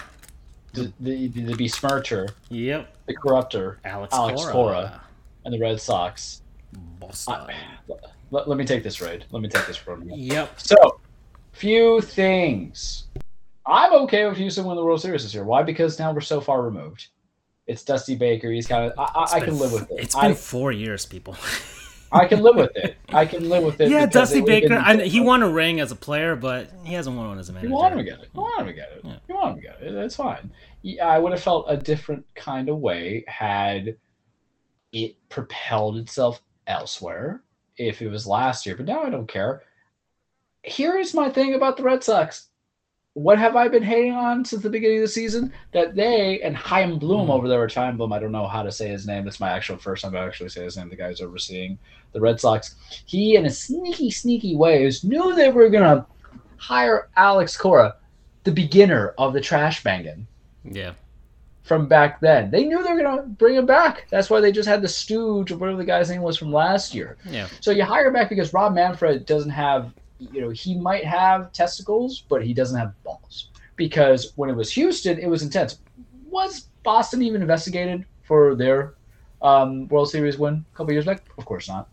[0.74, 2.96] the, the, the besmircher, Yep.
[3.06, 4.52] the corrupter, Alex, Alex Cora.
[4.54, 5.02] Cora.
[5.44, 6.42] and the Red Sox.
[7.00, 7.48] Boston.
[8.32, 9.26] Let, let me take this, Raid.
[9.32, 10.16] Let me take this from you.
[10.16, 10.60] Yep.
[10.60, 11.00] So,
[11.52, 13.08] few things.
[13.66, 15.44] I'm okay with Houston winning the World Series this year.
[15.44, 15.64] Why?
[15.64, 17.10] Because now we're so far removed.
[17.68, 18.52] It's Dusty Baker.
[18.52, 18.98] He's kind of.
[18.98, 19.98] I, I, I can live with it.
[20.00, 21.36] It's I, been four years, people.
[22.14, 22.98] I can live with it.
[23.10, 23.90] I can live with it.
[23.90, 24.76] yeah, Dusty it Baker.
[24.76, 27.54] I, he won a ring as a player, but he hasn't won one as a
[27.54, 27.70] manager.
[27.70, 28.30] You want him to get it.
[28.34, 29.02] You want him to get it.
[29.04, 29.16] Yeah.
[29.30, 29.94] You want him to get it.
[29.94, 30.52] That's fine.
[30.82, 33.96] Yeah, I would have felt a different kind of way had
[34.92, 37.44] it propelled itself elsewhere
[37.88, 38.76] if it was last year.
[38.76, 39.64] But now I don't care.
[40.64, 42.48] Here is my thing about the Red Sox.
[43.14, 45.52] What have I been hating on since the beginning of the season?
[45.74, 47.32] That they and Chaim Bloom Mhm.
[47.34, 49.26] over there, or Chaim Bloom, I don't know how to say his name.
[49.26, 50.88] That's my actual first time I actually say his name.
[50.90, 51.78] The guy who's overseeing
[52.14, 52.76] the Red Sox.
[53.06, 56.06] He, in a sneaky, sneaky ways, knew they were gonna
[56.58, 57.96] hire Alex Cora,
[58.44, 60.26] the beginner of the trash banging
[60.64, 60.94] Yeah.
[61.72, 62.52] From back then.
[62.52, 64.06] They knew they were gonna bring him back.
[64.10, 66.94] That's why they just had the stooge or whatever the guy's name was from last
[66.94, 67.16] year.
[67.24, 67.48] Yeah.
[67.62, 71.54] So you hire him back because Rob Manfred doesn't have, you know, he might have
[71.54, 73.52] testicles, but he doesn't have balls.
[73.78, 75.80] Because when it was Houston, it was intense.
[76.30, 78.96] Was Boston even investigated for their
[79.42, 81.24] um, World Series win a couple years back?
[81.38, 81.88] Of course not.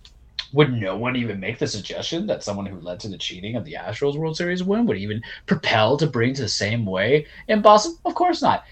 [0.55, 3.65] Would no one even make the suggestion that someone who led to the cheating of
[3.67, 7.61] the Astros World Series win would even propel to bring to the same way in
[7.61, 7.99] Boston?
[8.07, 8.65] Of course not.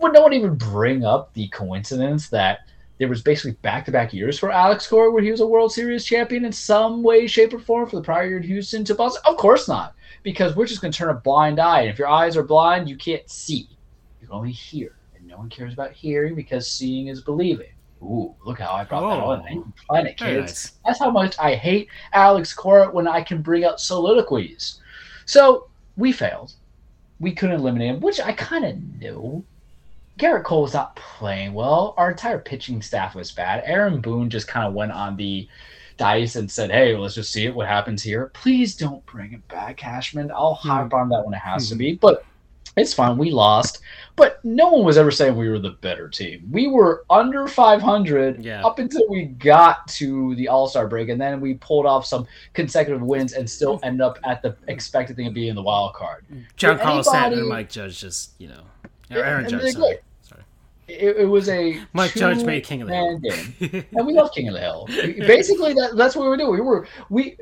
[0.00, 2.60] Would no one even bring up the coincidence that
[2.98, 6.44] there was basically back-to-back years for Alex Cora where he was a World Series champion
[6.44, 9.22] in some way, shape, or form for the prior year in Houston to Boston?
[9.24, 9.94] Of course not,
[10.24, 11.82] because we're just going to turn a blind eye.
[11.82, 13.68] And if your eyes are blind, you can't see.
[14.20, 17.70] You can only hear, and no one cares about hearing because seeing is believing.
[18.02, 19.30] Ooh, look how I brought that Oh.
[19.30, 19.72] on.
[19.88, 20.40] Planet kids.
[20.40, 20.72] nice.
[20.86, 24.80] That's how much I hate Alex Cora when I can bring out soliloquies.
[25.26, 26.54] So we failed.
[27.18, 29.44] We couldn't eliminate him, which I kind of knew.
[30.18, 31.94] Gerrit Cole was not playing well.
[31.96, 33.62] Our entire pitching staff was bad.
[33.64, 35.48] Aaron Boone just kind of went on the
[35.96, 37.54] dice and said, "Hey, let's just see it.
[37.54, 38.30] What happens here?
[38.34, 40.30] Please don't bring it back, Cashman.
[40.30, 40.68] I'll hmm.
[40.68, 41.78] harp on that when it has to hmm.
[41.78, 42.24] be." But
[42.76, 43.18] It's fine.
[43.18, 43.80] We lost.
[44.20, 46.46] But no one was ever saying we were the better team.
[46.52, 48.62] We were under 500 Yeah.
[48.62, 52.26] up until we got to the All Star break, and then we pulled off some
[52.52, 56.26] consecutive wins and still end up at the expected thing of being the wild card.
[56.58, 58.60] Giancarlo and Mike Judge just, you know.
[59.08, 59.96] Yeah, Aaron Judge, sorry.
[60.20, 60.42] sorry.
[60.86, 63.18] It, it was a Mike Judge made King of the Hill.
[63.20, 63.86] game.
[63.96, 64.86] and we love King of the Hill.
[64.88, 66.52] Basically, that, that's what we were doing.
[66.52, 67.38] We were we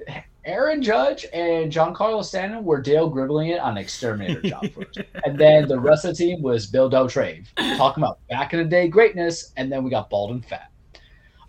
[0.48, 5.68] Aaron Judge and Giancarlo Stanton were Dale Gribbling it on exterminator job first, and then
[5.68, 7.46] the rest of the team was Bill Dauterive
[7.76, 10.70] talking about back in the day greatness, and then we got bald and fat.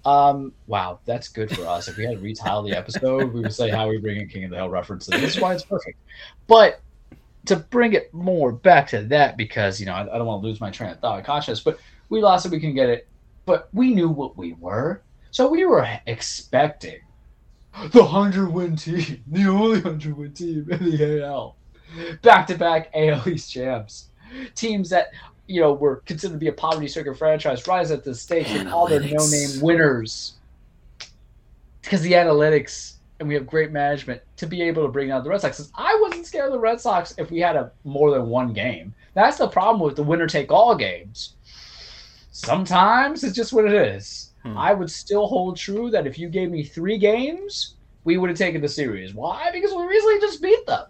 [0.03, 1.87] Um, wow, that's good for us.
[1.87, 4.43] If we had to retile the episode, we would say how we bring in King
[4.43, 5.09] of the Hill references.
[5.09, 5.97] This is why it's perfect.
[6.47, 6.81] But
[7.45, 10.47] to bring it more back to that, because you know I, I don't want to
[10.47, 13.09] lose my train of thought, conscious, but we lost it, we can get it
[13.49, 15.01] but we knew what we were.
[15.31, 16.99] So we were expecting
[17.91, 21.55] the 100 win team, the only 100 win team in the AL.
[22.21, 24.09] Back to back AL East champs.
[24.53, 25.07] Teams that,
[25.47, 28.69] you know, were considered to be a poverty stricken franchise rise at the stakes and
[28.69, 30.33] all their no name winners.
[31.81, 35.29] Because the analytics and we have great management to be able to bring out the
[35.29, 35.71] Red Sox.
[35.75, 38.93] I wasn't scared of the Red Sox if we had a more than one game.
[39.13, 41.35] That's the problem with the winner take all games.
[42.31, 44.28] Sometimes it's just what it is.
[44.43, 44.57] Hmm.
[44.57, 48.37] I would still hold true that if you gave me three games, we would have
[48.37, 49.13] taken the series.
[49.13, 49.49] Why?
[49.51, 50.85] Because we recently just beat them.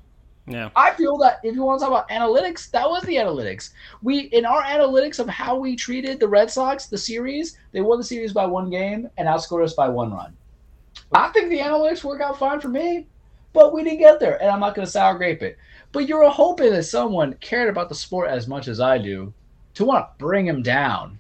[0.50, 0.70] Yeah.
[0.76, 3.72] I feel that if you want to talk about analytics, that was the analytics.
[4.02, 8.00] We in our analytics of how we treated the Red Sox, the series, they won
[8.00, 10.36] the series by one game and outscored us by one run.
[11.12, 13.08] I think the analytics work out fine for me,
[13.54, 15.58] but we didn't get there, and I'm not going to sour grape it.
[15.92, 19.34] But you're hoping that someone cared about the sport as much as I do
[19.76, 21.19] to want to bring him down.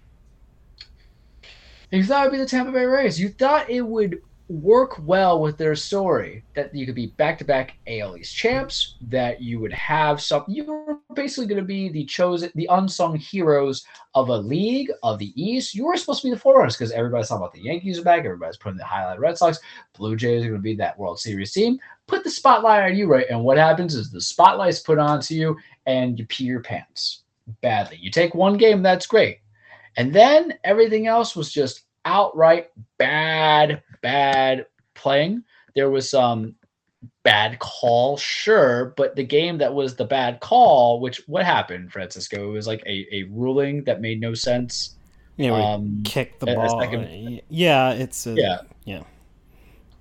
[1.91, 3.19] You thought it would be the Tampa Bay Rays.
[3.19, 8.17] You thought it would work well with their story that you could be back-to-back AL
[8.17, 10.43] East champs, that you would have some.
[10.47, 13.85] You were basically going to be the chosen, the unsung heroes
[14.15, 15.75] of a league of the East.
[15.75, 18.25] You were supposed to be the forerunners because everybody's talking about the Yankees are back.
[18.25, 19.59] Everybody's putting the highlight Red Sox.
[19.95, 21.79] Blue Jays are going to be that World Series team.
[22.07, 23.27] Put the spotlight on you, right?
[23.29, 27.21] And what happens is the spotlight's put onto you, and you pee your pants
[27.61, 27.97] badly.
[28.01, 29.41] You take one game, that's great,
[29.99, 34.65] and then everything else was just outright bad, bad
[34.95, 35.43] playing.
[35.75, 36.55] There was some
[37.23, 42.49] bad call, sure, but the game that was the bad call, which what happened, Francisco?
[42.49, 44.95] It was like a, a ruling that made no sense.
[45.37, 46.81] Yeah, Um, kick the a- a ball.
[46.81, 48.57] second- yeah, it's a, Yeah.
[48.85, 49.03] yeah.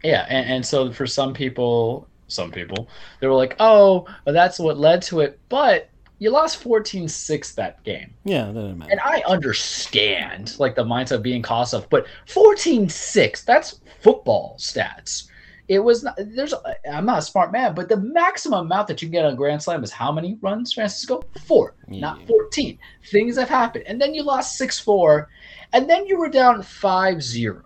[0.03, 2.89] Yeah, and, and so for some people, some people,
[3.21, 5.39] they were like, oh, that's what led to it.
[5.49, 8.15] But you lost 14 6 that game.
[8.25, 8.91] Yeah, that doesn't matter.
[8.91, 14.57] And I understand like the mindset of being cost of, but 14 6, that's football
[14.59, 15.29] stats.
[15.69, 16.55] It was not, there's,
[16.91, 19.63] I'm not a smart man, but the maximum amount that you can get on Grand
[19.63, 21.23] Slam is how many runs, Francisco?
[21.45, 22.79] Four, not 14.
[23.11, 23.85] Things have happened.
[23.87, 25.29] And then you lost 6 4,
[25.75, 27.63] and then you were down 5 0.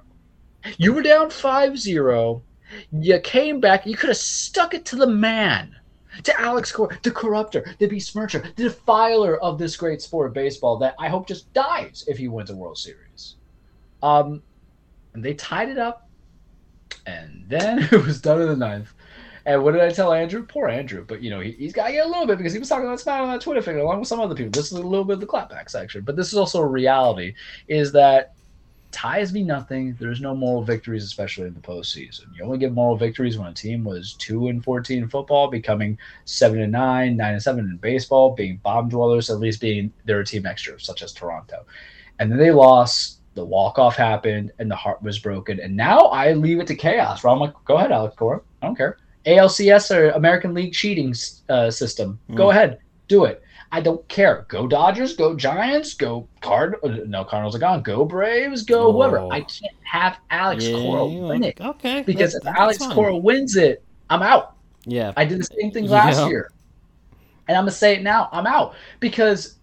[0.79, 2.43] You were down 5 0.
[2.91, 3.87] You came back.
[3.87, 5.77] You could have stuck it to the man,
[6.23, 10.77] to Alex Cora, the corrupter, the besmircher, the defiler of this great sport of baseball
[10.79, 13.37] that I hope just dies if he wins a World Series.
[14.03, 14.43] Um,
[15.15, 16.09] and they tied it up,
[17.07, 18.93] and then it was done in the ninth.
[19.45, 20.47] And what did I tell Andrew?
[20.47, 22.61] Poor Andrew, but you know he, he's got to get a little bit because he
[22.61, 24.53] was talking about smack on that Twitter thing along with some other people.
[24.53, 27.35] This is a little bit of the clapback section, but this is also a reality:
[27.67, 28.35] is that
[28.93, 29.97] ties mean nothing.
[29.99, 32.27] There's no moral victories, especially in the postseason.
[32.37, 35.99] You only get moral victories when a team was two and fourteen in football, becoming
[36.25, 40.21] seven and nine, nine and seven in baseball, being bomb dwellers, at least being they're
[40.21, 41.65] a team extra, such as Toronto.
[42.19, 43.19] And then they lost.
[43.35, 45.59] The walk off happened, and the heart was broken.
[45.59, 47.25] And now I leave it to chaos.
[47.25, 48.43] Where I'm like, go ahead, Alex Cora.
[48.61, 48.99] I don't care.
[49.25, 51.15] ALCS or American League cheating
[51.49, 52.19] uh, system.
[52.35, 52.51] Go Mm.
[52.51, 52.79] ahead,
[53.09, 53.43] do it.
[53.75, 54.45] I don't care.
[54.49, 56.77] Go Dodgers, go Giants, go Card.
[56.85, 57.83] uh, No, Cardinals are gone.
[57.83, 59.19] Go Braves, go whoever.
[59.19, 59.31] Oh.
[59.31, 62.03] I can't have Alex Yeah, Cora win it Okay.
[62.03, 62.95] because if that's Alex fine.
[62.95, 64.57] Cora wins it, I'm out.
[64.85, 65.13] Yeah.
[65.17, 66.29] I did the same thing last Yeah.
[66.29, 66.51] year,
[67.49, 68.29] and I'm gonna say it now.
[68.31, 69.55] I'm out because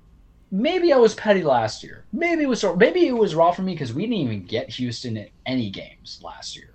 [0.52, 2.06] maybe I was petty last year.
[2.12, 5.18] Maybe it was maybe it was raw for me because we didn't even get Houston
[5.18, 6.69] in any games last year.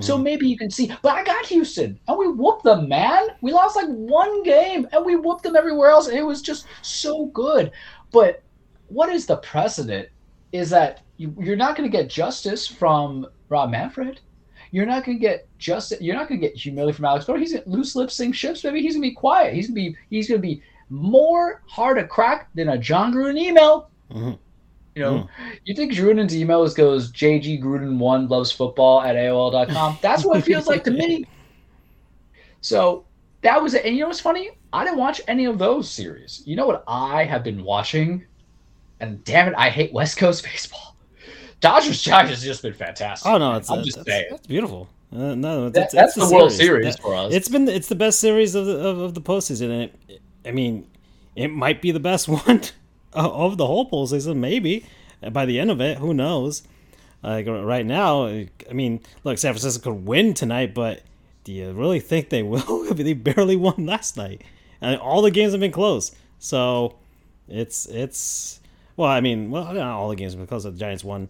[0.00, 0.22] So Mhm.
[0.22, 3.28] maybe you can see, but I got Houston and we whooped them, man.
[3.40, 6.08] We lost like one game and we whooped them everywhere else.
[6.08, 7.70] And it was just so good.
[8.12, 8.42] But
[8.88, 10.08] what is the precedent
[10.52, 14.20] is that you, you're not going to get justice from Rob Manfred.
[14.70, 16.00] You're not going to get justice.
[16.00, 17.38] You're not going to get humility from Alex Cora.
[17.38, 18.62] He's going to loose lips, sing ships.
[18.64, 19.54] Maybe he's going to be quiet.
[19.54, 23.12] He's going to be he's going to be more hard to crack than a Jon
[23.12, 23.90] Gruden email.
[24.10, 24.38] Mhm.
[24.98, 25.28] You know,
[25.64, 29.98] you think Gruden's email is goes JG Gruden one loves football at AOL.com.
[30.02, 31.24] That's what it feels like to me.
[32.60, 33.04] So
[33.42, 33.84] that was it.
[33.84, 34.50] And you know what's funny?
[34.72, 36.42] I didn't watch any of those series.
[36.44, 38.24] You know what I have been watching?
[39.00, 40.96] And damn it, I hate West Coast baseball.
[41.60, 43.30] Dodgers Giants has just been fantastic.
[43.30, 44.26] Oh no, it's I'm just that's, saying.
[44.30, 44.88] that's beautiful.
[45.12, 47.32] Uh, no, it's, That- that's the World Series That- for us.
[47.32, 50.50] It's been it's the best series of the of, of the postseason, and it, I
[50.50, 50.86] mean,
[51.34, 52.62] it might be the best one
[53.26, 54.36] of the whole postseason.
[54.36, 54.84] Maybe
[55.32, 56.62] by the end of it, who knows?
[57.22, 61.02] Like right now, I mean, look, San Francisco could win tonight, but
[61.44, 62.94] do you really think they will?
[62.94, 64.42] They barely won last night,
[64.80, 66.12] and all the games have been close.
[66.38, 66.96] So
[67.48, 68.60] it's it's
[68.96, 70.64] well, I mean, well, not all the games have close.
[70.64, 71.28] The Giants won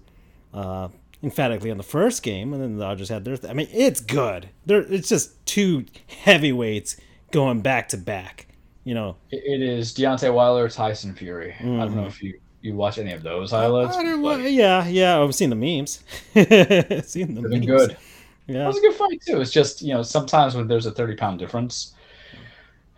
[0.52, 0.88] uh,
[1.22, 3.38] emphatically on the first game, and then the Dodgers had their.
[3.48, 4.48] I mean, it's good.
[4.66, 5.86] There, it's just two
[6.24, 6.96] heavyweights
[7.30, 8.47] going back to back.
[8.88, 11.54] You know, It- it is Deontay Wilder, Tyson Fury.
[11.60, 13.96] I don't know if you you watch any of those highlights.
[13.96, 14.06] Mm-hmm.
[14.06, 15.20] I don't- but yeah, yeah.
[15.20, 16.02] I've seen the memes.
[16.34, 17.50] seen the memes.
[17.50, 17.90] been good.
[17.90, 17.98] That
[18.54, 19.40] Yeah, was a good fight too.
[19.42, 21.92] It's just you know sometimes when there's a thirty pound difference,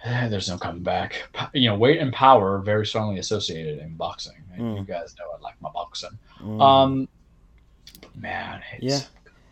[0.04, 1.10] eh, there's no coming back.
[1.54, 4.36] You know, weight and power are very strongly associated in boxing.
[4.54, 4.78] And Mm.
[4.78, 6.16] You guys know I like my boxing.
[6.40, 6.60] Mm.
[6.62, 7.08] Um,
[8.14, 9.00] man, it's Yeah.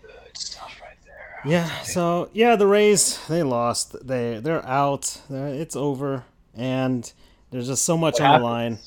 [0.02, 1.26] good stuff right there.
[1.44, 1.68] Yeah.
[1.82, 3.94] So yeah, the Rays they lost.
[4.06, 5.20] They they're out.
[5.30, 6.24] They're, it's over,
[6.54, 7.10] and
[7.50, 8.78] there's just so much What on the line.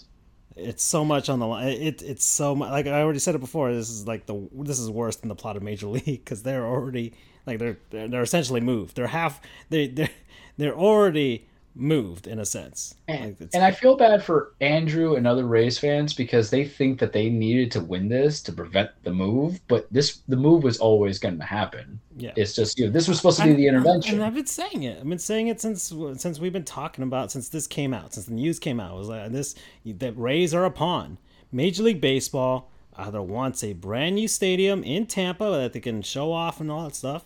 [0.56, 1.68] It's so much on the line.
[1.70, 2.72] It it's so much.
[2.72, 3.74] Like I already said it before.
[3.74, 6.66] This is like the this is worse than the plot of Major League because they're
[6.66, 7.14] already
[7.46, 8.96] like they're, they're they're essentially moved.
[8.96, 9.42] They're half.
[9.70, 10.10] They they
[10.58, 12.96] they're already moved in a sense.
[13.08, 17.00] And, Like, and I feel bad for Andrew and other Rays fans because they think
[17.00, 20.78] that they needed to win this to prevent the move, but this the move was
[20.80, 22.00] always going to happen.
[22.18, 22.32] yeah.
[22.36, 24.16] It's just you know this was supposed to be the intervention.
[24.16, 24.24] And.
[24.24, 25.00] I've been saying it.
[25.00, 28.26] I've been saying it since since we've been talking about since this came out, since
[28.26, 28.94] the news came out.
[28.94, 31.18] It was like this that Rays are a pawn.
[31.52, 36.32] Major League Baseball either wants a brand new stadium in Tampa that they can show
[36.32, 37.26] off and all that stuff,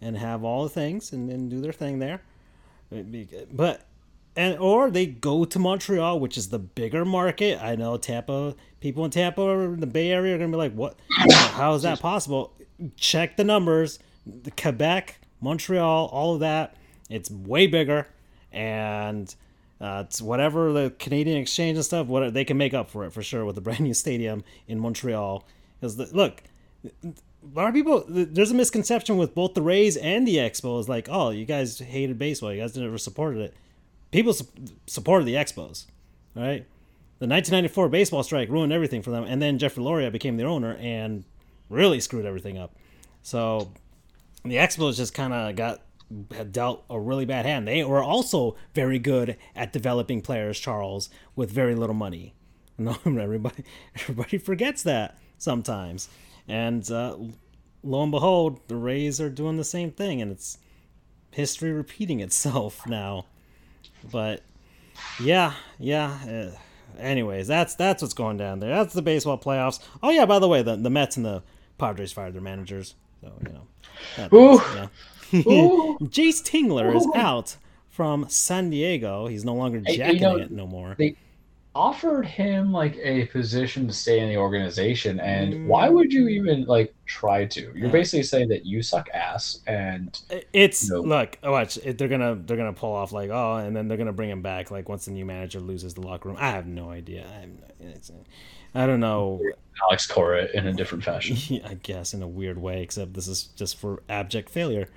[0.00, 2.22] and have all the things and, and do their thing there,
[3.52, 3.86] but
[4.36, 7.62] and or they go to Montreal, which is the bigger market.
[7.62, 10.74] I know Tampa people in Tampa or in the Bay Area are gonna be like,
[10.74, 10.96] "What?
[11.30, 12.52] How is that possible?"
[12.96, 13.98] Check the numbers.
[14.26, 16.76] The Quebec, Montreal, all of that.
[17.10, 18.08] It's way bigger,
[18.52, 19.32] and
[19.80, 22.06] uh, it's whatever the Canadian exchange and stuff.
[22.06, 24.80] What they can make up for it for sure with the brand new stadium in
[24.80, 25.46] Montreal.
[25.80, 26.42] Because look,
[27.52, 31.08] a lot of people there's a misconception with both the Rays and the Expos like
[31.10, 32.52] oh you guys hated baseball.
[32.52, 33.54] You guys never supported it.
[34.10, 34.46] People su-
[34.86, 35.86] supported the Expos
[36.34, 36.66] right?
[37.20, 40.76] The 1994 baseball strike ruined everything for them and then Jeffrey Loria became their owner
[40.76, 41.24] and
[41.68, 42.74] really screwed everything up.
[43.22, 43.72] So
[44.44, 45.80] the Expos just kind of got
[46.32, 47.66] had dealt a really bad hand.
[47.66, 52.34] They were also very good at developing players Charles with very little money.
[52.76, 53.62] No everybody
[53.94, 56.08] everybody forgets that sometimes
[56.48, 57.16] and uh,
[57.82, 60.58] lo and behold, the Rays are doing the same thing, and it's
[61.30, 63.26] history repeating itself now.
[64.10, 64.42] But
[65.22, 66.18] yeah, yeah.
[66.28, 68.70] Uh, anyways, that's that's what's going down there.
[68.70, 69.80] That's the baseball playoffs.
[70.02, 71.42] Oh yeah, by the way, the the Mets and the
[71.78, 73.66] Padres fired their managers, so you know.
[74.16, 74.60] that- Ooh.
[74.74, 74.88] yeah.
[75.50, 75.98] Ooh.
[76.02, 77.56] Jayce Tingler is out
[77.88, 79.26] from San Diego.
[79.26, 80.94] He's no longer Hey, you jacking know, it no more.
[80.96, 81.16] They
[81.74, 85.66] offered him like a position to stay in the organization, and Mm.
[85.66, 87.72] why would you even like try to?
[87.74, 90.18] You're basically saying that you suck ass, and
[90.52, 91.00] It's No.
[91.00, 91.76] look, watch.
[91.78, 94.42] It, they're gonna they're gonna pull off like oh, and then they're gonna bring him
[94.42, 96.38] back like once the new manager loses the locker room.
[96.40, 97.26] I have no idea.
[97.28, 98.10] I, have no, it's,
[98.74, 99.40] I don't know.
[99.82, 101.60] Alex Cora in a different fashion.
[101.66, 104.88] I guess in a weird way, except this is just for abject failure.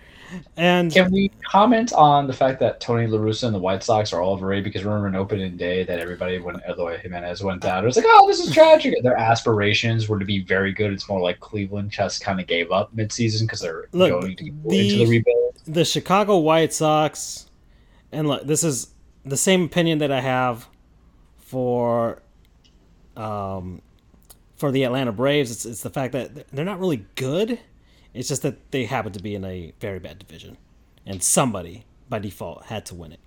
[0.55, 4.13] And Can we comment on the fact that Tony La Russa and the White Sox
[4.13, 4.63] are all overrated?
[4.65, 8.05] Because remember, in opening day, that everybody when Eloy Jimenez went down, it was like,
[8.07, 10.91] "Oh, this is tragic." Their aspirations were to be very good.
[10.93, 14.43] It's more like Cleveland just kind of gave up midseason because they're Look, going to
[14.43, 15.55] the- into the rebuild.
[15.65, 17.49] the Chicago White Sox,
[18.11, 18.93] and look, this is
[19.25, 20.67] the same opinion that I have
[21.37, 22.21] for,
[23.17, 23.81] um,
[24.55, 25.51] for the Atlanta Braves.
[25.51, 27.59] It's it's the fact that they're not really good.
[28.13, 30.57] It's just that they happen to be in a very bad division,
[31.05, 33.19] and somebody by default had to win it.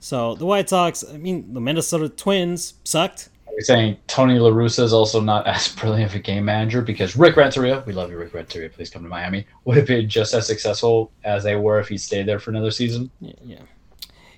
[0.00, 3.28] So the White Sox, I mean, the Minnesota Twins sucked.
[3.46, 7.16] Are saying Tony La Russa is also not as brilliant of a game manager because
[7.16, 10.34] Rick Renteria, we love you, Rick Renteria, please come to Miami, would have been just
[10.34, 13.10] as successful as they were if he stayed there for another season?
[13.20, 13.62] Yeah, yeah,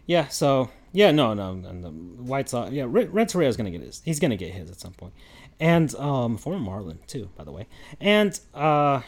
[0.07, 0.29] yeah.
[0.29, 2.71] So yeah, no, no, and the White Sox.
[2.73, 4.03] Yeah, Ren- Renteria is gonna get his.
[4.05, 5.15] He's gonna get his at some point,
[5.61, 7.67] and um, former Marlin too, by the way.
[8.01, 9.03] And uh,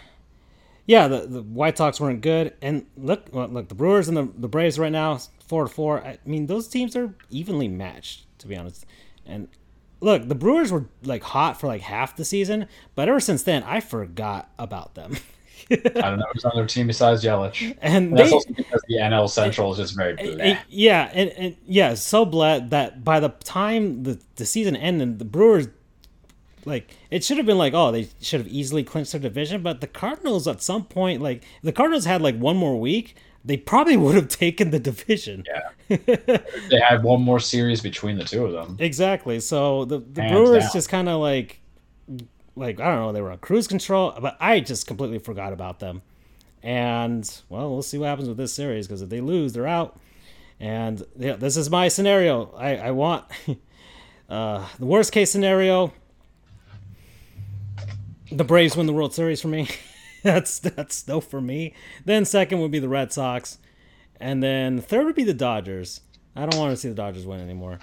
[0.86, 2.54] yeah, the the White Sox weren't good.
[2.60, 6.04] And look, well, look, the Brewers and the the Braves right now four to four.
[6.04, 8.86] I mean, those teams are evenly matched, to be honest.
[9.26, 9.48] And
[10.00, 13.62] look, the Brewers were like hot for like half the season, but ever since then,
[13.64, 15.16] I forgot about them.
[15.70, 17.76] I don't know who's on their team besides Yelich.
[17.82, 20.58] And, And that's also because the NL Central is just very it- bleh.
[20.68, 25.24] yeah, and, and yeah, so bled that by the time the, the season ended, the
[25.24, 25.68] Brewers
[26.66, 29.80] like it should have been like oh they should have easily clinched their division, but
[29.80, 33.96] the Cardinals at some point like the Cardinals had like one more week, they probably
[33.96, 35.44] would have taken the division.
[35.48, 35.96] Yeah.
[36.68, 38.76] they had one more series between the two of them.
[38.78, 39.40] Exactly.
[39.40, 40.72] So the the Hands Brewers down.
[40.74, 41.59] just kind of like
[42.60, 45.80] like I don't know, they were on cruise control, but I just completely forgot about
[45.80, 46.02] them.
[46.62, 49.98] And well, we'll see what happens with this series because if they lose, they're out.
[50.60, 52.52] And yeah, this is my scenario.
[52.56, 53.24] I I want
[54.28, 55.92] uh, the worst case scenario.
[58.30, 59.68] The Braves win the World Series for me.
[60.22, 61.74] that's that's no for me.
[62.04, 63.58] Then second would be the Red Sox,
[64.20, 66.02] and then third would be the Dodgers.
[66.36, 67.80] I don't want to see the Dodgers win anymore.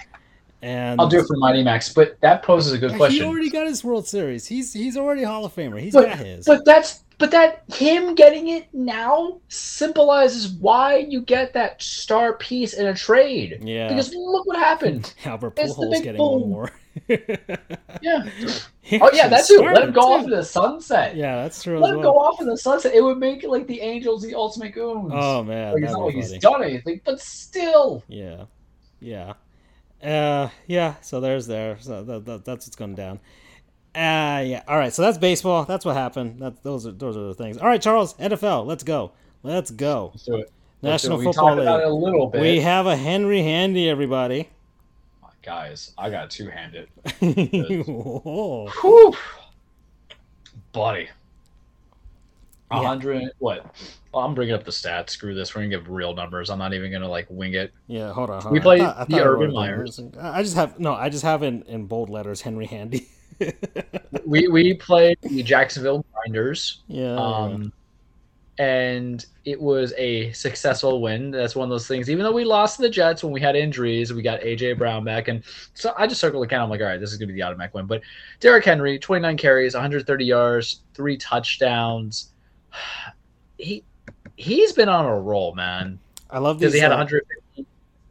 [0.61, 3.21] And I'll do it for Mighty Max, but that poses a good he question.
[3.21, 4.47] He already got his World Series.
[4.47, 5.79] He's he's already Hall of Famer.
[5.79, 6.45] He's but, got his.
[6.45, 12.73] but that's but that him getting it now symbolizes why you get that star piece
[12.73, 13.59] in a trade.
[13.61, 13.87] Yeah.
[13.87, 15.13] Because look what happened.
[15.25, 16.39] Albert Pujols getting bull.
[16.41, 16.71] one more.
[18.01, 18.23] Yeah.
[19.01, 19.61] Oh yeah, that's that too.
[19.63, 21.15] Let him go off in the sunset.
[21.15, 22.13] Yeah, that's true Let him well.
[22.13, 22.93] go off in the sunset.
[22.93, 25.11] It would make like the Angels the ultimate goons.
[25.13, 28.03] Oh man, like, it's not like he's done anything, but still.
[28.07, 28.45] Yeah,
[28.99, 29.33] yeah,
[30.03, 30.95] uh, yeah.
[31.01, 31.77] So there's there.
[31.79, 33.19] So that, that, that's what's going down.
[33.95, 34.63] Uh, yeah.
[34.67, 34.93] All right.
[34.93, 35.65] So that's baseball.
[35.65, 36.39] That's what happened.
[36.39, 37.57] That those are those are the things.
[37.57, 38.13] All right, Charles.
[38.15, 38.65] NFL.
[38.65, 39.11] Let's go.
[39.43, 40.11] Let's go.
[40.13, 40.51] Let's do it.
[40.81, 41.23] Let's do National it.
[41.23, 41.91] Football talked about it League.
[41.91, 42.41] a little bit.
[42.41, 44.49] We have a Henry Handy, everybody.
[45.41, 46.89] Guys, I got two handed.
[47.87, 48.67] Whoa.
[48.81, 49.15] Whew.
[50.73, 51.07] Buddy.
[52.71, 52.83] Yeah.
[52.83, 53.31] hundred.
[53.39, 53.65] What?
[54.13, 55.11] Well, I'm bringing up the stats.
[55.11, 55.55] Screw this.
[55.55, 56.49] We're gonna give real numbers.
[56.49, 57.71] I'm not even gonna like wing it.
[57.87, 58.41] Yeah, hold on.
[58.41, 59.53] Hold We played the Urban.
[59.53, 59.99] Myers.
[60.19, 60.93] I just have no.
[60.93, 63.07] I just have in in bold letters Henry Handy.
[64.25, 66.81] We we played the Jacksonville Grinders.
[66.87, 67.15] yeah.
[67.15, 67.71] Um,
[68.59, 71.29] and it was a successful win.
[71.31, 72.09] That's one of those things.
[72.09, 75.03] Even though we lost to the Jets when we had injuries, we got AJ Brown
[75.03, 75.43] back, and
[75.75, 76.63] so I just circled the count.
[76.63, 77.85] I'm like, all right, this is gonna be the automatic win.
[77.85, 78.01] But
[78.39, 82.31] Derrick Henry, 29 carries, 130 yards, three touchdowns.
[83.57, 83.83] He
[84.35, 85.99] he's been on a roll, man.
[86.29, 86.59] I love.
[86.59, 87.25] Because he had uh, 100.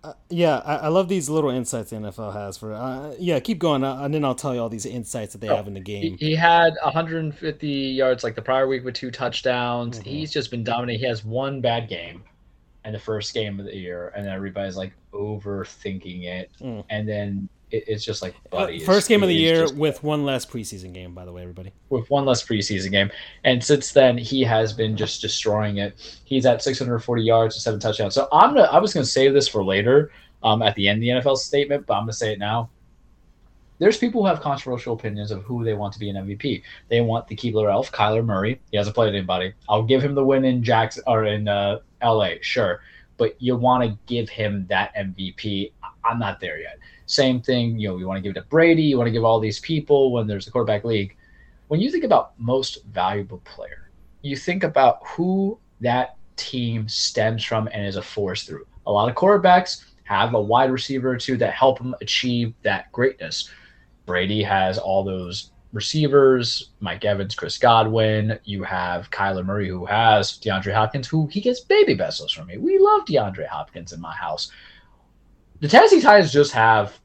[0.04, 2.72] uh, yeah, I, I love these little insights the NFL has for.
[2.72, 5.48] Uh, yeah, keep going, uh, and then I'll tell you all these insights that they
[5.48, 6.16] Oh, have in the game.
[6.18, 10.00] he had 150 yards like the prior week with two touchdowns.
[10.00, 10.04] Mhm.
[10.06, 11.00] He's just been dominating.
[11.00, 12.22] He has one bad game
[12.84, 16.50] in the first game of the year, and everybody's like overthinking it.
[16.60, 16.84] Mm.
[16.90, 18.78] And then it, it's just like, Uh, buddy.
[18.80, 21.72] First game of the year just- with one less preseason game, by the way, everybody.
[21.90, 23.10] with one less preseason game.
[23.44, 26.20] And since then, he has been just destroying it.
[26.24, 28.14] He's at 640 yards and seven touchdowns.
[28.14, 30.10] So I'm gonna, I was going to save this for later
[30.42, 32.70] um, at the end of the NFL statement, but I'm going to say it now.
[33.78, 36.62] There's people who have controversial opinions of who they want to be an MVP.
[36.88, 38.58] They want the Keebler elf, Kyler Murray.
[38.70, 39.52] He hasn't played anybody.
[39.68, 42.80] I'll give him the win in Jackson or in uh, LA, sure.
[43.18, 45.72] But you want to give him that MVP.
[46.04, 46.78] I'm not there yet.
[47.06, 48.82] Same thing, you know, you want to give it to Brady.
[48.82, 51.16] You want to give all these people when there's a quarterback league
[51.68, 53.90] when you think about most valuable player,
[54.22, 58.66] you think about who that team stems from and is a force through.
[58.86, 62.92] A lot of quarterbacks have a wide receiver or two that help them achieve that
[62.92, 63.50] greatness.
[64.04, 68.38] Brady has all those receivers, Mike Evans, Chris Godwin.
[68.44, 72.58] You have Kyler Murray, who has DeAndre Hopkins, who he gets baby bezels from me.
[72.58, 74.52] We love DeAndre Hopkins in my house.
[75.66, 76.96] The Tennessee Titans just have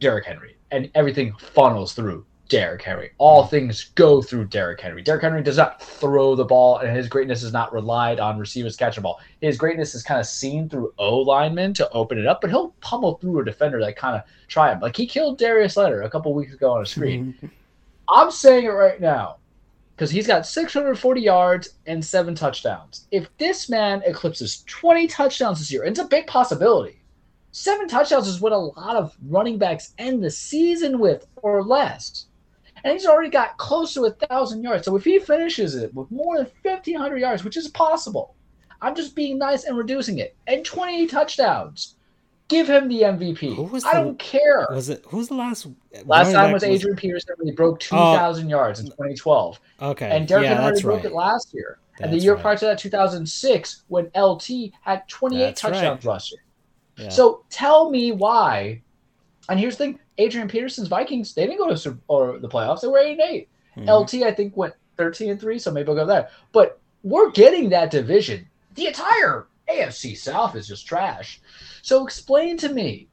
[0.00, 3.10] Derrick Henry, and everything funnels through Derrick Henry.
[3.18, 5.02] All things go through Derrick Henry.
[5.02, 8.74] Derrick Henry does not throw the ball, and his greatness is not relied on receivers
[8.74, 9.20] catching the ball.
[9.42, 12.70] His greatness is kind of seen through O linemen to open it up, but he'll
[12.80, 14.80] pummel through a defender that kind of try him.
[14.80, 17.34] Like he killed Darius Leonard a couple weeks ago on a screen.
[18.08, 19.36] I'm saying it right now
[19.94, 23.06] because he's got 640 yards and seven touchdowns.
[23.10, 27.02] If this man eclipses 20 touchdowns this year, it's a big possibility.
[27.58, 32.26] Seven touchdowns is what a lot of running backs end the season with or less.
[32.84, 34.84] And he's already got close to a thousand yards.
[34.84, 38.34] So if he finishes it with more than 1,500 yards, which is possible,
[38.82, 41.96] I'm just being nice and reducing it, and 20 touchdowns,
[42.48, 43.54] give him the MVP.
[43.56, 44.66] Who was I the- don't care.
[44.70, 45.66] Was it who's the last?
[46.04, 48.12] Last time was Adrian Peterson when he broke Oh.
[48.12, 49.58] 2,000 yards in 2012.
[49.80, 51.06] Okay, And Derrick yeah, Henry that's broke right.
[51.06, 51.78] it last year.
[52.00, 52.42] and the year right.
[52.42, 55.72] prior to that, 2006, when LT had 28 That's right.
[55.72, 56.40] touchdowns last year.
[56.96, 57.08] Yeah.
[57.10, 58.82] So tell me why.
[59.48, 62.88] And here's the thing: Adrian Peterson's Vikings they didn't go to or the playoffs; they
[62.88, 63.88] were eight and 8 Mhm.
[63.88, 66.28] LT I think went 13 and three, so maybe I'll go there.
[66.52, 68.48] But we're getting that division.
[68.74, 71.40] The entire AFC South is just trash.
[71.82, 73.08] So explain to me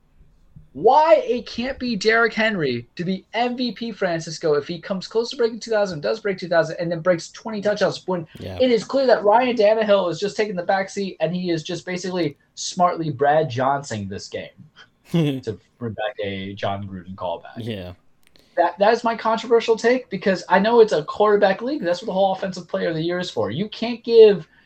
[0.73, 5.37] why it can't be Derrick Henry to be MVP Francisco if he comes close to
[5.37, 8.57] breaking 2000, does break 2000, and then breaks 20 touchdowns when yeah.
[8.59, 11.85] it is clear that Ryan Tannehill is just taking the backseat and he is just
[11.85, 14.49] basically smartly Brad Johnson this game
[15.11, 17.57] to bring back a Jon Gruden callback.
[17.57, 17.93] Yeah.
[18.55, 21.83] That, that is my controversial take because I know it's a quarterback league.
[21.83, 23.51] That's what the whole offensive player of the year is for.
[23.51, 24.47] You can't give–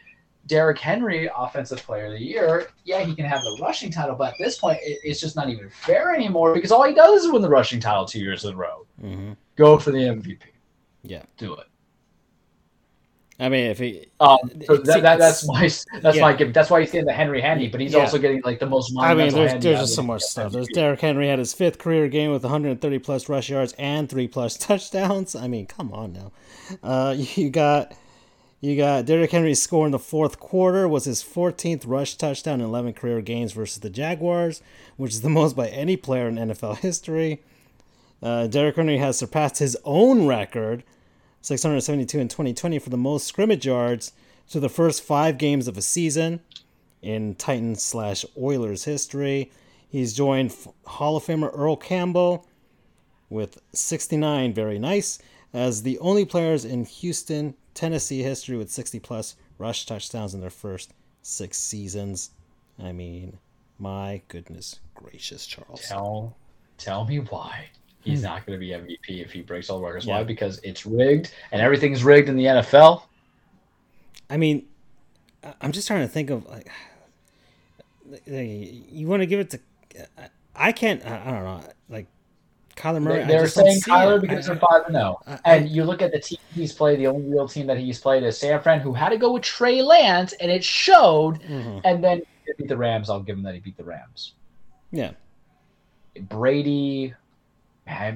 [0.48, 4.30] Derrick Henry, Offensive Player of the Year, yeah, he can have the rushing title, but
[4.30, 7.32] at this point, it, it's just not even fair anymore because all he does is
[7.32, 8.86] win the rushing title two years in a row.
[9.02, 9.34] Mm-hmm.
[9.58, 10.40] Go for the MVP.
[11.04, 11.68] Yeah, do it.
[13.40, 16.22] I mean, if he, um, so that, that, that's my that's yeah.
[16.22, 16.56] my gift.
[16.56, 18.00] That's why he's getting the Henry Handy, but he's yeah.
[18.00, 18.92] also getting like the most.
[18.98, 20.52] I mean, there's, there's just so much stuff.
[20.52, 24.28] There's Derrick Henry had his fifth career game with 130 plus rush yards and three
[24.28, 25.36] plus touchdowns.
[25.36, 26.32] I mean, come on now.
[26.82, 27.94] Uh, you got
[28.60, 32.64] you got Derrick Henry's score in the fourth quarter was his 14th rush touchdown and
[32.64, 34.64] 11 career games versus the Jaguars,
[34.96, 37.44] which is the most by any player in NFL history.
[38.22, 40.84] Uh, Derrick Henry has surpassed his own record,
[41.48, 44.12] 672 in 2020, for the most scrimmage yards
[44.50, 46.42] to the first five games of a season
[47.02, 49.50] in Titans slash Oilers history.
[49.88, 50.54] He's joined
[50.86, 52.46] Hall of Famer Earl Campbell
[53.30, 55.20] with 69, very nice,
[55.54, 60.50] as the only players in Houston Tennessee history with 60 plus rush touchdowns in their
[60.50, 62.32] first six seasons.
[62.78, 63.38] I mean,
[63.80, 65.82] my goodness gracious, Charles.
[65.88, 66.36] Tell,
[66.78, 67.70] tell me why
[68.08, 68.26] he's hmm.
[68.26, 70.06] not going to be MVP if he breaks all the records.
[70.06, 70.18] Yeah.
[70.18, 70.24] Why?
[70.24, 73.04] Because it's rigged and everything's rigged in the NFL.
[74.30, 74.66] I mean,
[75.62, 76.70] I'm just trying to think of like,
[78.26, 79.60] you want to give it to.
[80.56, 81.06] I can't.
[81.06, 81.64] I don't know.
[81.90, 82.08] Like
[82.76, 83.26] Kyler Murray.
[83.26, 85.22] They, are saying Kyler because they're five and zero.
[85.46, 87.00] And you look at the team he's played.
[87.00, 89.44] The only real team that he's played is San Fran, who had to go with
[89.44, 91.42] Trey Lance, and it showed.
[91.42, 91.80] Mm-hmm.
[91.84, 93.10] And then he beat the Rams.
[93.10, 94.34] I'll give him that he beat the Rams.
[94.92, 95.12] Yeah.
[96.22, 97.14] Brady,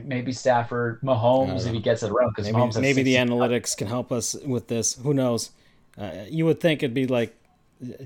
[0.04, 2.34] maybe Stafford, Mahomes if he gets it around.
[2.36, 4.96] Because maybe, maybe the analytics can help us with this.
[4.96, 5.52] Who knows?
[5.98, 7.36] Uh, you would think it'd be like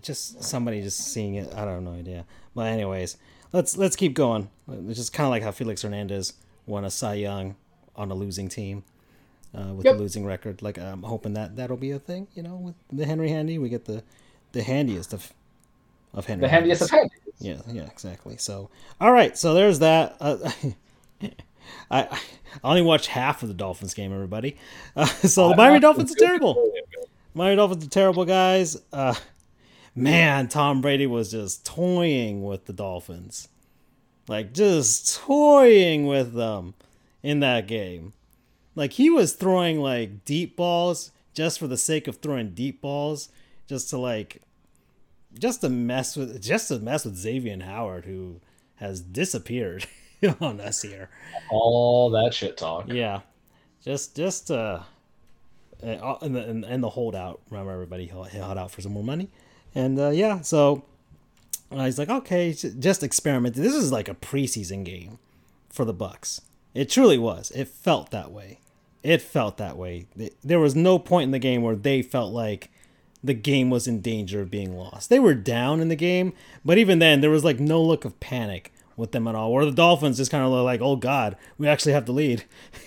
[0.01, 1.53] just somebody just seeing it.
[1.55, 2.25] I don't know idea.
[2.53, 3.17] But anyways,
[3.51, 4.49] let's let's keep going.
[4.69, 6.33] It's just kind of like how Felix Hernandez
[6.65, 7.55] won a Cy Young
[7.95, 8.83] on a losing team
[9.53, 9.95] uh, with yep.
[9.95, 10.61] a losing record.
[10.61, 12.27] Like I'm hoping that that'll be a thing.
[12.35, 14.03] You know, with the Henry Handy, we get the
[14.51, 15.33] the handiest of
[16.13, 16.41] of Henry.
[16.41, 17.19] The handiest of handies.
[17.39, 18.37] Yeah, yeah, exactly.
[18.37, 18.69] So,
[19.01, 20.15] all right, so there's that.
[20.19, 20.37] Uh,
[21.89, 22.03] I
[22.63, 24.57] I only watched half of the Dolphins game, everybody.
[24.95, 26.71] Uh, so the Miami Dolphins are terrible.
[27.33, 28.77] Miami Dolphins are terrible, guys.
[28.93, 29.13] Uh,
[29.93, 33.49] man, Tom Brady was just toying with the Dolphins.
[34.29, 36.75] Like just toying with them
[37.21, 38.13] in that game.
[38.75, 43.29] Like he was throwing like deep balls just for the sake of throwing deep balls,
[43.67, 44.41] just to like
[45.37, 48.39] just to mess with just to mess with Xavier Howard who
[48.75, 49.85] has disappeared
[50.41, 51.09] on us here.
[51.49, 52.87] All that shit talk.
[52.87, 53.21] Yeah.
[53.83, 54.79] Just just uh
[55.81, 57.41] and the, and, and the holdout.
[57.49, 59.29] Remember, everybody held out for some more money,
[59.73, 60.83] and uh, yeah, so
[61.71, 63.55] and he's like, okay, just experiment.
[63.55, 65.19] This is like a preseason game
[65.69, 66.41] for the Bucks.
[66.73, 67.51] It truly was.
[67.51, 68.59] It felt that way.
[69.03, 70.07] It felt that way.
[70.43, 72.69] There was no point in the game where they felt like
[73.23, 75.09] the game was in danger of being lost.
[75.09, 76.33] They were down in the game,
[76.63, 79.53] but even then, there was like no look of panic with them at all.
[79.53, 82.43] Where the Dolphins just kind of look like, oh God, we actually have the lead.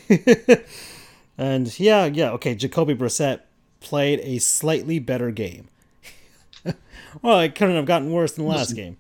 [1.39, 3.40] and yeah, yeah, okay, Jacoby Brissett
[3.80, 5.68] played a slightly better game
[7.22, 8.97] well, it couldn't have gotten worse than the last game.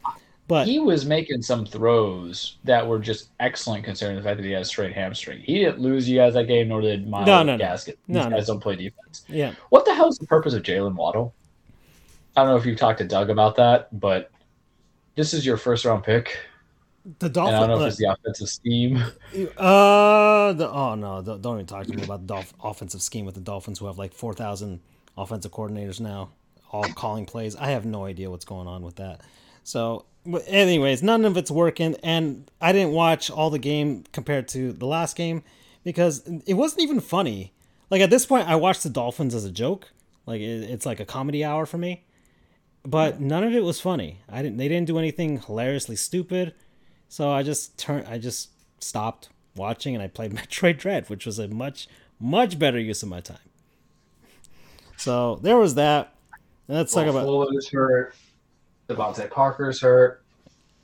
[0.46, 4.52] But he was making some throws that were just excellent considering the fact that he
[4.52, 5.42] has straight hamstring.
[5.42, 7.86] He didn't lose you guys that game, nor did Myles no, no, Gaskin.
[7.86, 8.54] These no, guys no.
[8.54, 9.24] don't play defense.
[9.28, 9.52] Yeah.
[9.68, 11.34] What the hell is the purpose of Jaylen Waddle?
[12.34, 14.30] I don't know if you've talked to Doug about that, but
[15.16, 16.38] this is your first round pick.
[17.20, 17.54] The Dolphins.
[17.54, 19.02] I don't know if it's the offensive scheme.
[19.56, 23.34] Uh, the, oh no, don't even talk to me about the Dolph- offensive scheme with
[23.34, 24.80] the Dolphins, who have like four thousand
[25.16, 26.30] offensive coordinators now
[26.70, 27.56] all calling plays.
[27.56, 29.20] I have no idea what's going on with that.
[29.64, 34.48] So, but anyways, none of it's working, and I didn't watch all the game compared
[34.48, 35.42] to the last game
[35.84, 37.52] because it wasn't even funny.
[37.90, 39.90] Like at this point, I watched the Dolphins as a joke.
[40.26, 42.04] Like it's like a comedy hour for me,
[42.84, 44.20] but none of it was funny.
[44.28, 44.58] I didn't.
[44.58, 46.54] They didn't do anything hilariously stupid,
[47.08, 48.06] so I just turned.
[48.06, 51.88] I just stopped watching and I played Metroid Dread, which was a much
[52.20, 53.38] much better use of my time.
[54.96, 56.14] So there was that.
[56.66, 58.14] Let's well, talk about Fuller's hurt.
[58.88, 60.22] DeVante Parker's hurt.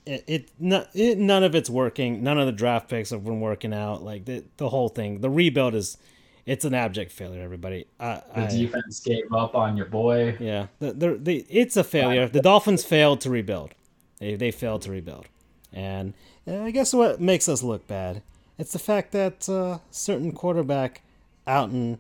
[0.06, 0.51] It, it,
[0.94, 2.22] it, none of it's working.
[2.22, 4.02] None of the draft picks have been working out.
[4.02, 5.96] Like the, the whole thing, the rebuild is,
[6.44, 7.42] it's an abject failure.
[7.42, 10.36] Everybody, I, the I, defense gave up on your boy.
[10.38, 12.28] Yeah, the, the, the it's a failure.
[12.28, 13.74] The Dolphins failed to rebuild.
[14.18, 15.26] They, they failed to rebuild,
[15.74, 16.14] And
[16.46, 18.22] uh, I guess what makes us look bad?
[18.59, 21.02] It's the fact that uh, certain quarterback
[21.46, 21.98] out in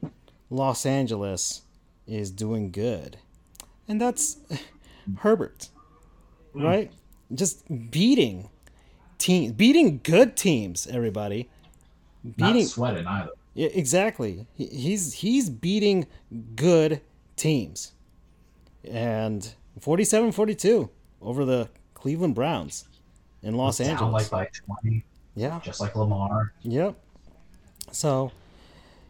[0.48, 1.62] Los Angeles
[2.06, 3.18] is doing good,
[3.88, 4.38] and that's
[5.18, 5.68] Herbert,
[6.54, 6.92] right?
[7.34, 8.48] Just beating
[9.18, 10.86] teams, beating good teams.
[10.86, 11.50] Everybody
[12.36, 13.30] beating Not sweating either.
[13.54, 14.46] Yeah, exactly.
[14.54, 16.06] He, he's he's beating
[16.54, 17.00] good
[17.34, 17.92] teams,
[18.88, 20.88] and 47-42
[21.20, 22.84] over the Cleveland Browns
[23.44, 24.30] in Los Angeles.
[24.30, 25.04] Like by twenty.
[25.34, 25.60] Yeah.
[25.62, 26.52] Just like Lamar.
[26.62, 26.96] Yep.
[27.92, 28.32] So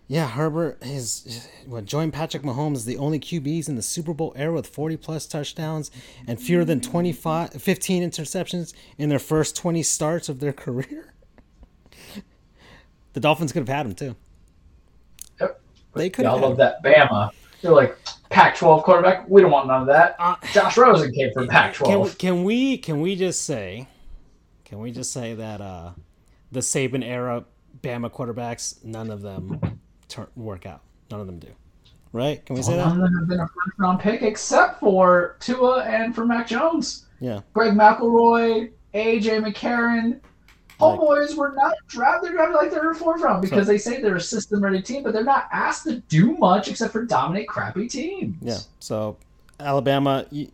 [0.07, 4.53] yeah, Herbert is what joined Patrick Mahomes the only QBs in the Super Bowl era
[4.53, 5.91] with 40 plus touchdowns
[6.27, 11.15] and fewer than 25 15 interceptions in their first 20 starts of their career.
[13.15, 14.17] the Dolphins could have had him too.
[15.41, 15.61] Yep.
[15.95, 16.27] They could.
[16.27, 16.35] Have.
[16.35, 17.31] I love that Bama.
[17.63, 17.97] They're like
[18.29, 19.27] Pac-12 quarterback.
[19.27, 20.17] We don't want none of that.
[20.19, 21.87] Uh, Josh Rosen came from Pac-12.
[21.87, 23.89] Can can we can we just say,
[24.65, 25.93] can we just say that uh,
[26.53, 27.45] the Saban era
[27.83, 30.81] Bama quarterbacks, none of them turn, work out.
[31.11, 31.49] None of them do.
[32.13, 32.45] Right?
[32.47, 32.87] Can we say that?
[32.87, 36.47] None of them have been a first round pick except for Tua and for Mac
[36.47, 37.07] Jones.
[37.21, 37.41] Yeah.
[37.53, 40.21] Greg McElroy, AJ McCarron.
[40.81, 42.31] All boys were not drafted.
[42.31, 44.83] They're drafted like they're a fourth round because so, they say they're a system ready
[44.83, 48.37] team, but they're not asked to do much except for dominate crappy teams.
[48.43, 48.59] Yeah.
[48.81, 49.17] So
[49.61, 50.51] Alabama, you,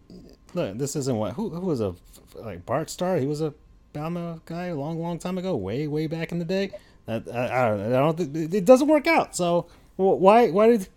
[0.55, 1.95] look, this isn't what who, who was a
[2.37, 3.17] like Bart Starr.
[3.17, 3.55] He was a
[3.93, 6.71] Bama guy a long, long time ago, way, way back in the day.
[7.09, 7.33] I, I, don't.
[7.33, 8.17] I don't.
[8.17, 9.35] Think, it doesn't work out.
[9.35, 10.89] So why why did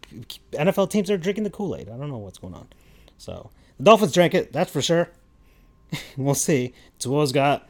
[0.53, 1.90] NFL teams are drinking the Kool Aid?
[1.90, 2.68] I don't know what's going on.
[3.18, 4.53] So the Dolphins drank it.
[4.53, 5.10] That's for sure.
[6.18, 6.74] we'll see.
[6.99, 7.68] Tua's got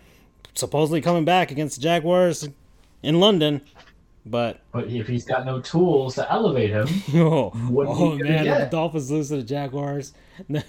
[0.53, 2.47] supposedly coming back against the Jaguars
[3.01, 3.61] in London,
[4.25, 9.11] but but if he's got no tools to elevate him, oh, oh man, the Dolphins
[9.11, 10.13] lose to the Jaguars,
[10.49, 10.61] oh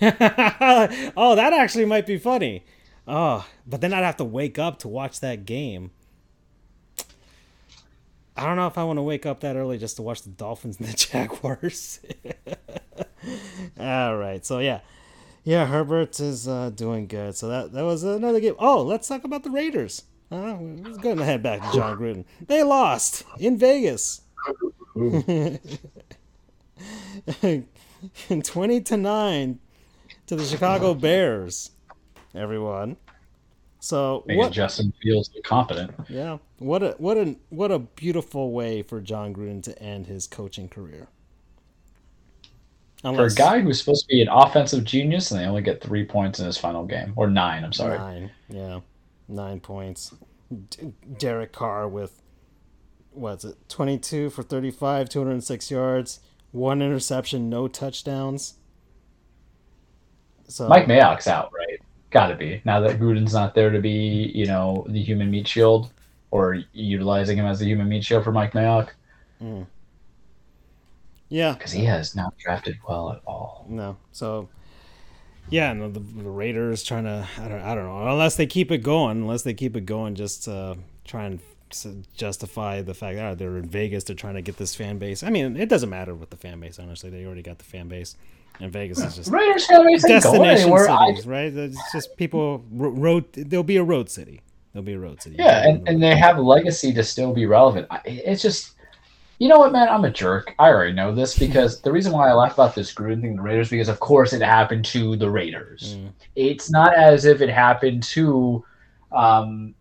[0.00, 2.64] that actually might be funny.
[3.06, 5.92] Oh, but then I'd have to wake up to watch that game
[8.36, 10.28] I don't know if I want to wake up that early just to watch the
[10.28, 12.00] Dolphins and the Jaguars.
[13.80, 14.80] All right, so yeah,
[15.42, 17.34] yeah, Herbert is uh, doing good.
[17.34, 18.54] So that that was another game.
[18.58, 20.02] Oh, let's talk about the Raiders.
[20.30, 22.24] Uh, let's go ahead back to Jon Gruden.
[22.46, 24.20] They lost in Vegas.
[28.44, 29.60] Twenty to nine
[30.26, 31.70] to the Chicago Bears.
[32.34, 32.96] Everyone.
[33.80, 35.92] So Making what Justin Fields competent.
[36.08, 36.38] Yeah.
[36.58, 40.68] What a what a what a beautiful way for Jon Gruden to end his coaching
[40.68, 41.08] career.
[43.04, 45.82] Unless, for a guy who's supposed to be an offensive genius and they only get
[45.82, 47.12] three points in his final game.
[47.14, 47.98] Or nine, I'm sorry.
[47.98, 48.30] Nine.
[48.48, 48.80] Yeah.
[49.28, 50.14] Nine points.
[50.70, 52.22] D- Derek Carr with
[53.12, 56.20] what's it, twenty two for thirty five, two hundred and six yards,
[56.52, 58.54] one interception, no touchdowns.
[60.48, 61.80] So Mike Mayock's out, right?
[62.10, 65.48] Got to be now that Gruden's not there to be, you know, the human meat
[65.48, 65.90] shield
[66.30, 68.90] or utilizing him as the human meat shield for Mike Mayock.
[69.42, 69.66] Mm.
[71.28, 73.66] Yeah, because he has not drafted well at all.
[73.68, 74.48] No, so
[75.50, 78.70] yeah, no, the, the, Raiders trying to I don't I don't know unless they keep
[78.70, 81.40] it going, unless they keep it going, just to try and
[82.16, 85.22] justify the fact that oh, they're in Vegas, they're trying to get this fan base.
[85.22, 86.78] I mean, it doesn't matter with the fan base.
[86.78, 88.16] Honestly, they already got the fan base.
[88.58, 91.52] And Vegas is just Raiders destination cities, right?
[91.54, 93.30] It's just people road.
[93.32, 94.40] There'll be a road city.
[94.72, 95.36] There'll be a road city.
[95.38, 97.86] Yeah, and, and they have a legacy to still be relevant.
[98.04, 98.74] It's just,
[99.38, 99.88] you know what, man?
[99.88, 100.54] I'm a jerk.
[100.58, 103.42] I already know this because the reason why I laugh about this Gruden thing, the
[103.42, 105.96] Raiders, because of course it happened to the Raiders.
[105.98, 106.12] Mm.
[106.34, 108.64] It's not as if it happened to
[109.12, 109.74] um,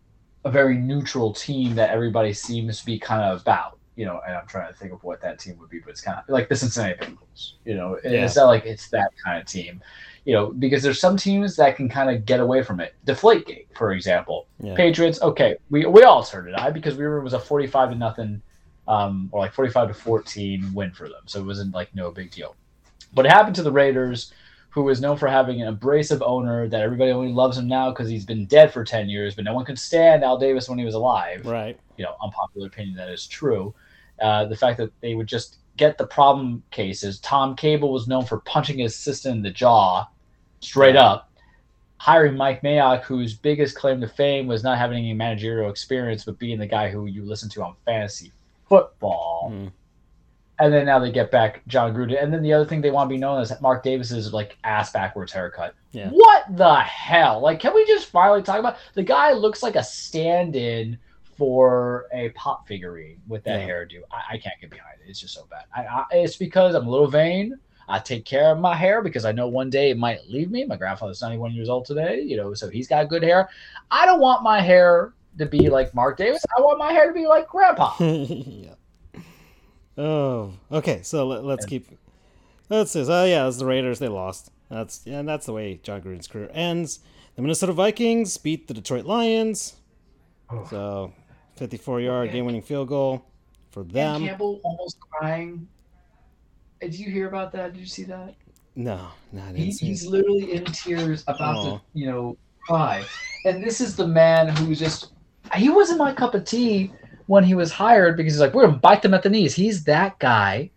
[0.46, 4.36] a very neutral team that everybody seems to be kind of about you know, and
[4.36, 6.50] I'm trying to think of what that team would be, but it's kind of like
[6.50, 7.54] the Cincinnati Bengals.
[7.64, 8.26] You know, yeah.
[8.26, 9.82] it's not like it's that kind of team.
[10.26, 12.96] You know, because there's some teams that can kind of get away from it.
[13.06, 14.48] Deflategate, for example.
[14.60, 14.76] Yeah.
[14.76, 17.92] Patriots, okay, we we all turned it eye because we were it was a 45
[17.92, 18.42] to nothing,
[18.88, 22.32] um, or like 45 to 14 win for them, so it wasn't like no big
[22.32, 22.56] deal.
[23.14, 24.34] But it happened to the Raiders,
[24.76, 28.10] who is known for having an abrasive owner that everybody only loves him now because
[28.10, 30.84] he's been dead for 10 years, but no one could stand Al Davis when he
[30.84, 31.46] was alive.
[31.46, 31.80] Right.
[31.96, 33.74] You know, unpopular opinion that is true.
[34.22, 37.22] Uh, the fact that they would just get the problem cases.
[37.22, 40.10] Tom Cable was known for punching his assistant in the jaw,
[40.60, 41.32] straight up.
[41.96, 46.38] Hiring Mike Mayock, whose biggest claim to fame was not having any managerial experience, but
[46.38, 48.34] being the guy who you listen to on fantasy
[48.68, 49.54] football.
[49.54, 49.72] Mm.
[50.58, 52.22] And then now they get back Jon Gruden.
[52.22, 54.92] And then the other thing they want to be known as Mark Davis's like ass
[54.92, 55.76] backwards haircut.
[55.92, 56.10] Yeah.
[56.10, 57.42] What the hell?
[57.42, 60.98] Like, can we just finally talk about the guy looks like a stand-in
[61.38, 63.68] for a pop figurine with that yeah.
[63.68, 64.02] hairdo.
[64.12, 65.10] I, I, can't get behind it.
[65.10, 65.66] It's just so bad.
[65.76, 67.58] I, I, it's because I'm a little vain.
[67.88, 70.66] I take care of my hair because I know one day it might leave me.
[70.66, 73.50] My grandfather's 91 years old today, you know, so he's got good hair.
[73.92, 76.44] I don't want my hair to be like Mark Davis.
[76.58, 77.94] I want my hair to be like Grandpa.
[78.00, 78.74] yeah.
[79.98, 81.02] Oh, okay.
[81.04, 81.88] So let, us keep.
[82.70, 83.06] Let's see.
[83.08, 84.00] Oh, yeah, it's the Raiders.
[84.00, 84.52] They lost.
[84.70, 87.00] That's yeah, and that's the way Jon Gruden's career ends.
[87.36, 89.76] The Minnesota Vikings beat the Detroit Lions.
[90.50, 90.66] Oh.
[90.70, 91.14] So,
[91.58, 93.26] 54 yard game winning field goal
[93.72, 94.22] for them.
[94.22, 95.68] Dan Campbell almost crying.
[96.82, 97.74] Did you hear about that?
[97.74, 98.36] Did you see that?
[98.76, 99.56] No, not.
[99.56, 101.78] he, he's literally in tears about oh.
[101.78, 103.06] to, you know, cry.
[103.46, 105.12] And this is the man who just
[105.54, 106.92] he wasn't my cup of tea
[107.28, 109.56] when he was hired because he's like, we're gonna bite them at the knees.
[109.56, 110.70] He's that guy.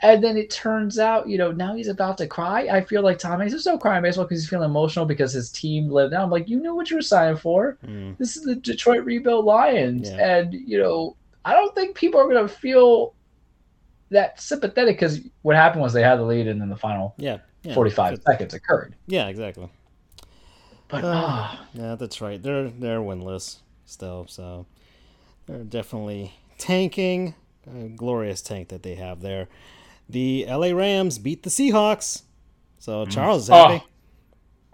[0.00, 2.68] And then it turns out, you know, now he's about to cry.
[2.70, 5.50] I feel like Tom Hanks is so crying baseball because he's feeling emotional because his
[5.50, 6.22] team lived down.
[6.22, 7.78] I'm like, you knew what you were signing for.
[7.84, 8.16] Mm.
[8.16, 10.08] This is the Detroit Rebuild Lions.
[10.08, 10.38] Yeah.
[10.38, 13.14] And, you know, I don't think people are gonna feel
[14.10, 17.38] that sympathetic because what happened was they had the lead and then the final yeah,
[17.62, 18.94] yeah 45 seconds occurred.
[19.06, 19.68] Yeah, exactly.
[20.88, 22.42] But uh, uh, yeah, that's right.
[22.42, 24.66] They're they're winless still, so
[25.48, 27.34] they're definitely tanking.
[27.66, 29.48] A glorious tank that they have there.
[30.08, 32.22] The LA Rams beat the Seahawks.
[32.78, 33.10] So mm.
[33.10, 33.82] Charles is happy.
[33.84, 33.88] Oh.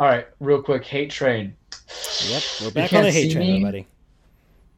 [0.01, 1.55] All right, real quick, hate train.
[2.29, 3.53] Yep, we're back on the hate train, me.
[3.55, 3.87] everybody.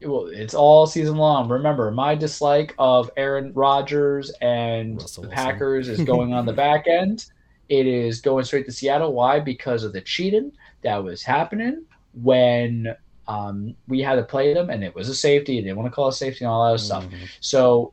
[0.03, 1.49] Well, it's all season long.
[1.49, 6.87] Remember, my dislike of Aaron Rodgers and Russell the Packers is going on the back
[6.87, 7.27] end.
[7.71, 9.15] It is going straight to Seattle.
[9.15, 9.41] Why?
[9.41, 10.53] Because of the cheating
[10.83, 11.85] that was happening
[12.23, 12.95] when
[13.29, 15.57] um, we had to play them, and it was a safety.
[15.57, 16.85] They didn't want to call a safety and all that mm-hmm.
[16.85, 17.07] stuff.
[17.41, 17.93] So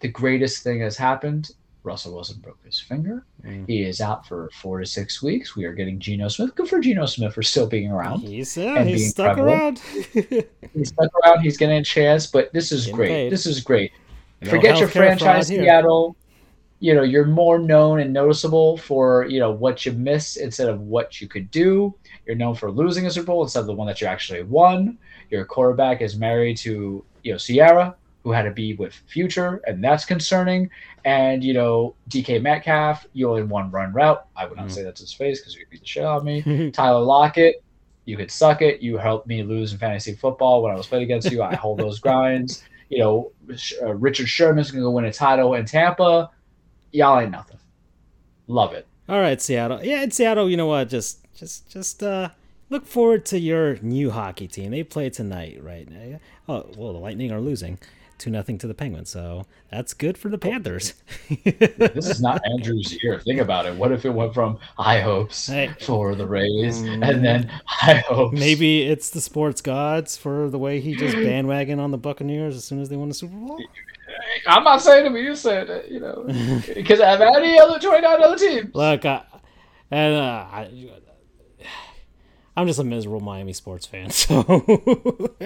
[0.00, 1.50] the greatest thing has happened.
[1.84, 3.24] Russell Wilson broke his finger.
[3.44, 3.66] Mm.
[3.66, 5.56] He is out for four to six weeks.
[5.56, 6.54] We are getting Geno Smith.
[6.54, 8.20] Good for Geno Smith for still being around.
[8.20, 9.78] He's, uh, he's stuck around.
[10.74, 11.40] he's stuck around.
[11.40, 13.08] He's getting a chance, but this is Getting great.
[13.08, 13.32] Paid.
[13.32, 13.92] This is great.
[14.42, 16.16] No Forget your franchise, Seattle.
[16.78, 20.80] You know, you're more known and noticeable for, you know, what you missed instead of
[20.80, 21.94] what you could do.
[22.26, 24.98] You're known for losing a Super Bowl instead of the one that you actually won.
[25.30, 29.82] Your quarterback is married to you know Ciara, who had to be with Future, and
[29.82, 30.70] that's concerning.
[31.04, 34.24] And you know DK Metcalf, you only one run route.
[34.36, 36.24] I would not mm say that's his face because you beat the shit out of
[36.24, 36.70] me.
[36.72, 37.62] Tyler Lockett,
[38.04, 38.80] you could suck it.
[38.80, 41.42] You helped me lose in fantasy football when I was playing against you.
[41.42, 42.62] I hold those grinds.
[42.88, 43.32] You know,
[43.82, 46.30] uh, Richard Sherman's gonna go win a title in Tampa.
[46.92, 47.58] Y'all ain't nothing.
[48.46, 48.86] Love it.
[49.08, 49.82] All right, Seattle.
[49.82, 50.88] Yeah, in Seattle, you know what?
[50.88, 52.28] Just just just uh
[52.70, 54.70] look forward to your new hockey team.
[54.70, 55.88] They play tonight, right?
[56.48, 57.78] Oh, well, the Lightning are losing
[58.16, 60.94] two nothing to the Penguins, so that's good for the Panthers.
[61.44, 63.18] this is not Andrew's year.
[63.18, 63.74] Think about it.
[63.74, 65.72] What if it went from high hopes hey.
[65.80, 68.38] for the Rays mm, and then high hopes?
[68.38, 72.64] Maybe it's the sports gods for the way he just bandwagon on the Buccaneers as
[72.64, 73.60] soon as they won the Super Bowl.
[74.46, 76.22] I'm not saying it, but you said it, you know,
[76.74, 78.72] because I have any other 29 other teams.
[78.72, 79.22] Look, I,
[79.90, 80.70] and uh, I,
[82.56, 84.10] I'm just a miserable Miami sports fan.
[84.22, 85.36] So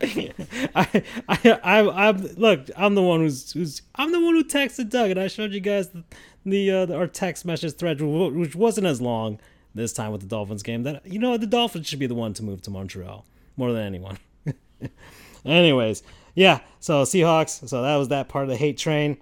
[0.74, 2.68] I, I, I, am look.
[2.76, 5.60] I'm the one who's, who's, I'm the one who texted Doug, and I showed you
[5.60, 6.04] guys the,
[6.44, 9.38] the, uh, our text message thread, which wasn't as long
[9.74, 10.82] this time with the Dolphins game.
[10.82, 13.24] That you know, the Dolphins should be the one to move to Montreal
[13.56, 14.18] more than anyone.
[15.44, 16.02] Anyways,
[16.34, 16.60] yeah.
[16.80, 17.66] So Seahawks.
[17.68, 19.18] So that was that part of the hate train.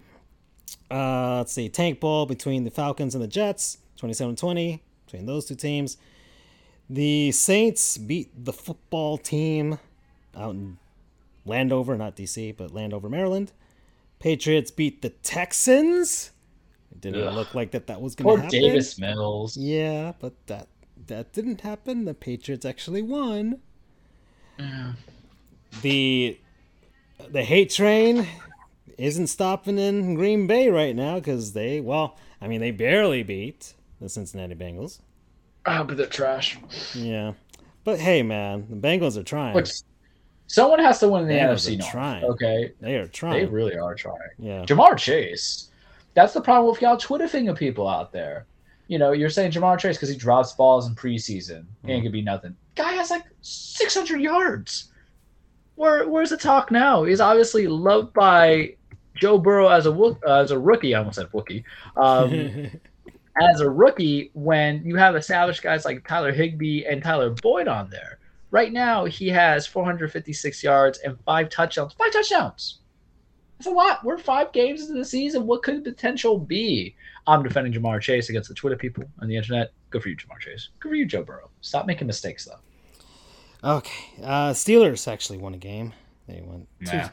[0.91, 5.55] Uh, let's see, tank ball between the Falcons and the Jets, 27-20 between those two
[5.55, 5.97] teams.
[6.93, 9.78] The Saints beat the football team
[10.36, 10.77] out in
[11.47, 13.52] Landover, not DC, but Landover, Maryland.
[14.19, 16.32] Patriots beat the Texans.
[16.90, 17.35] It didn't Ugh.
[17.35, 18.60] look like that that was going to happen.
[18.60, 19.56] Davis Mills.
[19.56, 20.69] Yeah, but that
[21.06, 22.05] that didn't happen.
[22.05, 23.60] The Patriots actually won.
[24.59, 24.93] Yeah.
[25.81, 26.39] The
[27.27, 28.28] the hate train
[28.98, 33.73] isn't stopping in Green Bay right now because they, well, I mean, they barely beat
[33.98, 34.98] the Cincinnati Bengals.
[35.66, 36.59] Ah, but they're trash.
[36.94, 37.32] Yeah,
[37.84, 39.55] but hey, man, the Bengals are trying.
[39.55, 39.66] Look,
[40.47, 41.90] someone has to win the NFC North.
[41.90, 42.24] Trying.
[42.24, 43.44] Okay, they are trying.
[43.44, 44.18] They really are trying.
[44.39, 45.70] Yeah, Ja'Marr Chase.
[46.14, 48.47] That's the problem with y'all Twitter finger people out there.
[48.89, 51.64] You know, you're saying Ja'Marr Chase because he drops balls in preseason.
[51.84, 51.90] Mm.
[51.90, 52.56] Ain't gonna be nothing.
[52.74, 54.90] Guy has like 600 yards.
[55.76, 57.05] Where where's the talk now?
[57.05, 58.74] He's obviously loved by
[59.14, 60.94] Joe Burrow as a uh, as a rookie.
[60.94, 61.64] I almost said rookie.
[61.97, 62.70] Um,
[63.41, 67.89] as a rookie when you have established guys like Tyler Higbee and Tyler Boyd on
[67.91, 68.19] there.
[68.51, 71.95] Right now, he has 456 yards and five touchdowns.
[71.95, 72.81] Five touchdowns.
[73.59, 74.05] That's a lot.
[74.05, 75.47] We're five games into the season.
[75.47, 76.95] What could potential be?
[77.27, 79.73] I'm defending Ja'Marr Chase against the Twitter people on the internet.
[79.91, 80.69] Good for you, Ja'Marr Chase.
[80.81, 81.49] Good for you, Joe Burrow.
[81.61, 82.59] Stop making mistakes, though.
[83.77, 84.05] Okay.
[84.23, 85.95] Uh, Steelers actually won a game.
[86.27, 87.11] They went yeah.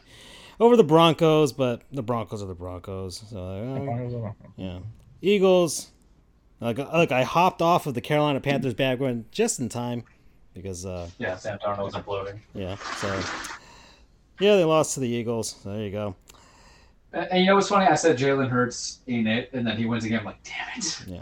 [0.60, 3.24] over the Broncos, but the Broncos are the Broncos.
[3.30, 4.80] So, uh, yeah.
[5.22, 5.92] Eagles
[6.62, 10.04] Like, look, I hopped off of the Carolina Panthers bandwagon just in time
[10.54, 12.40] because uh, yeah, Sam Darnold was imploding.
[12.54, 13.08] Yeah, so
[14.40, 15.62] yeah, they lost to the Eagles.
[15.64, 16.16] There you go.
[17.14, 17.88] And you know what's funny?
[17.88, 20.20] I said Jalen Hurts in it, and then he wins again.
[20.20, 21.04] I'm like, damn it.
[21.08, 21.22] Yeah.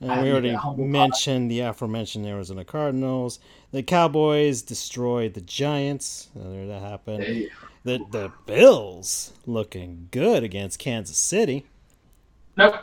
[0.00, 3.40] And we already mentioned the aforementioned Arizona Cardinals.
[3.72, 6.28] The Cowboys destroyed the Giants.
[6.38, 7.22] Uh, there that happened.
[7.24, 7.50] Hey.
[7.84, 11.66] The the Bills looking good against Kansas City.
[12.56, 12.76] Nope.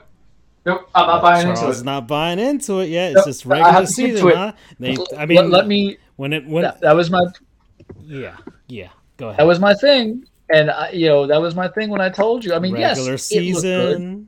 [0.66, 1.84] Nope, I'm not buying Charles into it.
[1.84, 3.12] not buying into it yet.
[3.12, 4.54] It's nope, just regular season, huh?
[4.80, 5.98] They, I mean, let, let, me.
[6.16, 7.22] When it when that, that was my.
[8.06, 8.38] Yeah,
[8.68, 8.90] yeah.
[9.18, 9.40] Go ahead.
[9.40, 12.46] That was my thing, and I, you know that was my thing when I told
[12.46, 12.54] you.
[12.54, 14.28] I mean, yes, regular yes, season.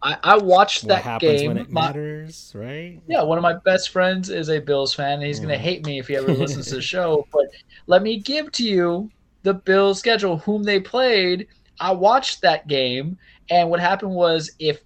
[0.00, 1.48] I, I watched what that game.
[1.48, 3.00] When it matters, my, right?
[3.08, 5.42] Yeah, one of my best friends is a Bills fan, and he's mm.
[5.42, 7.26] gonna hate me if he ever listens to the show.
[7.32, 7.46] But
[7.88, 9.10] let me give to you
[9.42, 11.48] the Bills' schedule, whom they played.
[11.80, 13.18] I watched that game,
[13.50, 14.80] and what happened was if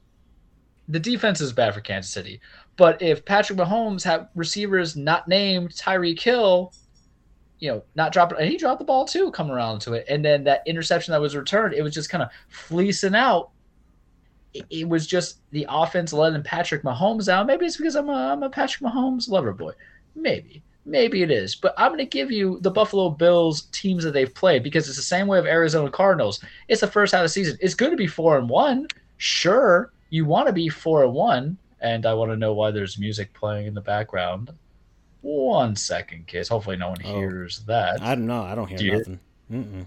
[0.88, 2.40] the defense is bad for Kansas City.
[2.76, 6.72] But if Patrick Mahomes had receivers not named Tyreek Hill,
[7.58, 10.24] you know, not dropping, and he dropped the ball too, coming around to it, and
[10.24, 13.50] then that interception that was returned, it was just kind of fleecing out.
[14.54, 17.46] It, it was just the offense letting Patrick Mahomes out.
[17.46, 19.72] Maybe it's because I'm a, I'm a Patrick Mahomes lover boy.
[20.14, 20.62] Maybe.
[20.84, 24.34] Maybe it is, but I'm going to give you the Buffalo Bills teams that they've
[24.34, 26.42] played because it's the same way of Arizona Cardinals.
[26.66, 27.56] It's the first half of the season.
[27.60, 28.88] It's going to be four and one,
[29.18, 32.98] sure, you want to be four and one, and I want to know why there's
[32.98, 34.50] music playing in the background.
[35.22, 36.50] One second, kids.
[36.50, 38.02] Hopefully, no one oh, hears that.
[38.02, 38.42] I don't know.
[38.42, 39.20] I don't hear Do nothing.
[39.50, 39.86] Mm-mm.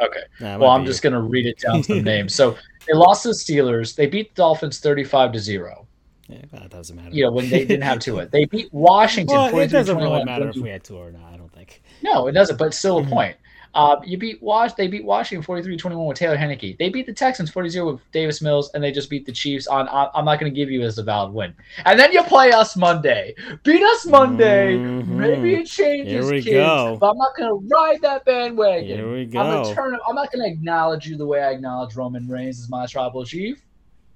[0.00, 0.22] Okay.
[0.40, 2.34] Nah, well, I'm just going to read it down to the names.
[2.34, 3.94] So they lost to the Steelers.
[3.94, 5.86] They beat the Dolphins 35 to zero.
[6.28, 7.10] Yeah, that doesn't matter.
[7.14, 8.26] You know, when they didn't have Tua.
[8.30, 9.36] They beat Washington.
[9.36, 11.82] well, it doesn't really matter if we had Tua or not, I don't think.
[12.02, 13.10] No, it doesn't, but still a mm-hmm.
[13.10, 13.36] point.
[13.78, 14.72] Uh, you beat Wash.
[14.72, 16.76] They beat Washington 43-21 with Taylor Heinicke.
[16.78, 19.86] They beat the Texans 40-0 with Davis Mills, and they just beat the Chiefs on.
[19.86, 21.54] on I'm not going to give you as a valid win.
[21.84, 23.36] And then you play us Monday.
[23.62, 24.76] Beat us Monday.
[24.76, 25.20] Mm-hmm.
[25.20, 26.96] Maybe it changes, Here we kids, go.
[27.00, 28.98] But I'm not going to ride that bandwagon.
[28.98, 29.38] Here we go.
[29.38, 29.96] I'm turn.
[30.08, 33.24] I'm not going to acknowledge you the way I acknowledge Roman Reigns as my tribal
[33.24, 33.62] chief.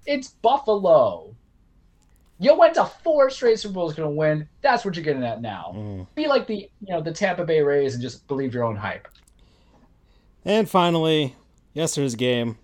[0.07, 1.37] It's Buffalo.
[2.41, 4.49] You went to four straight Super Bowls, going to win.
[4.61, 5.73] That's what you're getting at now.
[5.77, 6.07] Mm.
[6.17, 9.07] Be like the you know the Tampa Bay Rays and just believe your own hype.
[10.45, 11.37] And finally,
[11.73, 12.59] yesterday's game,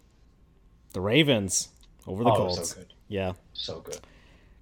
[0.93, 1.69] the Ravens
[2.07, 2.71] over the oh, Colts.
[2.71, 3.33] So yeah.
[3.53, 4.01] So good.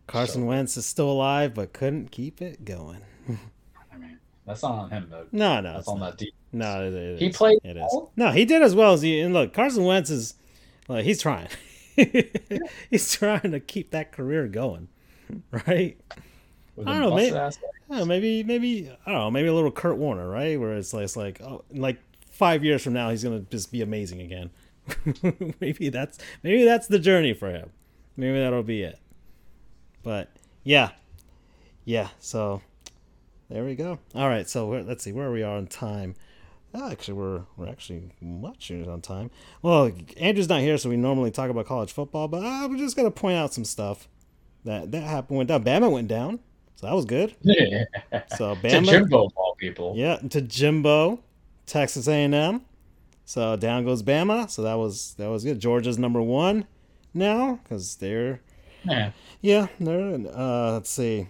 [0.06, 3.01] Carson so Wentz is still alive, but couldn't keep it going.
[3.28, 5.26] I mean, that's not on him though.
[5.32, 6.10] No, no, that's on not.
[6.10, 6.34] that deep.
[6.52, 7.36] No, it, it he is.
[7.36, 7.59] played.
[7.64, 7.97] It is.
[8.16, 9.20] No, he did as well as he.
[9.20, 10.34] And look, Carson Wentz is,
[10.88, 11.48] like, he's trying.
[12.90, 14.88] he's trying to keep that career going,
[15.51, 15.98] right?
[16.76, 17.51] With I don't know, maybe, I
[17.88, 20.59] don't know, maybe, maybe, I don't know, maybe a little Kurt Warner, right?
[20.60, 21.98] Where it's like, it's like, oh, like
[22.36, 24.50] five years from now he's gonna just be amazing again.
[25.60, 27.70] maybe that's maybe that's the journey for him.
[28.16, 28.98] Maybe that'll be it.
[30.02, 30.30] But
[30.62, 30.90] yeah,
[31.84, 32.08] yeah.
[32.20, 32.62] So
[33.48, 33.98] there we go.
[34.14, 34.48] All right.
[34.48, 36.14] So let's see where we are on time.
[36.74, 39.30] Oh, actually, we're we're actually much on time.
[39.62, 42.96] Well, Andrew's not here, so we normally talk about college football, but uh, we're just
[42.96, 44.08] gonna point out some stuff
[44.64, 45.38] that that happened.
[45.38, 45.64] Went down.
[45.64, 46.38] Bama went down,
[46.74, 47.34] so that was good.
[47.42, 47.84] Yeah.
[48.36, 49.94] So Bama, to Jimbo, all people.
[49.96, 51.20] Yeah, to Jimbo.
[51.66, 52.62] Texas A&M.
[53.24, 54.48] So down goes Bama.
[54.48, 55.60] So that was that was good.
[55.60, 56.66] Georgia's number one
[57.12, 58.40] now because they're
[58.84, 59.10] yeah
[59.40, 61.26] yeah they're uh, let's see.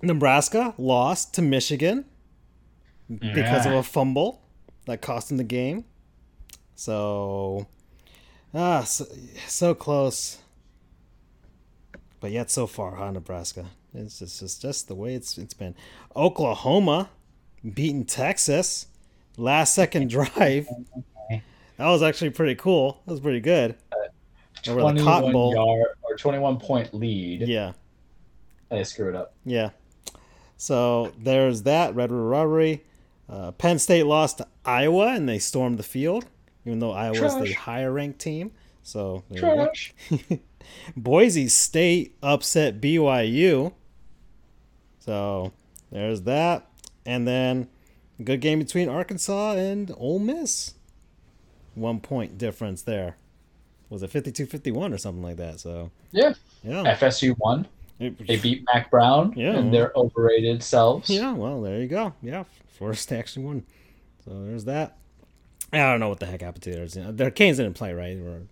[0.00, 2.04] Nebraska lost to Michigan
[3.08, 3.34] yeah.
[3.34, 4.40] because of a fumble
[4.86, 5.84] that cost them the game.
[6.76, 7.66] So
[8.54, 9.06] ah so,
[9.48, 10.38] so close,
[12.20, 13.10] but yet so far, huh?
[13.10, 13.66] Nebraska.
[13.94, 15.74] It's just, it's just the way it's it's been.
[16.14, 17.10] Oklahoma
[17.74, 18.86] beating Texas
[19.38, 20.68] last second drive.
[21.30, 23.00] That was actually pretty cool.
[23.06, 23.76] That was pretty good.
[23.92, 25.54] Uh, Over the Cotton Bowl.
[25.54, 27.42] Yard, or 21 point lead.
[27.42, 27.72] Yeah.
[28.68, 29.34] They screw it up.
[29.44, 29.70] Yeah.
[30.56, 32.84] So there's that Red River Robbery.
[33.28, 36.26] Uh, Penn State lost to Iowa and they stormed the field,
[36.66, 38.50] even though Iowa was the higher ranked team.
[38.82, 39.94] So Trash.
[40.96, 43.72] Boise State upset BYU.
[44.98, 45.52] So
[45.92, 46.66] there's that.
[47.06, 47.68] And then
[48.22, 50.74] Good game between Arkansas and Ole Miss.
[51.74, 53.16] One point difference there.
[53.90, 55.60] Was it 52-51 or something like that?
[55.60, 56.96] So yeah, yeah.
[56.96, 57.66] FSU won.
[57.98, 61.10] They beat Mack Brown yeah, and their overrated selves.
[61.10, 62.12] Yeah, well, there you go.
[62.22, 62.44] Yeah,
[62.78, 63.64] Forest actually won.
[64.24, 64.98] So there's that.
[65.72, 66.96] I don't know what the heck happened to theirs.
[66.96, 68.16] Their Canes didn't play, right?
[68.16, 68.42] They were,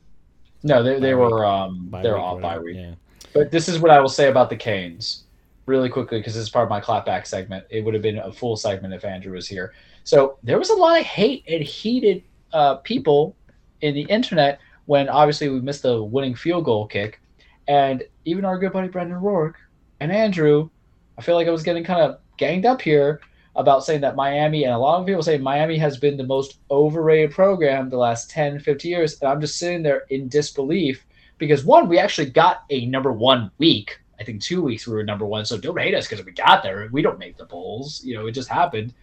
[0.63, 2.77] no, they, they were um they were off by week.
[2.77, 2.95] Yeah.
[3.33, 5.26] But this is what I will say about the Canes
[5.67, 7.65] really quickly because this is part of my clapback segment.
[7.71, 9.75] It would have been a full segment if Andrew was here.
[10.05, 12.23] So there was a lot of hate and heated
[12.53, 13.37] uh, people
[13.81, 17.21] in the internet when obviously we missed the winning field goal kick,
[17.67, 19.59] and even our good buddy Brendan Rourke
[20.01, 20.71] and Andrew,
[21.19, 23.21] I feel like I was getting kind of ganged up here
[23.57, 26.59] about saying that Miami, and a lot of people say Miami has been the most
[26.71, 29.21] overrated program the last 10, 50 years.
[29.21, 31.05] And I'm just sitting there in disbelief
[31.39, 33.99] because one, we actually got a number one week.
[34.19, 35.45] I think two weeks we were number one.
[35.45, 36.89] So don't hate us because we got there.
[36.93, 38.03] We don't make the polls.
[38.05, 38.95] You know, it just happened.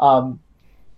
[0.00, 0.40] Um,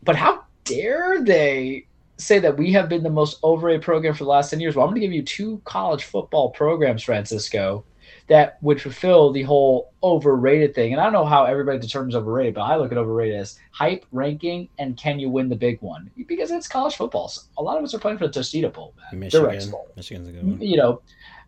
[0.03, 1.87] but how dare they
[2.17, 4.77] say that we have been the most overrated program for the last 10 years?
[4.77, 7.85] Well, I'm going to give you two college football programs, Francisco,
[8.27, 10.93] that would fulfill the whole overrated thing.
[10.93, 14.05] And I don't know how everybody determines overrated, but I look at overrated as hype,
[14.13, 16.11] ranking, and can you win the big one?
[16.29, 17.29] Because it's college football.
[17.29, 19.21] So a lot of us are playing for the Tostitos Bowl, man.
[19.21, 19.73] Michigan.
[19.97, 20.61] Michigan's a good one.
[20.61, 21.03] You know,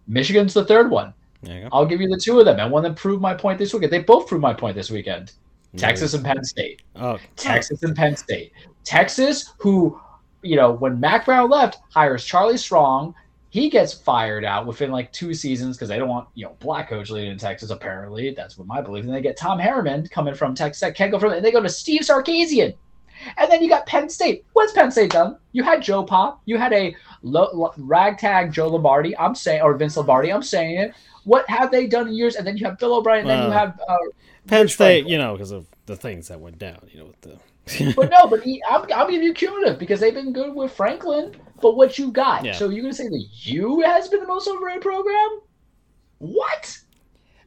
[0.07, 1.15] Michigan's the third one.
[1.73, 2.61] I'll give you the two of them.
[2.61, 3.93] And one that proved my point this weekend.
[3.93, 5.33] They both proved my point this weekend.
[5.77, 6.83] Texas and Penn State.
[6.97, 8.53] Oh, Texas and Penn State.
[8.85, 9.99] Texas, who,
[10.43, 13.15] you know, when Mack Brown left, hires Charlie Strong.
[13.49, 16.89] He gets fired out within like two seasons because they don't want, you know, black
[16.89, 18.33] coach leading in Texas, apparently.
[18.33, 19.05] That's what my belief.
[19.05, 21.63] And they get Tom Herman coming from Texas that can't go from and they go
[21.63, 22.75] to Steve Sarkisian.
[23.37, 24.45] And then you got Penn State.
[24.55, 25.37] What's Penn State done?
[25.53, 26.41] You had Joe Pop.
[26.47, 29.17] You had a lo- lo- ragtag Joe Lombardi.
[29.19, 30.33] I'm saying, or Vince Lombardi.
[30.33, 30.95] I'm saying it.
[31.25, 32.37] What have they done in years?
[32.37, 33.21] And then you have Bill O'Brien.
[33.21, 33.97] And then you have uh,
[34.47, 35.13] Penn Rich State, Franklin.
[35.13, 37.39] you know, because of the things that went down, you know, with the.
[37.97, 41.35] But no, but he, I'm, I'll give you cumulative because they've been good with Franklin.
[41.61, 42.45] But what you got?
[42.45, 42.55] Yeah.
[42.55, 45.41] So you're gonna say the U has been the most overrated program?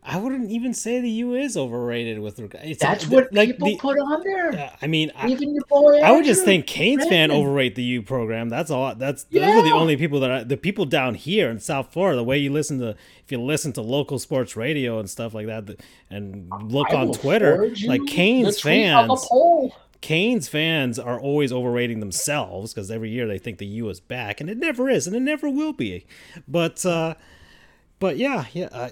[0.07, 2.63] I wouldn't even say the U is overrated with regard.
[2.65, 3.77] It's That's the- what like people the.
[3.77, 4.49] put on there.
[4.53, 5.99] uh, I mean, I, Even your boy.
[5.99, 8.49] I would just think Canes fan overrate the U program.
[8.49, 8.93] That's all.
[8.93, 12.17] That's those are the only people that I, the people down here in South Florida.
[12.17, 15.47] The way you listen to if you listen to local sports radio and stuff like
[15.47, 15.75] that,
[16.11, 19.71] and look I on Twitter, like Canes tweet of the fans.
[20.01, 24.39] Canes fans are always overrating themselves because every year they think the U is back,
[24.39, 26.05] and it never is, and it never will be.
[26.47, 27.15] But, uh,
[27.97, 28.89] but yeah, yeah, uh,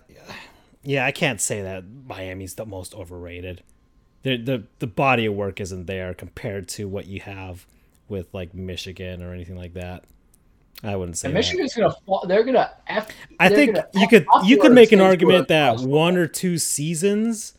[0.84, 1.06] yeah.
[1.06, 3.64] I can't say that Miami's the most overrated.
[4.24, 7.66] The the the body of work isn't there compared to what you have
[8.08, 10.06] with like Michigan or anything like that.
[10.84, 11.40] I wouldn't say And that.
[11.40, 11.96] Michigan's gonna.
[12.06, 12.72] Fall, they're gonna.
[12.88, 16.28] F, I they're think gonna you could you could make an argument that one or
[16.28, 17.54] two seasons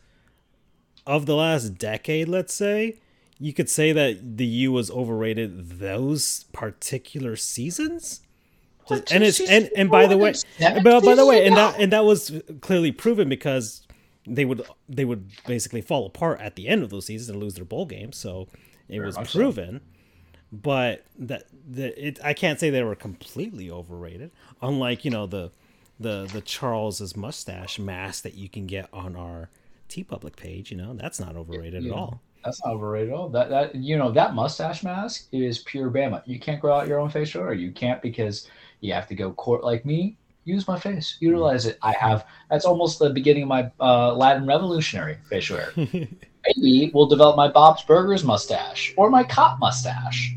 [1.07, 2.99] of the last decade, let's say,
[3.39, 8.21] you could say that the U was overrated those particular seasons.
[8.87, 11.79] What, and two it's and and by the way, but by the way, and that
[11.79, 12.31] and that was
[12.61, 13.81] clearly proven because
[14.27, 17.55] they would they would basically fall apart at the end of those seasons and lose
[17.55, 18.17] their bowl games.
[18.17, 18.47] So
[18.87, 19.39] it was much so.
[19.39, 19.81] proven.
[20.51, 24.31] But that the it I can't say they were completely overrated.
[24.61, 25.51] Unlike you know the
[25.99, 29.49] the the Charles's mustache mask that you can get on our
[29.89, 30.71] TeePublic page.
[30.71, 31.91] You know that's not overrated Yeah.
[31.91, 32.21] at all.
[32.45, 33.29] That's not overrated at all.
[33.29, 36.21] That that you know that mustache mask is pure Bama.
[36.27, 37.53] You can't grow out your own facial hair.
[37.53, 38.47] You can't because
[38.81, 40.15] you have to go court like me.
[40.43, 41.17] Use my face.
[41.19, 41.79] Utilize it.
[41.81, 42.27] I have.
[42.51, 45.73] That's almost the beginning of my uh, Latin Revolutionary facial hair.
[45.75, 50.35] Maybe we'll develop my Bob's Burgers mustache or my cop mustache.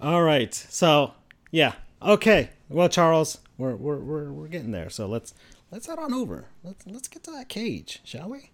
[0.00, 0.54] All right.
[0.54, 1.12] So
[1.50, 1.74] yeah.
[2.00, 2.48] Okay.
[2.70, 4.88] Well, Charles, we're we're we're, we're getting there.
[4.88, 5.34] So let's
[5.70, 6.46] let's head on over.
[6.64, 8.50] Let's let's get to that cage, shall we?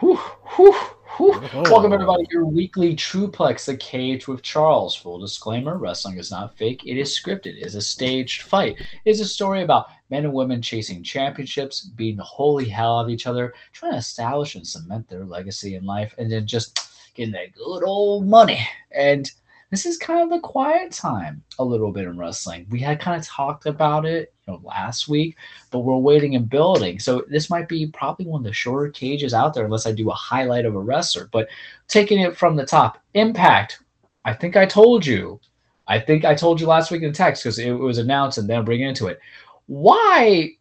[0.00, 0.72] Whew, whew,
[1.16, 1.32] whew.
[1.54, 1.62] Oh.
[1.70, 4.94] Welcome everybody to your weekly Truplex, the cage with Charles.
[4.94, 7.56] Full disclaimer: wrestling is not fake; it is scripted.
[7.56, 8.78] It is a staged fight.
[8.78, 13.04] It is a story about men and women chasing championships, beating the holy hell out
[13.06, 16.78] of each other, trying to establish and cement their legacy in life, and then just
[17.14, 18.68] getting that good old money.
[18.90, 19.30] And
[19.76, 22.66] this is kind of the quiet time a little bit in wrestling.
[22.70, 25.36] We had kind of talked about it, you know, last week,
[25.70, 26.98] but we're waiting and building.
[26.98, 30.08] So this might be probably one of the shorter cages out there, unless I do
[30.08, 31.28] a highlight of a wrestler.
[31.30, 31.48] But
[31.88, 33.80] taking it from the top, Impact.
[34.24, 35.40] I think I told you.
[35.86, 38.64] I think I told you last week in text because it was announced, and then
[38.64, 39.20] bring into it.
[39.66, 40.52] Why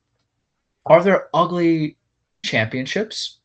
[0.87, 1.95] are there ugly
[2.43, 3.37] championships?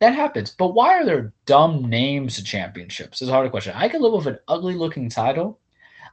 [0.00, 0.50] That happens.
[0.50, 3.22] But why are there dumb names to championships?
[3.22, 3.74] Is a harder question.
[3.76, 5.58] I can live with an ugly looking title.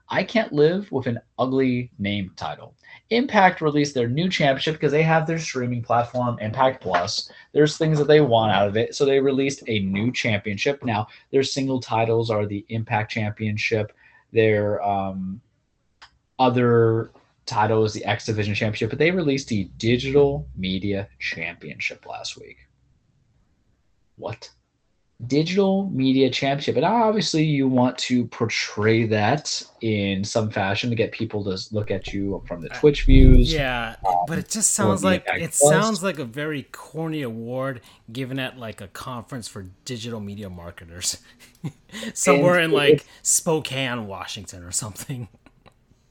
[0.09, 2.75] I can't live with an ugly name title.
[3.09, 7.31] Impact released their new championship because they have their streaming platform, Impact Plus.
[7.53, 8.95] There's things that they want out of it.
[8.95, 10.83] So they released a new championship.
[10.83, 13.93] Now, their single titles are the Impact Championship.
[14.31, 15.41] Their um,
[16.39, 17.11] other
[17.45, 22.62] title is the X Division Championship, but they released the Digital Media Championship last week.
[24.23, 24.49] What?
[25.27, 26.75] Digital Media Championship.
[26.77, 31.91] And obviously, you want to portray that in some fashion to get people to look
[31.91, 33.53] at you from the Twitch views.
[33.53, 35.57] Yeah, um, but it just sounds like it Plus.
[35.57, 37.81] sounds like a very corny award
[38.11, 41.17] given at like a conference for digital media marketers,
[42.13, 45.27] somewhere in like Spokane, Washington, or something.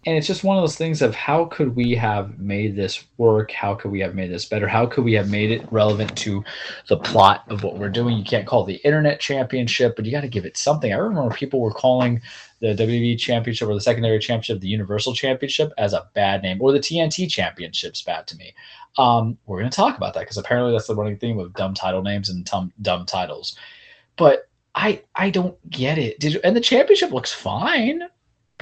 [0.05, 3.53] And it's just one of those things of how could we have made this work?
[3.53, 4.67] How could we have made this better?
[4.67, 6.43] How could we have made it relevant to
[6.89, 8.17] the plot of what we're doing?
[8.17, 10.93] You can't call the internet championship but you got to give it something.
[10.93, 12.21] I remember people were calling
[12.59, 16.73] the WWE championship or the secondary championship the universal championship as a bad name or
[16.73, 18.53] the tnt championship's bad to me.
[18.99, 21.75] Um, we're going to talk about that because apparently that's the running theme of dumb
[21.75, 23.57] title names and dumb, dumb titles.
[24.17, 26.19] But i i don't get it.
[26.19, 28.03] Did, and the championship looks fine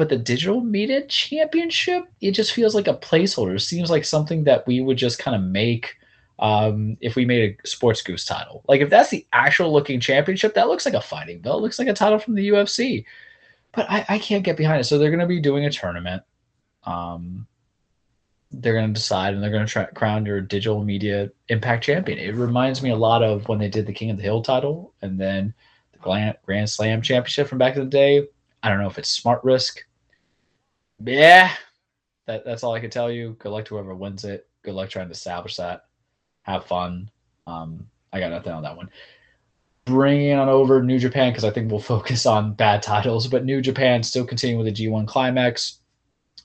[0.01, 3.57] but the digital media championship, it just feels like a placeholder.
[3.57, 5.99] It seems like something that we would just kind of make
[6.39, 8.65] um, if we made a Sports Goofs title.
[8.67, 11.59] Like if that's the actual looking championship, that looks like a fighting belt.
[11.59, 13.05] It looks like a title from the UFC.
[13.73, 14.85] But I, I can't get behind it.
[14.85, 16.23] So they're going to be doing a tournament.
[16.85, 17.47] Um,
[18.51, 22.19] they're going to decide and they're going to crown your digital media impact champion.
[22.19, 24.95] It reminds me a lot of when they did the King of the Hill title
[25.03, 25.53] and then
[25.93, 28.27] the Grand Slam championship from back in the day.
[28.63, 29.85] I don't know if it's smart risk
[31.05, 31.53] yeah,
[32.27, 33.37] that, that's all I can tell you.
[33.39, 34.49] Good luck to whoever wins it.
[34.63, 35.87] Good luck trying to establish that.
[36.43, 37.11] Have fun.
[37.47, 38.91] Um, I got nothing on that one.
[39.85, 43.61] Bringing on over New Japan because I think we'll focus on bad titles, but New
[43.61, 45.79] Japan still continuing with the G1 Climax.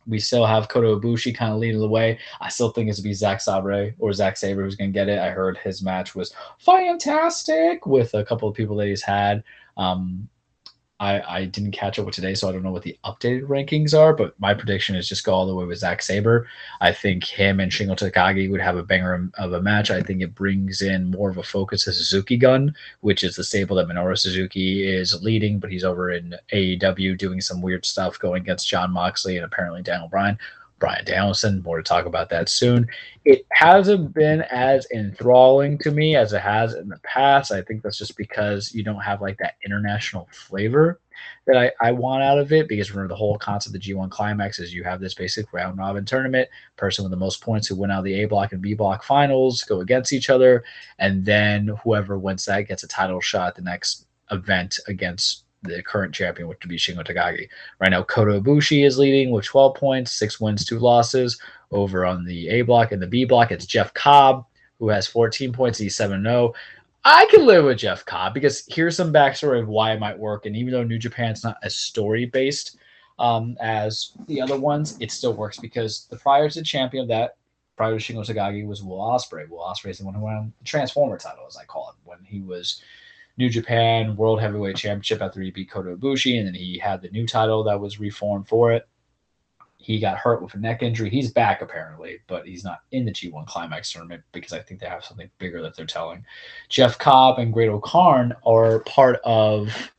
[0.08, 2.20] We still have Kota Ibushi kind of leading the way.
[2.40, 5.10] I still think it's gonna be Zack Sabre or Zack Sabre who's going to get
[5.10, 5.18] it.
[5.18, 9.44] I heard his match was fantastic with a couple of people that he's had.
[9.78, 10.30] Um,
[11.00, 13.98] I, I didn't catch up with today, so I don't know what the updated rankings
[13.98, 14.14] are.
[14.14, 16.48] But my prediction is just go all the way with Zack Sabre.
[16.80, 19.92] I think him and Shingo Takagi would have a banger of a match.
[19.92, 23.44] I think it brings in more of a focus to Suzuki Gun, which is the
[23.44, 28.18] stable that Minoru Suzuki is leading, but he's over in AEW doing some weird stuff,
[28.18, 30.38] going against Jon Moxley and apparently Daniel Bryan.
[30.80, 31.62] Bryan Danielson.
[31.64, 32.88] More to talk about that soon.
[33.24, 37.52] It hasn't been as enthralling to me as it has in the past.
[37.52, 41.00] I think that's just because you don't have like that international flavor
[41.48, 42.68] that I, I want out of it.
[42.68, 45.78] Because remember, the whole concept of the G1 Climax is you have this basic round
[45.78, 46.50] robin tournament.
[46.76, 49.04] Person with the most points who win out of the A block and B block
[49.04, 50.64] finals go against each other.
[51.00, 56.14] And then whoever wins that gets a title shot the next event against the current
[56.14, 57.48] champion, which would be Shingo Takagi.
[57.80, 61.40] Right now, Kota Ibushi is leading with 12 points, six wins, two losses.
[61.72, 64.46] Over on the A block and the B block, it's Jeff Cobb,
[64.80, 65.80] who has 14 points.
[65.80, 66.54] He's 7 0.
[67.04, 70.46] I can live with Jeff Cobb because here's some backstory of why it might work.
[70.46, 72.78] And even though New Japan's not as story based
[73.20, 77.36] um, as the other ones, it still works because the prior to champion of that,
[77.78, 79.48] prior to Shingo Takagi, was Will Ospreay.
[79.48, 82.20] Will Ospreay is the one who won the Transformer title, as I call it, when
[82.24, 82.82] he was
[83.38, 87.10] New Japan World Heavyweight Championship after he beat Kota Ibushi, and then he had the
[87.10, 88.88] new title that was reformed for it.
[89.78, 91.10] He got hurt with a neck injury.
[91.10, 94.88] He's back apparently, but he's not in the G1 Climax tournament because I think they
[94.88, 96.26] have something bigger that they're telling.
[96.70, 99.92] Jeff Cobb and Great-O-Khan are part of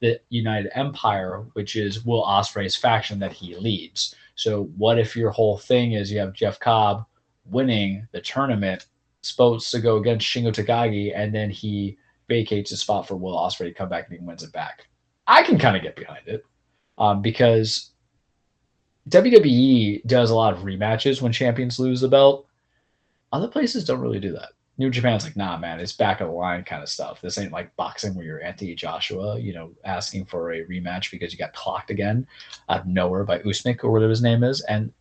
[0.00, 4.14] the United Empire, which is Will Ospreay's faction that he leads.
[4.34, 7.04] So, what if your whole thing is you have Jeff Cobb
[7.44, 8.86] winning the tournament,
[9.22, 11.98] supposed to go against Shingo Takagi, and then he
[12.28, 14.86] vacates his spot for Will Ospreay to come back and he wins it back.
[15.26, 16.44] I can kind of get behind it
[16.98, 17.90] um, because
[19.08, 22.46] WWE does a lot of rematches when champions lose the belt.
[23.32, 24.50] Other places don't really do that.
[24.76, 27.20] New Japan's like, nah, man, it's back of the line kind of stuff.
[27.20, 31.32] This ain't like boxing where you're Anthony Joshua, you know, asking for a rematch because
[31.32, 32.26] you got clocked again
[32.68, 34.62] out of nowhere by Usman or whatever his name is.
[34.62, 34.92] And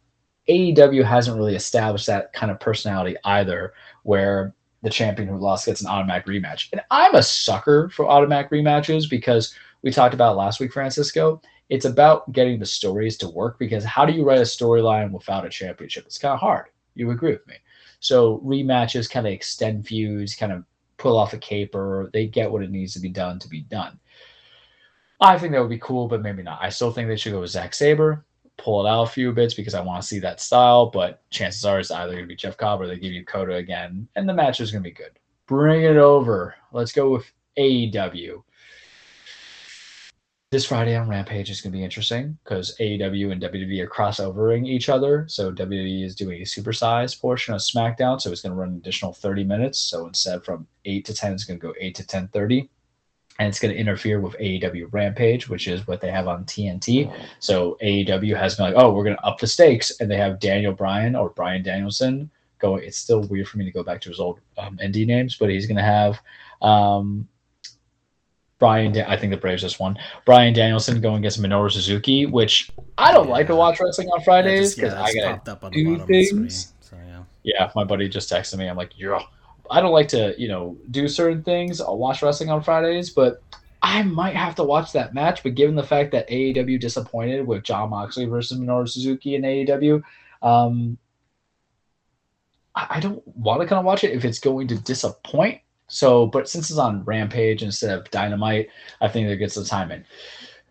[0.47, 3.73] AEW hasn't really established that kind of personality either,
[4.03, 4.53] where
[4.84, 6.69] the champion who lost gets an automatic rematch.
[6.72, 11.41] And I'm a sucker for automatic rematches because we talked about last week, Francisco.
[11.69, 15.45] It's about getting the stories to work because how do you write a storyline without
[15.45, 16.05] a championship?
[16.05, 16.65] It's kind of hard.
[16.95, 17.55] You agree with me.
[18.01, 20.65] So rematches kind of extend feuds, kind of
[20.97, 22.10] pull off a caper.
[22.11, 23.97] They get what it needs to be done to be done.
[25.22, 26.60] I think that would be cool, but maybe not.
[26.61, 28.26] I still think they should go with Zack Sabre
[28.57, 30.88] pull it out a few bits because I want to see that style.
[30.88, 33.55] But chances are it's either going to be Jeff Cobb or they give you Kota
[33.55, 35.19] again, and the match is going to be good.
[35.47, 36.55] Bring it over.
[36.71, 38.43] Let's go with AEW.
[40.51, 44.67] This Friday on Rampage is going to be interesting because AEW and WWE are crossovering
[44.67, 45.25] each other.
[45.27, 48.75] So WWE is doing a supersized portion of SmackDown, so it's going to run an
[48.75, 49.80] additional 30 minutes.
[49.80, 52.69] So instead from 8 to 10, it's going to go 8 to 10:30
[53.39, 57.11] and it's going to interfere with AEW Rampage, which is what they have on TNT.
[57.39, 60.39] So AEW has been like, oh, we're going to up the stakes, and they have
[60.39, 62.30] Daniel Bryan or Bryan Danielson
[62.60, 62.84] going.
[62.84, 65.49] It's still weird for me to go back to his old um, indie names, but
[65.49, 66.19] he's going to have
[66.61, 67.27] um,
[68.60, 68.95] Brian.
[69.01, 69.97] I think the Braves just won.
[70.26, 73.34] Bryan Danielson going against Minoru Suzuki, which I don't yeah.
[73.34, 76.73] like to watch wrestling on Fridays because yeah, I got to do things.
[76.81, 77.23] So, yeah.
[77.43, 78.68] yeah, my buddy just texted me.
[78.68, 79.19] I'm like, you're
[79.69, 81.81] I don't like to, you know, do certain things.
[81.81, 83.41] I'll watch wrestling on Fridays, but
[83.84, 87.64] I might have to watch that match, but given the fact that AEW disappointed with
[87.64, 90.02] Jon Moxley versus Minoru Suzuki in AEW,
[90.41, 90.98] um,
[92.76, 95.60] I, I don't want to kind of watch it if it's going to disappoint.
[95.88, 98.69] So, but since it's on Rampage instead of Dynamite,
[99.02, 100.06] I think it gets the timing.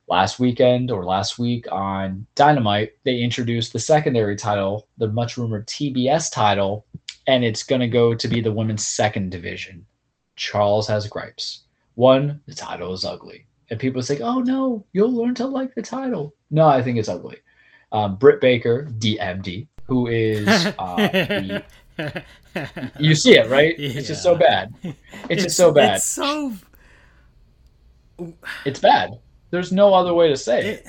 [0.09, 5.67] Last weekend or last week on Dynamite, they introduced the secondary title, the much rumored
[5.67, 6.87] TBS title,
[7.27, 9.87] and it's going to go to be the women's second division.
[10.37, 11.63] Charles has gripes.
[11.95, 13.47] One, the title is ugly.
[13.71, 16.35] And people say, oh no, you'll learn to like the title.
[16.51, 17.39] No, I think it's ugly.
[17.93, 21.65] Um, Britt Baker, DMD, who is uh, the,
[22.99, 23.79] you see it, right?
[23.79, 23.91] Yeah.
[23.91, 24.75] It's just so bad.
[24.83, 24.97] It's,
[25.29, 25.97] it's just so bad.
[25.97, 26.53] It's so.
[28.65, 29.19] It's bad.
[29.51, 30.67] There's no other way to say it.
[30.67, 30.87] it.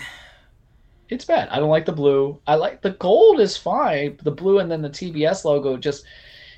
[1.09, 1.49] It's bad.
[1.49, 2.39] I don't like the blue.
[2.47, 4.17] I like the gold is fine.
[4.23, 6.05] The blue and then the TBS logo just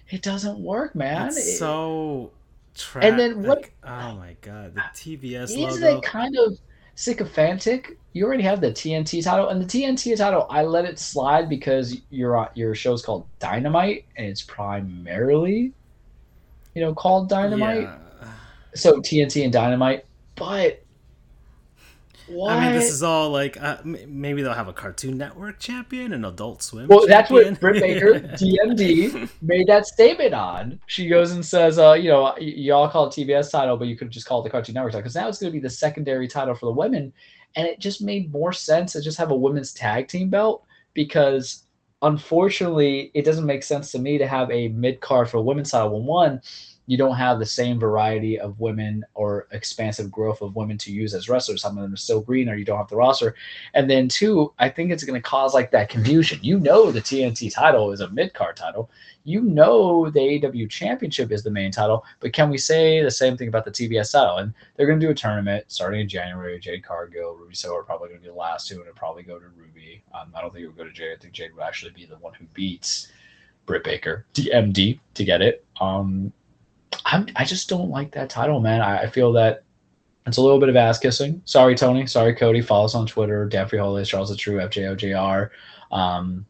[0.10, 1.28] it doesn't work, man.
[1.28, 2.32] It's it, so
[2.76, 3.60] Tra- and then what?
[3.60, 5.68] Like, oh my god, the TBS logo.
[5.68, 6.60] isn't it kind of
[6.96, 7.98] sycophantic?
[8.14, 11.98] You already have the TNT title, and the TNT title, I let it slide because
[12.10, 15.74] your your show's called Dynamite, and it's primarily,
[16.74, 17.84] you know, called Dynamite.
[17.84, 18.32] Yeah.
[18.74, 20.06] So TNT and Dynamite,
[20.36, 20.84] but
[22.27, 22.52] what?
[22.52, 26.26] I mean, this is all like uh, maybe they'll have a Cartoon Network champion, an
[26.26, 26.88] Adult Swim.
[26.88, 27.18] Well, champion.
[27.18, 30.80] that's what Britt Baker, DMD, made that statement on.
[30.88, 34.11] She goes and says, uh, you know, y'all call it TBS title, but you could
[34.11, 36.27] just call it the Cartoon Network title because now it's going to be the secondary
[36.27, 37.14] title for the women,
[37.56, 41.65] and it just made more sense to just have a women's tag team belt because
[42.02, 45.72] unfortunately, it doesn't make sense to me to have a mid card for a women's
[45.72, 45.89] title.
[45.89, 46.41] One one,
[46.88, 51.14] you don't have the same variety of women or expansive growth of women to use
[51.14, 51.62] as wrestlers.
[51.62, 53.36] Some of them are still green, or you don't have the roster.
[53.74, 56.40] And then two, I think it's going to cause like that confusion.
[56.41, 58.91] You know, the TNT title is a mid card title.
[59.24, 62.06] You know, the AEW Championship is the main title.
[62.20, 64.38] But can we say the same thing about the TBS title?
[64.38, 66.60] And they're going to do a tournament starting in January.
[66.60, 69.24] Jade Cargill, Ruby So are probably going to be the last two, and it'll probably
[69.24, 70.03] go to Ruby.
[70.14, 71.18] Um, I don't think it would go to Jade.
[71.18, 73.07] I think Jade would actually be the one who beats.
[73.66, 75.66] Britt Baker, DMD, to get it.
[75.82, 76.32] Um,
[77.06, 78.82] I'm, I just don't like that title, man.
[78.82, 79.64] I, I feel that
[80.28, 81.41] it's a little bit of ass kissing.
[81.45, 82.07] Sorry, Tony.
[82.07, 82.62] Sorry, Cody.
[82.62, 83.48] Follow us on Twitter.
[83.48, 85.49] Danfrey Holidays, Charles the True, FJOJR,
[85.91, 86.45] um,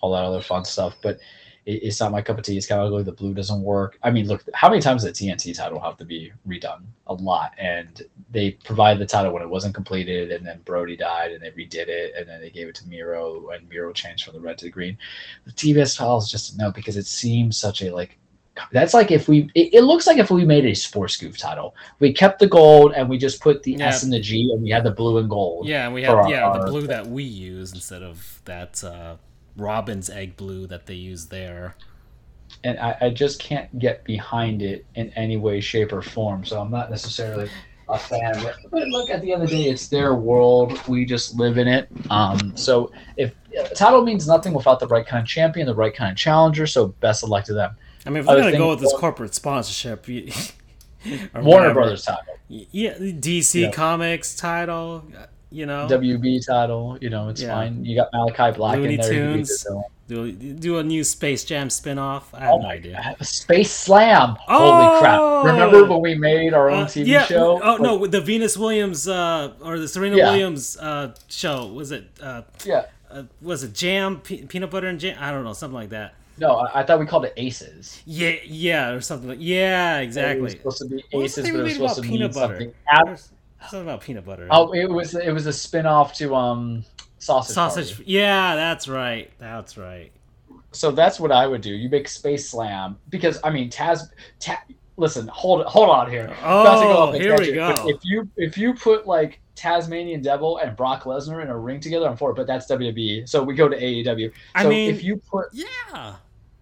[0.00, 0.96] all that other fun stuff.
[1.02, 1.18] But
[1.66, 2.56] it, it's not my cup of tea.
[2.56, 3.02] It's kind of ugly.
[3.02, 3.98] The blue doesn't work.
[4.04, 6.84] I mean, look, how many times did the TNT title have to be redone?
[7.08, 7.52] A lot.
[7.58, 11.50] And they provided the title when it wasn't completed, and then Brodie died, and they
[11.50, 14.56] redid it, and then they gave it to Miro, and Miro changed from the red
[14.58, 14.96] to the green.
[15.46, 18.18] The TBS title is just no because it seems such a like
[18.72, 21.74] that's like if we it, it, looks like if we made a sports goof title.
[21.98, 23.86] We kept the gold and we just put the yeah.
[23.86, 26.28] s and the g and we had the blue and gold yeah and we had
[26.28, 29.16] yeah our, the blue that we use instead of that uh
[29.56, 31.74] robin's egg blue that they use there.
[32.64, 36.60] And I, I just can't get behind it in any way shape or form so
[36.60, 37.48] i'm not necessarily
[37.88, 38.54] a fan of it.
[38.70, 40.80] But look at the end of the day it's their world.
[40.86, 41.88] We just live in it.
[42.08, 43.34] Um so if
[43.74, 46.88] title means nothing without the right kind of champion the right kind of challenger so
[47.00, 47.74] best of luck to them
[48.06, 52.94] I mean, if we're gonna go with this corporate sponsorship, Warner whatever, Brothers title, yeah,
[52.94, 53.70] DC yeah.
[53.70, 55.04] Comics title,
[55.50, 57.54] you know, WB title, you know, it's yeah.
[57.54, 57.84] fine.
[57.84, 59.10] You got Malakai Black Looney in there.
[59.10, 59.66] Tunes.
[60.10, 62.24] Do, do a new Space Jam spinoff.
[62.32, 63.14] I have oh no idea.
[63.20, 64.36] Space Slam.
[64.48, 64.72] Oh!
[64.72, 65.44] Holy crap.
[65.44, 67.24] Remember when we made our own uh, TV yeah.
[67.26, 67.60] show?
[67.62, 70.30] Oh, no, the Venus Williams uh, or the Serena yeah.
[70.30, 71.68] Williams uh, show.
[71.68, 72.08] Was it?
[72.20, 72.86] Uh, yeah.
[73.08, 74.18] Uh, was it Jam?
[74.18, 75.16] Pe- peanut Butter and Jam?
[75.20, 75.52] I don't know.
[75.52, 76.14] Something like that.
[76.40, 78.02] No, I, I thought we called it Aces.
[78.06, 79.38] Yeah, yeah, or something like.
[79.40, 80.38] Yeah, exactly.
[80.38, 82.72] It was supposed to be Aces, but it was supposed to be peanut butter?
[82.92, 83.16] something.
[83.60, 84.48] something about peanut butter.
[84.50, 86.84] Oh, it was it was a spin off to um
[87.18, 87.54] sausage.
[87.54, 87.96] Sausage.
[87.96, 88.10] Party.
[88.10, 89.30] Yeah, that's right.
[89.38, 90.10] That's right.
[90.72, 91.70] So that's what I would do.
[91.70, 94.08] You make Space Slam because I mean Taz.
[94.40, 94.58] Taz
[94.96, 96.34] listen, hold hold on here.
[96.42, 97.86] Oh, here we go.
[97.86, 102.08] If you if you put like Tasmanian Devil and Brock Lesnar in a ring together,
[102.08, 102.36] I'm for it.
[102.36, 103.28] But that's WWE.
[103.28, 104.30] So we go to AEW.
[104.30, 106.16] So I mean, if you put yeah,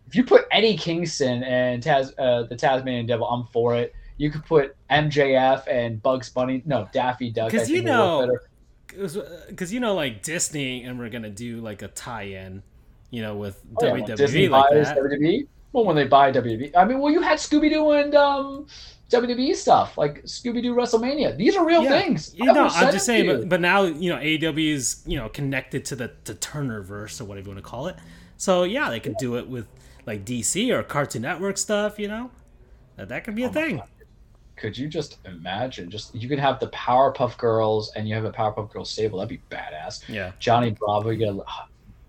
[0.09, 3.95] if you put Eddie Kingston and Taz, uh, the Tasmanian Devil, I'm for it.
[4.17, 7.53] You could put MJF and Bugs Bunny, no Daffy Duck.
[7.53, 8.37] Because you know,
[8.87, 12.63] because uh, you know, like Disney, and we're gonna do like a tie-in,
[13.11, 14.97] you know, with oh, yeah, WWE Disney like buys that.
[14.97, 15.47] WWE.
[15.73, 18.67] Well, when they buy WWE, I mean, well, you had Scooby Doo and um,
[19.11, 21.37] WWE stuff like Scooby Doo WrestleMania.
[21.37, 21.91] These are real yeah.
[21.91, 22.35] things.
[22.35, 25.85] You know, I'm just saying, but, but now you know AEW is you know connected
[25.87, 27.97] to the the Turner verse or whatever you want to call it.
[28.39, 29.69] So yeah, they could do it with
[30.09, 32.31] like DC or Cartoon Network stuff, you know,
[32.97, 33.83] that that could be a oh thing.
[34.57, 35.89] Could you just imagine?
[35.91, 39.21] Just you could have the Powerpuff Girls and you have a Powerpuff Girls stable.
[39.21, 40.09] That'd be badass.
[40.09, 40.33] Yeah.
[40.41, 41.47] Johnny Bravo, you get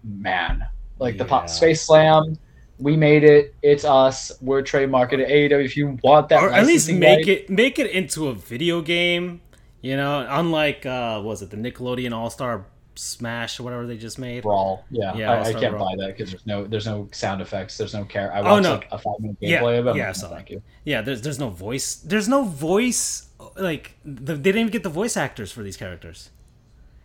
[0.04, 0.66] man,
[0.98, 1.24] like yeah.
[1.24, 2.40] the pop, Space Slam.
[2.80, 3.54] We made it.
[3.62, 4.32] It's us.
[4.42, 5.52] We're trademarking it.
[5.52, 5.66] AEW.
[5.66, 8.82] If you want that, or at least make right, it make it into a video
[8.82, 9.42] game.
[9.82, 12.66] You know, unlike uh, was it the Nickelodeon All Star
[13.00, 14.44] Smash or whatever they just made?
[14.44, 14.84] Brawl.
[14.92, 15.90] Yeah, Yeah, I, I can't Brawl.
[15.90, 17.78] buy that because there's no there's no sound effects.
[17.78, 18.34] There's no care.
[18.34, 18.74] I Oh, watched no.
[18.74, 19.96] like a five minute Yeah, gameplay of it.
[19.96, 20.62] Yeah, no, thank you.
[20.84, 21.96] Yeah, there's there's no voice.
[21.96, 23.28] There's no voice.
[23.56, 26.30] Like the, they didn't even get the voice actors for these characters.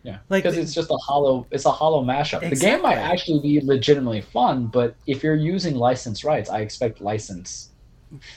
[0.03, 1.47] Yeah, Like, because it's just a hollow.
[1.49, 2.47] It's a hollow mashup.
[2.47, 7.01] The game might actually be legitimately fun, but if you're using license rights, I expect
[7.01, 7.69] license.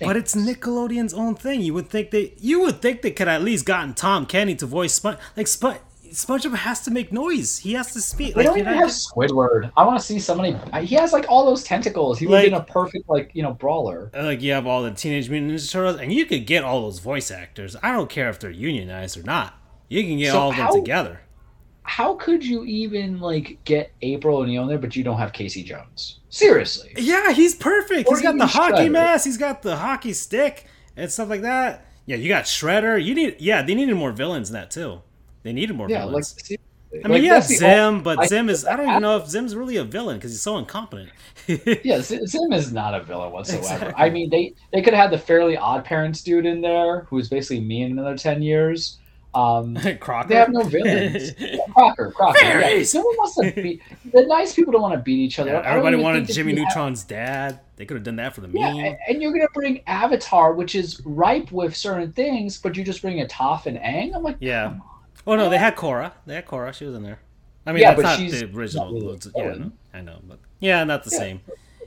[0.00, 0.34] But it's.
[0.34, 1.60] Nickelodeon's own thing.
[1.60, 4.64] You would think they you would think they could at least gotten Tom Kenny to
[4.66, 5.18] voice Sponge.
[5.36, 5.78] Like Sponge,
[6.10, 7.58] SpongeBob has to make noise.
[7.58, 8.34] He has to speak.
[8.34, 9.70] They Like, don't even have just- Squidward.
[9.76, 10.56] I want to see somebody.
[10.84, 12.18] He has like all those tentacles.
[12.18, 14.10] He would have been a perfect like you know brawler.
[14.16, 16.82] Uh, like you have all the Teenage Mutant Ninja Turtles, and you could get all
[16.82, 17.76] those voice actors.
[17.82, 19.54] I don't care if they're unionized or not.
[19.88, 21.20] You can get So all of them together.
[21.82, 25.62] How could you even like get April O'Neil in there, but you don't have Casey
[25.62, 26.20] Jones?
[26.28, 26.92] Seriously.
[26.98, 28.08] Yeah, he's perfect.
[28.08, 29.24] Or He's got the hockey mask.
[29.24, 30.66] He's got the hockey stick
[30.96, 31.86] and stuff like that.
[32.04, 33.02] Yeah, you got Shredder.
[33.02, 33.36] You need.
[33.38, 35.00] Yeah, they needed more villains in that too.
[35.42, 36.28] They needed more Yeah, like, villains.
[36.42, 36.58] seriously.
[36.92, 38.64] I mean, Like, yeah, Zim, but I- Zim is.
[38.64, 41.10] I don't even know if Zim's really a villain because he's so incompetent.
[41.84, 43.62] Yeah, Zim is not a villain whatsoever.
[43.62, 43.94] Exactly.
[43.96, 47.28] I mean, they they could have had the Fairly Odd Parents dude in there, who's
[47.28, 48.98] basically me in another ten years.
[49.34, 50.28] Um, Crocker.
[50.28, 51.32] they have no villains.
[51.74, 52.38] Crocker, Crocker.
[52.42, 52.60] Yeah.
[52.60, 52.94] Fairies!
[52.94, 53.82] Wants to beat.
[54.12, 55.50] The nice people don't want to beat each other.
[55.52, 55.64] Yeah, up.
[55.64, 57.60] I don't everybody wanted Jimmy you have- Neutron's dad.
[57.76, 58.96] They could have done that for the Yeah, meme.
[59.08, 63.20] and- you're gonna bring Avatar, which is ripe with certain things, but you just bring
[63.20, 64.14] a Toph and Aang.
[64.16, 64.74] I'm like, Yeah.
[65.28, 65.40] Come on.
[65.40, 66.12] Oh no, they had Korra.
[66.26, 66.72] They had Korra.
[66.72, 67.18] She was in there.
[67.66, 68.86] I mean, Yeah, that's but not she's the original.
[68.86, 69.72] not really yeah, villain.
[69.92, 71.18] I know, but yeah, not the Yeah.
[71.18, 71.40] same.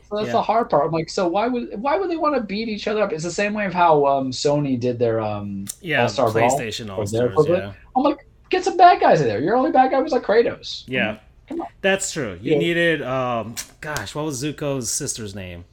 [0.09, 0.33] So that's Yeah.
[0.33, 0.85] the hard part.
[0.85, 3.11] I'm like, so why would why would they want to beat each other up?
[3.13, 6.89] It's the same way of how um, Sony did their um, Yeah, All-Star Brawl PlayStation
[6.89, 7.47] or All their Stars.
[7.47, 7.73] Yeah.
[7.95, 9.39] I'm like, get some bad guys in there.
[9.41, 10.83] Your only bad guy was like Kratos.
[10.87, 11.67] yeah, Come on.
[11.81, 12.37] that's true.
[12.41, 12.57] You Yeah.
[12.59, 15.63] needed, um, gosh, what was Zuko's sister's name?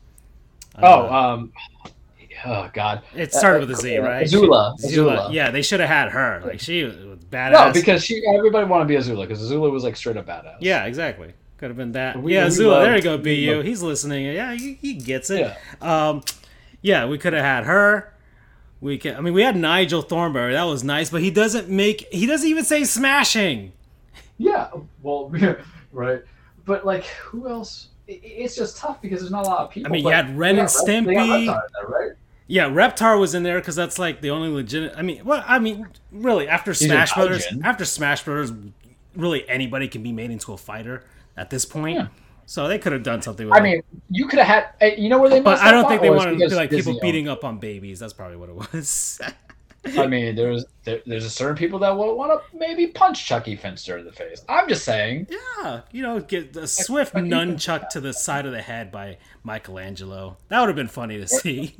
[0.80, 1.52] Oh, Uh, um,
[2.46, 4.24] oh God, it started with a Z, uh, right?
[4.26, 4.80] Azula.
[4.80, 5.32] She- Azula.
[5.32, 6.40] Yeah, they should have had her.
[6.46, 6.94] Like she was
[7.30, 7.52] badass.
[7.52, 10.56] No, because she everybody wanted to be Azula because Azula was like straight up badass.
[10.60, 11.32] yeah, exactly.
[11.58, 12.22] Could have been that.
[12.22, 12.72] We- yeah, we Zula.
[12.72, 13.54] loved- there you go, Bu.
[13.56, 14.26] loved- He's listening.
[14.26, 15.40] Yeah, he, he gets it.
[15.40, 15.56] Yeah.
[16.08, 16.22] Um,
[16.82, 18.14] yeah, we could have had her.
[18.80, 19.16] We can.
[19.16, 20.52] I mean, we had Nigel Thornberry.
[20.52, 22.06] That was nice, but he doesn't make.
[22.12, 23.72] He doesn't even say smashing.
[24.36, 24.68] Yeah.
[25.02, 25.32] Well,
[25.92, 26.22] right.
[26.64, 27.88] But like, who else?
[28.06, 29.90] It's just tough because there's not a lot of people.
[29.90, 31.46] I mean, you had Ren and got Ren- they got Stimpy.
[31.46, 32.12] There, right?
[32.50, 34.92] Yeah, Reptar was in there because that's like the only legit.
[34.96, 37.62] I mean, well, I mean, really, after Smash Brothers, Gaijin.
[37.64, 38.52] after Smash Brothers,
[39.14, 41.04] really anybody can be made into a fighter
[41.36, 41.96] at this point.
[41.98, 42.06] Yeah.
[42.46, 43.46] So they could have done something.
[43.46, 43.62] with I it.
[43.62, 44.66] mean, you could have had.
[44.80, 45.40] eh, You know where they?
[45.40, 47.58] but I don't think they was wanted to be like people Disney beating up on
[47.58, 47.98] babies.
[47.98, 49.20] That's probably what it was.
[49.98, 53.56] I mean, there's there, there's a certain people that will want to maybe punch Chuckie
[53.56, 54.42] Finster in the face.
[54.48, 55.26] I'm just saying.
[55.62, 58.90] yeah, you know, get a swift but you- nunchuck to the side of the head
[58.90, 60.38] by Michelangelo.
[60.48, 61.76] That would have been funny to see.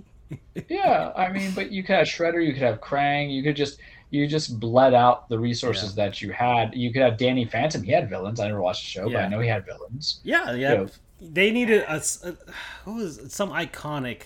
[0.69, 3.79] Yeah, I mean, but you could have Shredder, you could have Krang, you could just
[4.11, 6.75] you just bled out the resources that you had.
[6.75, 7.83] You could have Danny Phantom.
[7.83, 8.41] He had villains.
[8.41, 10.21] I never watched the show, but I know he had villains.
[10.25, 10.73] Yeah, yeah.
[10.73, 10.87] Yeah.
[11.21, 12.37] They needed a, a-
[12.85, 13.33] what was it?
[13.33, 14.23] some iconic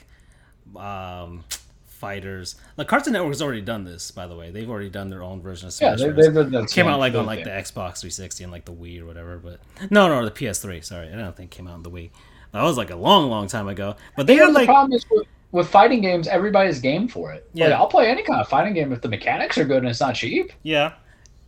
[0.76, 1.44] um,
[1.86, 2.56] fighters.
[2.76, 4.50] Like Cartoon Network has already done this, by the way.
[4.50, 6.00] They've already done their own version of Yeah, Smash.
[6.00, 7.26] they, they've done that came out like on thing.
[7.26, 9.38] like the Xbox 360 and like the Wii or whatever.
[9.38, 9.60] But
[9.90, 10.84] no, no, the PS3.
[10.84, 12.10] Sorry, I don't think it came out on the Wii.
[12.52, 13.96] That was like a long, long time ago.
[14.16, 17.08] But they You know, had the like problem is with, with fighting games, everybody's game
[17.08, 17.48] for it.
[17.52, 17.78] Yeah, Yeah.
[17.78, 20.14] I'll play any kind of fighting game if the mechanics are good and it's not
[20.14, 20.52] cheap.
[20.62, 20.94] Yeah.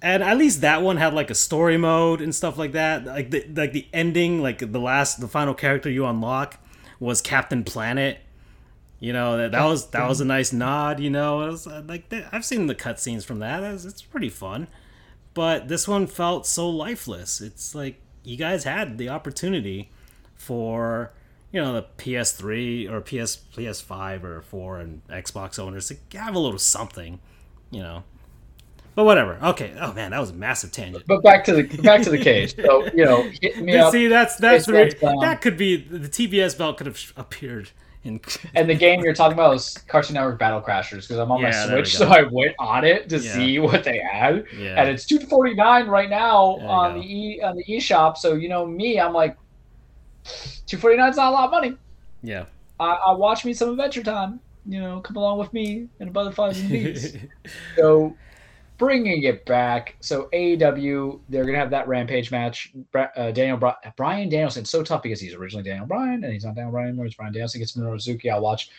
[0.03, 3.07] And at least that one had like a story mode and stuff like that.
[3.07, 6.59] Like the like the ending, like the last the final character you unlock
[7.01, 8.19] was Captain Planet.
[9.01, 11.43] You know, that, that was that was a nice nod, you know.
[11.43, 13.63] It was, uh, like I've seen the cutscenes from that.
[13.65, 14.69] It's pretty fun.
[15.33, 17.41] But this one felt so lifeless.
[17.41, 19.91] It's like you guys had the opportunity
[20.35, 21.13] for
[21.55, 26.39] you know the PS3 or PS PS5 or 4 and Xbox owners to have a
[26.41, 27.21] little something,
[27.71, 28.03] you know.
[28.97, 29.39] But whatever.
[29.41, 29.73] Okay.
[29.81, 31.05] Oh man, that was a massive tangent.
[31.07, 32.57] But back to the back to the cage.
[32.57, 33.93] So you know, hit me But up.
[33.93, 37.71] see, that's that's the um, that could be the TBS belt could have appeared
[38.03, 38.21] in.
[38.55, 41.51] And the game you're talking about is Cartoon Network Battle Crashers because I'm on Yeah,
[41.51, 43.33] my Switch, so I went on it to Yeah.
[43.33, 44.81] see what they had, Yeah.
[44.81, 47.01] and it's two forty nine right now on go.
[47.01, 48.17] the e on the eShop.
[48.17, 49.37] So you know me, I'm like,
[50.67, 51.77] two forty nine is not a lot of money.
[52.23, 52.45] yeah.
[52.81, 54.41] I, I watch me some Adventure Time.
[54.67, 57.17] You know, come along with me and Butterflies and Bees.
[57.77, 58.17] so
[58.79, 59.95] bringing it back.
[60.01, 62.73] So AEW, they're gonna have that Rampage match.
[62.91, 64.63] Bra- Uh, Daniel Bri- Bryan Danielson.
[64.63, 67.07] It's so tough because he's originally Daniel Bryan and he's not Daniel Bryan anymore.
[67.07, 68.29] It's Bryan Danielson gets Minoru Suzuki.
[68.31, 68.71] I'll watch.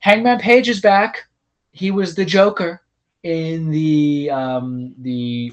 [0.00, 1.26] Hangman Page is back.
[1.72, 2.80] He was the Joker
[3.24, 5.52] in the um the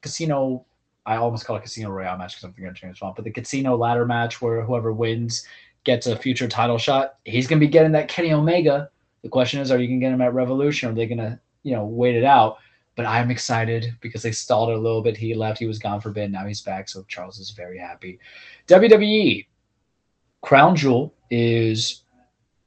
[0.00, 0.64] casino.
[1.06, 3.30] I almost call it Casino Royale match because I'm thinking of James Bond, but the
[3.30, 5.46] casino ladder match where whoever wins
[5.84, 7.16] gets a future title shot.
[7.24, 8.90] He's gonna be getting that Kenny Omega.
[9.22, 10.88] The question is, are you gonna get him at Revolution?
[10.88, 12.58] Or are they gonna, you know, wait it out?
[12.96, 15.16] but I'm excited because they stalled it a little bit.
[15.16, 16.30] He left, he was gone for a bit.
[16.30, 18.18] Now he's back, so Charles is very happy.
[18.68, 19.46] WWE
[20.42, 22.03] Crown Jewel is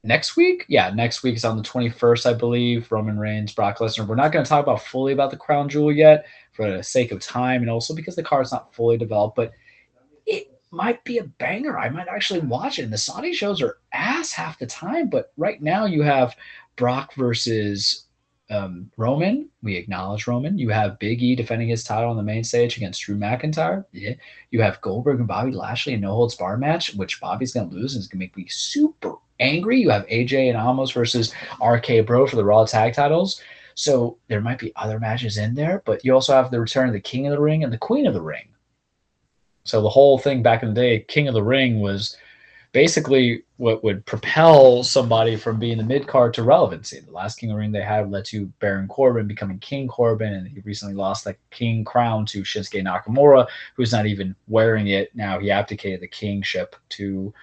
[0.03, 0.65] next week.
[0.67, 2.91] Yeah, next week is on the 21st, I believe.
[2.91, 4.07] Roman Reigns, Brock Lesnar.
[4.07, 7.11] We're not going to talk about fully about the Crown Jewel yet for the sake
[7.11, 9.51] of time and also because the card's not fully developed, but
[10.25, 11.77] it might be a banger.
[11.77, 12.83] I might actually watch it.
[12.83, 16.35] And the Saudi shows are ass half the time, but right now you have
[16.75, 18.06] Brock versus
[18.49, 20.57] um, Roman, we acknowledge Roman.
[20.57, 23.85] You have Big E defending his title on the main stage against Drew McIntyre.
[23.91, 24.13] Yeah.
[24.51, 27.75] You have Goldberg and Bobby Lashley in no holds bar match, which Bobby's going to
[27.75, 29.81] lose and it's going to make me super angry.
[29.81, 33.41] You have AJ and Omos versus RK Bro for the Raw tag titles.
[33.75, 36.93] So there might be other matches in there, but you also have the return of
[36.93, 38.47] the King of the Ring and the Queen of the Ring.
[39.65, 42.15] So the whole thing back in the day, King of the Ring was
[42.77, 46.99] basically what would propel somebody from being the mid card to relevancy.
[46.99, 50.31] The last King of the Ring they had led to Baron Corbin becoming King Corbin,
[50.31, 55.09] and he recently lost that King crown to Shinsuke Nakamura, who's not even wearing it
[55.15, 55.39] now.
[55.39, 57.33] He abdicated the kingship to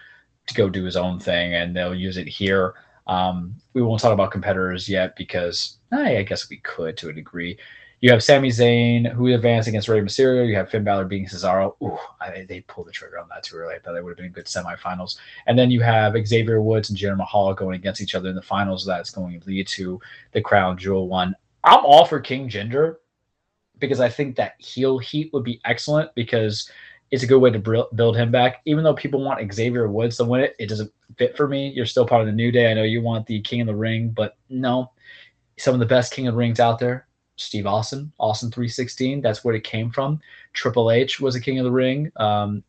[0.47, 2.75] to go do his own thing, and they'll use it here.
[3.09, 7.13] Um, we won't talk about competitors yet because I, I guess we could to a
[7.13, 7.59] degree.
[8.05, 10.47] You have Sami Zayn who advanced against Rey Mysterio.
[10.47, 11.75] You have Finn Balor beating Cesaro.
[11.83, 13.77] Ooh, I, they pulled the trigger on that too early.
[13.77, 15.17] I thought that would have been a good semifinals.
[15.47, 18.43] And then you have Xavier Woods and Jinder Mahal going against each other in the
[18.43, 18.85] finals.
[18.85, 19.99] That's going to lead to
[20.33, 21.35] the crown jewel one.
[21.65, 22.97] I'm all for King Jinder
[23.79, 26.71] because I think that heel heat would be excellent because
[27.11, 28.61] it's a good way to build him back.
[28.67, 31.71] Even though people want Xavier Woods to win it, it doesn't fit for me.
[31.71, 32.71] You're still part of the New Day.
[32.71, 34.93] I know you want the King of the Ring, but no.
[35.57, 37.07] Some of the best King of the Rings out there
[37.37, 39.21] Steve Austin, Austin 316.
[39.21, 40.21] That's where it came from.
[40.53, 42.11] Triple H was a king of the ring.
[42.17, 42.63] Um,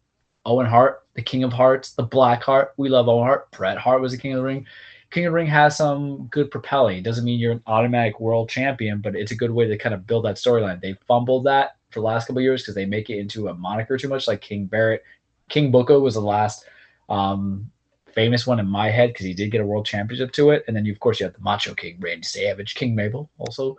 [0.46, 2.74] Owen Hart, the king of hearts, the black heart.
[2.78, 3.52] We love Owen Hart.
[3.52, 4.66] Bret Hart was a king of the ring.
[5.12, 6.98] King of the Ring has some good propelling.
[6.98, 9.96] It doesn't mean you're an automatic world champion, but it's a good way to kind
[9.96, 10.82] of build that storyline.
[10.82, 13.98] They fumbled that for the last couple years because they make it into a moniker
[13.98, 15.04] too much, like King Barrett.
[15.48, 16.66] King Booker was the last
[17.08, 17.72] um,
[18.14, 20.66] famous one in my head because he did get a world championship to it.
[20.68, 23.78] And then you, of course, you have the Macho King, Randy Savage, King Mabel also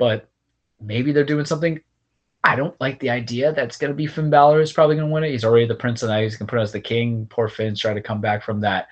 [0.00, 0.29] but
[0.80, 1.80] maybe they're doing something.
[2.42, 5.12] I don't like the idea that's going to be Finn Balor is probably going to
[5.12, 5.30] win it.
[5.30, 7.26] He's already the prince, and now he's going to put as the king.
[7.28, 8.88] Poor Finn's trying to come back from that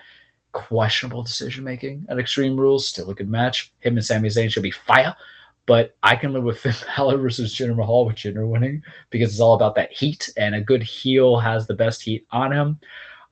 [0.53, 2.87] questionable decision making at Extreme Rules.
[2.87, 3.73] Still a good match.
[3.81, 5.17] Him and Sami Zayn should be fire.
[5.67, 9.41] But I can live with Finn Balor versus Jinder Mahal with Jinder winning because it's
[9.41, 12.79] all about that heat, and a good heel has the best heat on him.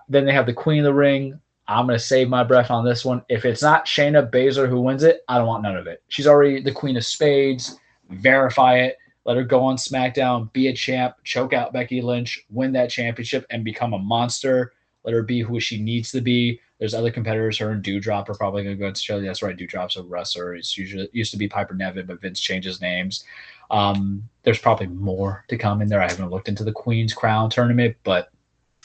[0.09, 1.39] Then they have the Queen of the Ring.
[1.69, 3.23] I'm going to save my breath on this one.
[3.29, 6.03] If it's not Shayna Baszler who wins it, I don't want none of it.
[6.09, 7.79] She's already the Queen of Spades.
[8.11, 8.99] Verify it.
[9.25, 13.45] Let her go on SmackDown, be a champ, choke out Becky Lynch, win that championship,
[13.51, 14.73] and become a monster.
[15.03, 16.61] Let her be who she needs to be.
[16.79, 17.59] There's other competitors.
[17.59, 19.21] Her and Doudrop are probably going to go into show.
[19.21, 19.57] That's right.
[19.57, 20.55] Doudrop's a wrestler.
[20.55, 23.25] It's usually used to be Piper Niven, but Vince changes names.
[23.71, 26.03] Um, there's probably more to come in there.
[26.03, 28.31] I haven't looked into the Queen's Crown tournament, but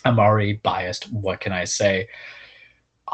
[0.05, 1.11] I'm already biased.
[1.11, 2.07] What can I say?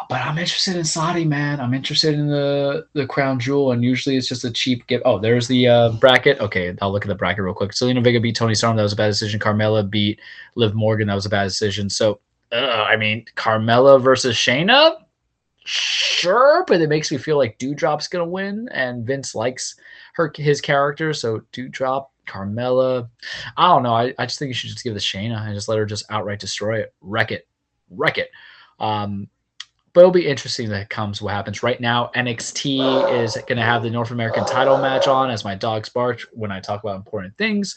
[0.09, 1.59] But I'm interested in Saudi, man.
[1.59, 5.03] I'm interested in the the crown jewel, and usually it's just a cheap gift.
[5.05, 6.39] Oh, there's the uh, bracket.
[6.39, 7.71] Okay, I'll look at the bracket real quick.
[7.71, 8.77] Zelina Vega beat Toni Storm.
[8.77, 9.39] That was a bad decision.
[9.39, 10.19] Carmella beat
[10.55, 11.07] Liv Morgan.
[11.07, 11.89] That was a bad decision.
[11.89, 12.19] So,
[12.51, 14.97] uh, I mean, Carmella versus Shayna.
[15.65, 19.75] Sure, but it makes me feel like Doudrop's gonna win, and Vince likes
[20.13, 21.11] her his character.
[21.11, 23.09] So Doudrop, Carmella.
[23.57, 23.93] I don't know.
[23.93, 26.05] I, I just think you should just give the Shayna and just let her just
[26.11, 27.47] outright destroy it, wreck it,
[27.89, 28.29] wreck it.
[28.79, 29.27] Um,
[29.97, 31.63] but it'll be interesting that comes what happens.
[31.63, 35.55] Right now, NXT is going to have the North American title match on as my
[35.55, 37.75] dogs bark when I talk about important things.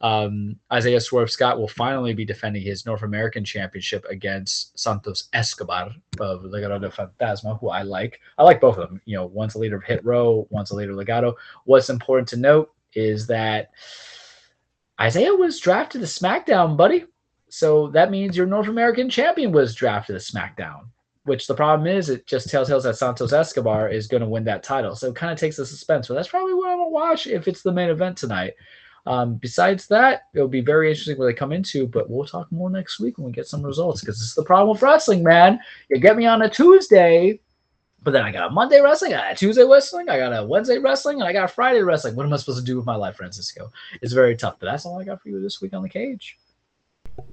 [0.00, 5.90] Um, Isaiah Swerve Scott will finally be defending his North American championship against Santos Escobar
[6.18, 8.18] of Legado del Fantasma, who I like.
[8.38, 9.02] I like both of them.
[9.04, 11.34] You know, one's a leader of Hit Row, one's a leader of Legado.
[11.66, 13.72] What's important to note is that
[14.98, 17.04] Isaiah was drafted to SmackDown, buddy.
[17.50, 20.86] So that means your North American champion was drafted to SmackDown
[21.28, 24.44] which the problem is it just tells us that Santos Escobar is going to win
[24.44, 24.96] that title.
[24.96, 26.08] So it kind of takes the suspense.
[26.08, 28.54] But that's probably what I'm going to watch if it's the main event tonight.
[29.06, 32.68] Um, besides that, it'll be very interesting where they come into, but we'll talk more
[32.68, 35.60] next week when we get some results because this is the problem with wrestling, man.
[35.88, 37.40] You get me on a Tuesday,
[38.02, 40.44] but then I got a Monday wrestling, I got a Tuesday wrestling, I got a
[40.44, 42.16] Wednesday wrestling, and I got a Friday wrestling.
[42.16, 43.70] What am I supposed to do with my life, Francisco?
[44.02, 46.36] It's very tough, but that's all I got for you this week on the cage.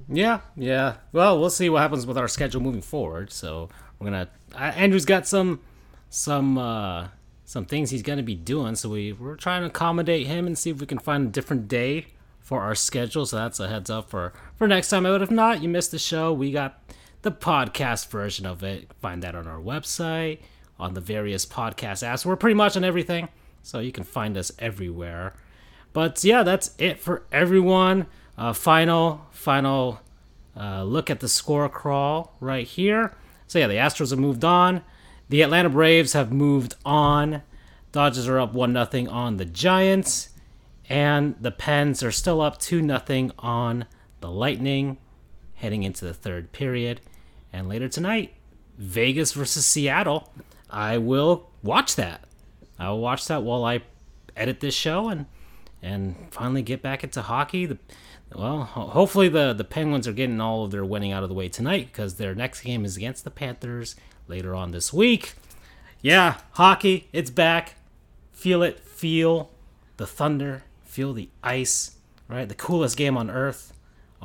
[0.08, 0.96] Yeah, yeah.
[1.12, 3.32] Well, we'll see what happens with our schedule moving forward.
[3.32, 5.62] So we're gonna Andrew's got some
[6.10, 7.08] some uh
[7.46, 10.70] some things he's gonna be doing, so we we're trying to accommodate him and see
[10.70, 12.08] if we can find a different day
[12.40, 13.26] for our schedule.
[13.26, 15.04] So that's a heads up for for next time.
[15.04, 16.32] But if not, you missed the show.
[16.34, 16.82] We got
[17.24, 18.94] the podcast version of it.
[19.02, 20.40] Find that on our website,
[20.80, 22.26] on the various podcast apps.
[22.26, 23.30] We're pretty much on everything,
[23.64, 25.34] so you can find us everywhere.
[25.92, 28.08] But yeah, that's it for everyone.
[28.38, 30.02] Uh, final, final
[30.56, 33.16] uh, look at the score crawl right here.
[33.48, 34.82] So yeah, the Astros have moved on.
[35.30, 37.42] The Atlanta Braves have moved on.
[37.92, 40.30] Dodgers are up one nothing on the Giants,
[40.90, 43.86] and the Pens are still up two nothing on
[44.20, 44.98] the Lightning,
[45.56, 47.02] heading into the third period.
[47.54, 48.34] And later tonight,
[48.78, 50.32] Vegas versus Seattle.
[50.70, 52.26] I will watch that.
[52.78, 53.82] I will watch that while I
[54.36, 55.26] edit this show and
[55.82, 57.66] and finally get back into hockey.
[57.66, 57.78] The,
[58.34, 61.50] well, hopefully the the Penguins are getting all of their winning out of the way
[61.50, 63.96] tonight because their next game is against the Panthers
[64.28, 65.34] later on this week.
[66.02, 67.76] Yeah, hockey, it's back.
[68.32, 69.52] Feel it, feel
[69.98, 71.96] the thunder, feel the ice,
[72.28, 72.48] right?
[72.48, 73.74] The coolest game on earth.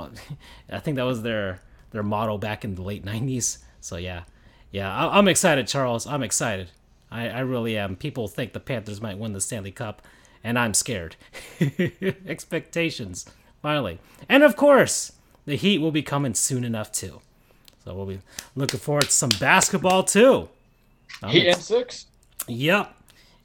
[0.70, 3.58] I think that was their their motto back in the late 90s.
[3.80, 4.22] So yeah,
[4.70, 6.06] yeah, I, am excited, Charles.
[6.06, 6.70] I'm excited.
[7.10, 7.96] I, I really am.
[7.96, 10.02] People think the Panthers might win the Stanley Cup,
[10.44, 11.16] and I'm scared.
[12.26, 13.26] Expectations,
[13.62, 13.98] finally.
[14.28, 15.12] And of course,
[15.44, 17.20] the Heat will be coming soon enough, too.
[17.84, 18.20] So we'll be
[18.54, 20.48] looking forward to some basketball, too.
[21.28, 22.06] Heat and six?
[22.46, 22.94] Yep.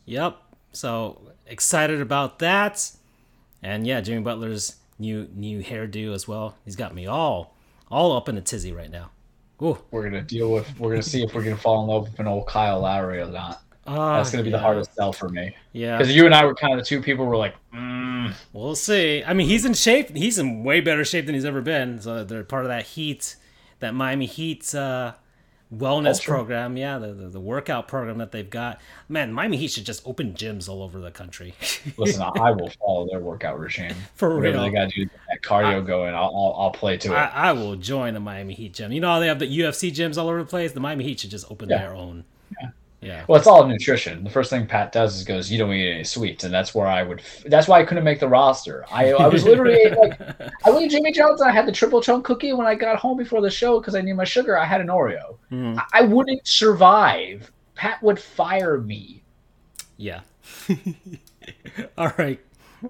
[0.06, 0.38] Yep.
[0.72, 2.92] So excited about that.
[3.64, 6.56] And yeah, Jimmy Butler's new new hairdo as well.
[6.66, 7.56] He's got me all
[7.90, 9.10] all up in a tizzy right now.
[9.62, 9.78] Ooh.
[9.92, 10.68] We're gonna deal with.
[10.80, 13.28] We're gonna see if we're gonna fall in love with an old Kyle Lowry or
[13.28, 13.62] not.
[13.86, 14.58] Uh, That's gonna be yeah.
[14.58, 15.56] the hardest sell for me.
[15.72, 18.34] Yeah, because you and I were kind of the two people who were like, mm.
[18.52, 19.24] we'll see.
[19.24, 20.10] I mean, he's in shape.
[20.16, 22.02] He's in way better shape than he's ever been.
[22.02, 23.36] So they're part of that Heat,
[23.82, 25.14] that Miami Heat uh,
[25.72, 26.78] wellness program.
[26.78, 28.82] Yeah, the, the, the workout program that they've got.
[29.08, 31.54] Man, Miami Heat should just open gyms all over the country.
[31.98, 33.94] Listen, I will follow their workout regime.
[34.16, 36.16] For Whatever real, they got to do that cardio I, going.
[36.16, 37.16] I'll, I'll, I'll play to it.
[37.16, 38.92] I, I, will join a Miami Heat gym.
[38.92, 40.72] You know how they have the UFC gyms all over the place.
[40.72, 41.78] The Miami Heat should just open yeah.
[41.78, 42.24] their own.
[42.60, 42.70] Yeah.
[43.06, 43.24] Yeah.
[43.28, 44.24] Well, it's all nutrition.
[44.24, 46.88] The first thing Pat does is goes, "You don't eat any sweets," and that's where
[46.88, 47.22] I would.
[47.46, 48.84] That's why I couldn't make the roster.
[48.92, 50.20] I, I was literally like,
[50.66, 51.40] I went Jimmy John's.
[51.40, 54.02] I had the triple chunk cookie when I got home before the show because I
[54.02, 54.58] knew my sugar.
[54.58, 55.38] I had an Oreo.
[55.52, 55.78] Mm.
[55.78, 57.52] I, I wouldn't survive.
[57.76, 59.22] Pat would fire me.
[59.98, 60.22] Yeah.
[61.98, 62.40] all right,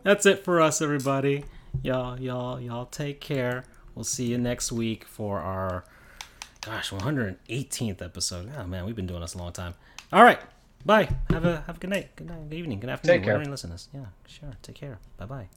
[0.03, 1.43] that's it for us, everybody.
[1.83, 3.65] Y'all, y'all, y'all take care.
[3.95, 5.83] We'll see you next week for our
[6.61, 8.49] gosh 118th episode.
[8.57, 9.75] Oh man, we've been doing this a long time.
[10.15, 10.39] All right.
[10.85, 11.09] Bye.
[11.29, 12.15] Have a have a good night.
[12.15, 12.49] Good night.
[12.49, 12.79] Good evening.
[12.79, 13.17] Good afternoon.
[13.17, 13.43] Take care.
[13.43, 13.89] Listen to this.
[13.93, 14.05] Yeah.
[14.25, 14.53] Sure.
[14.61, 14.97] Take care.
[15.17, 15.49] Bye bye.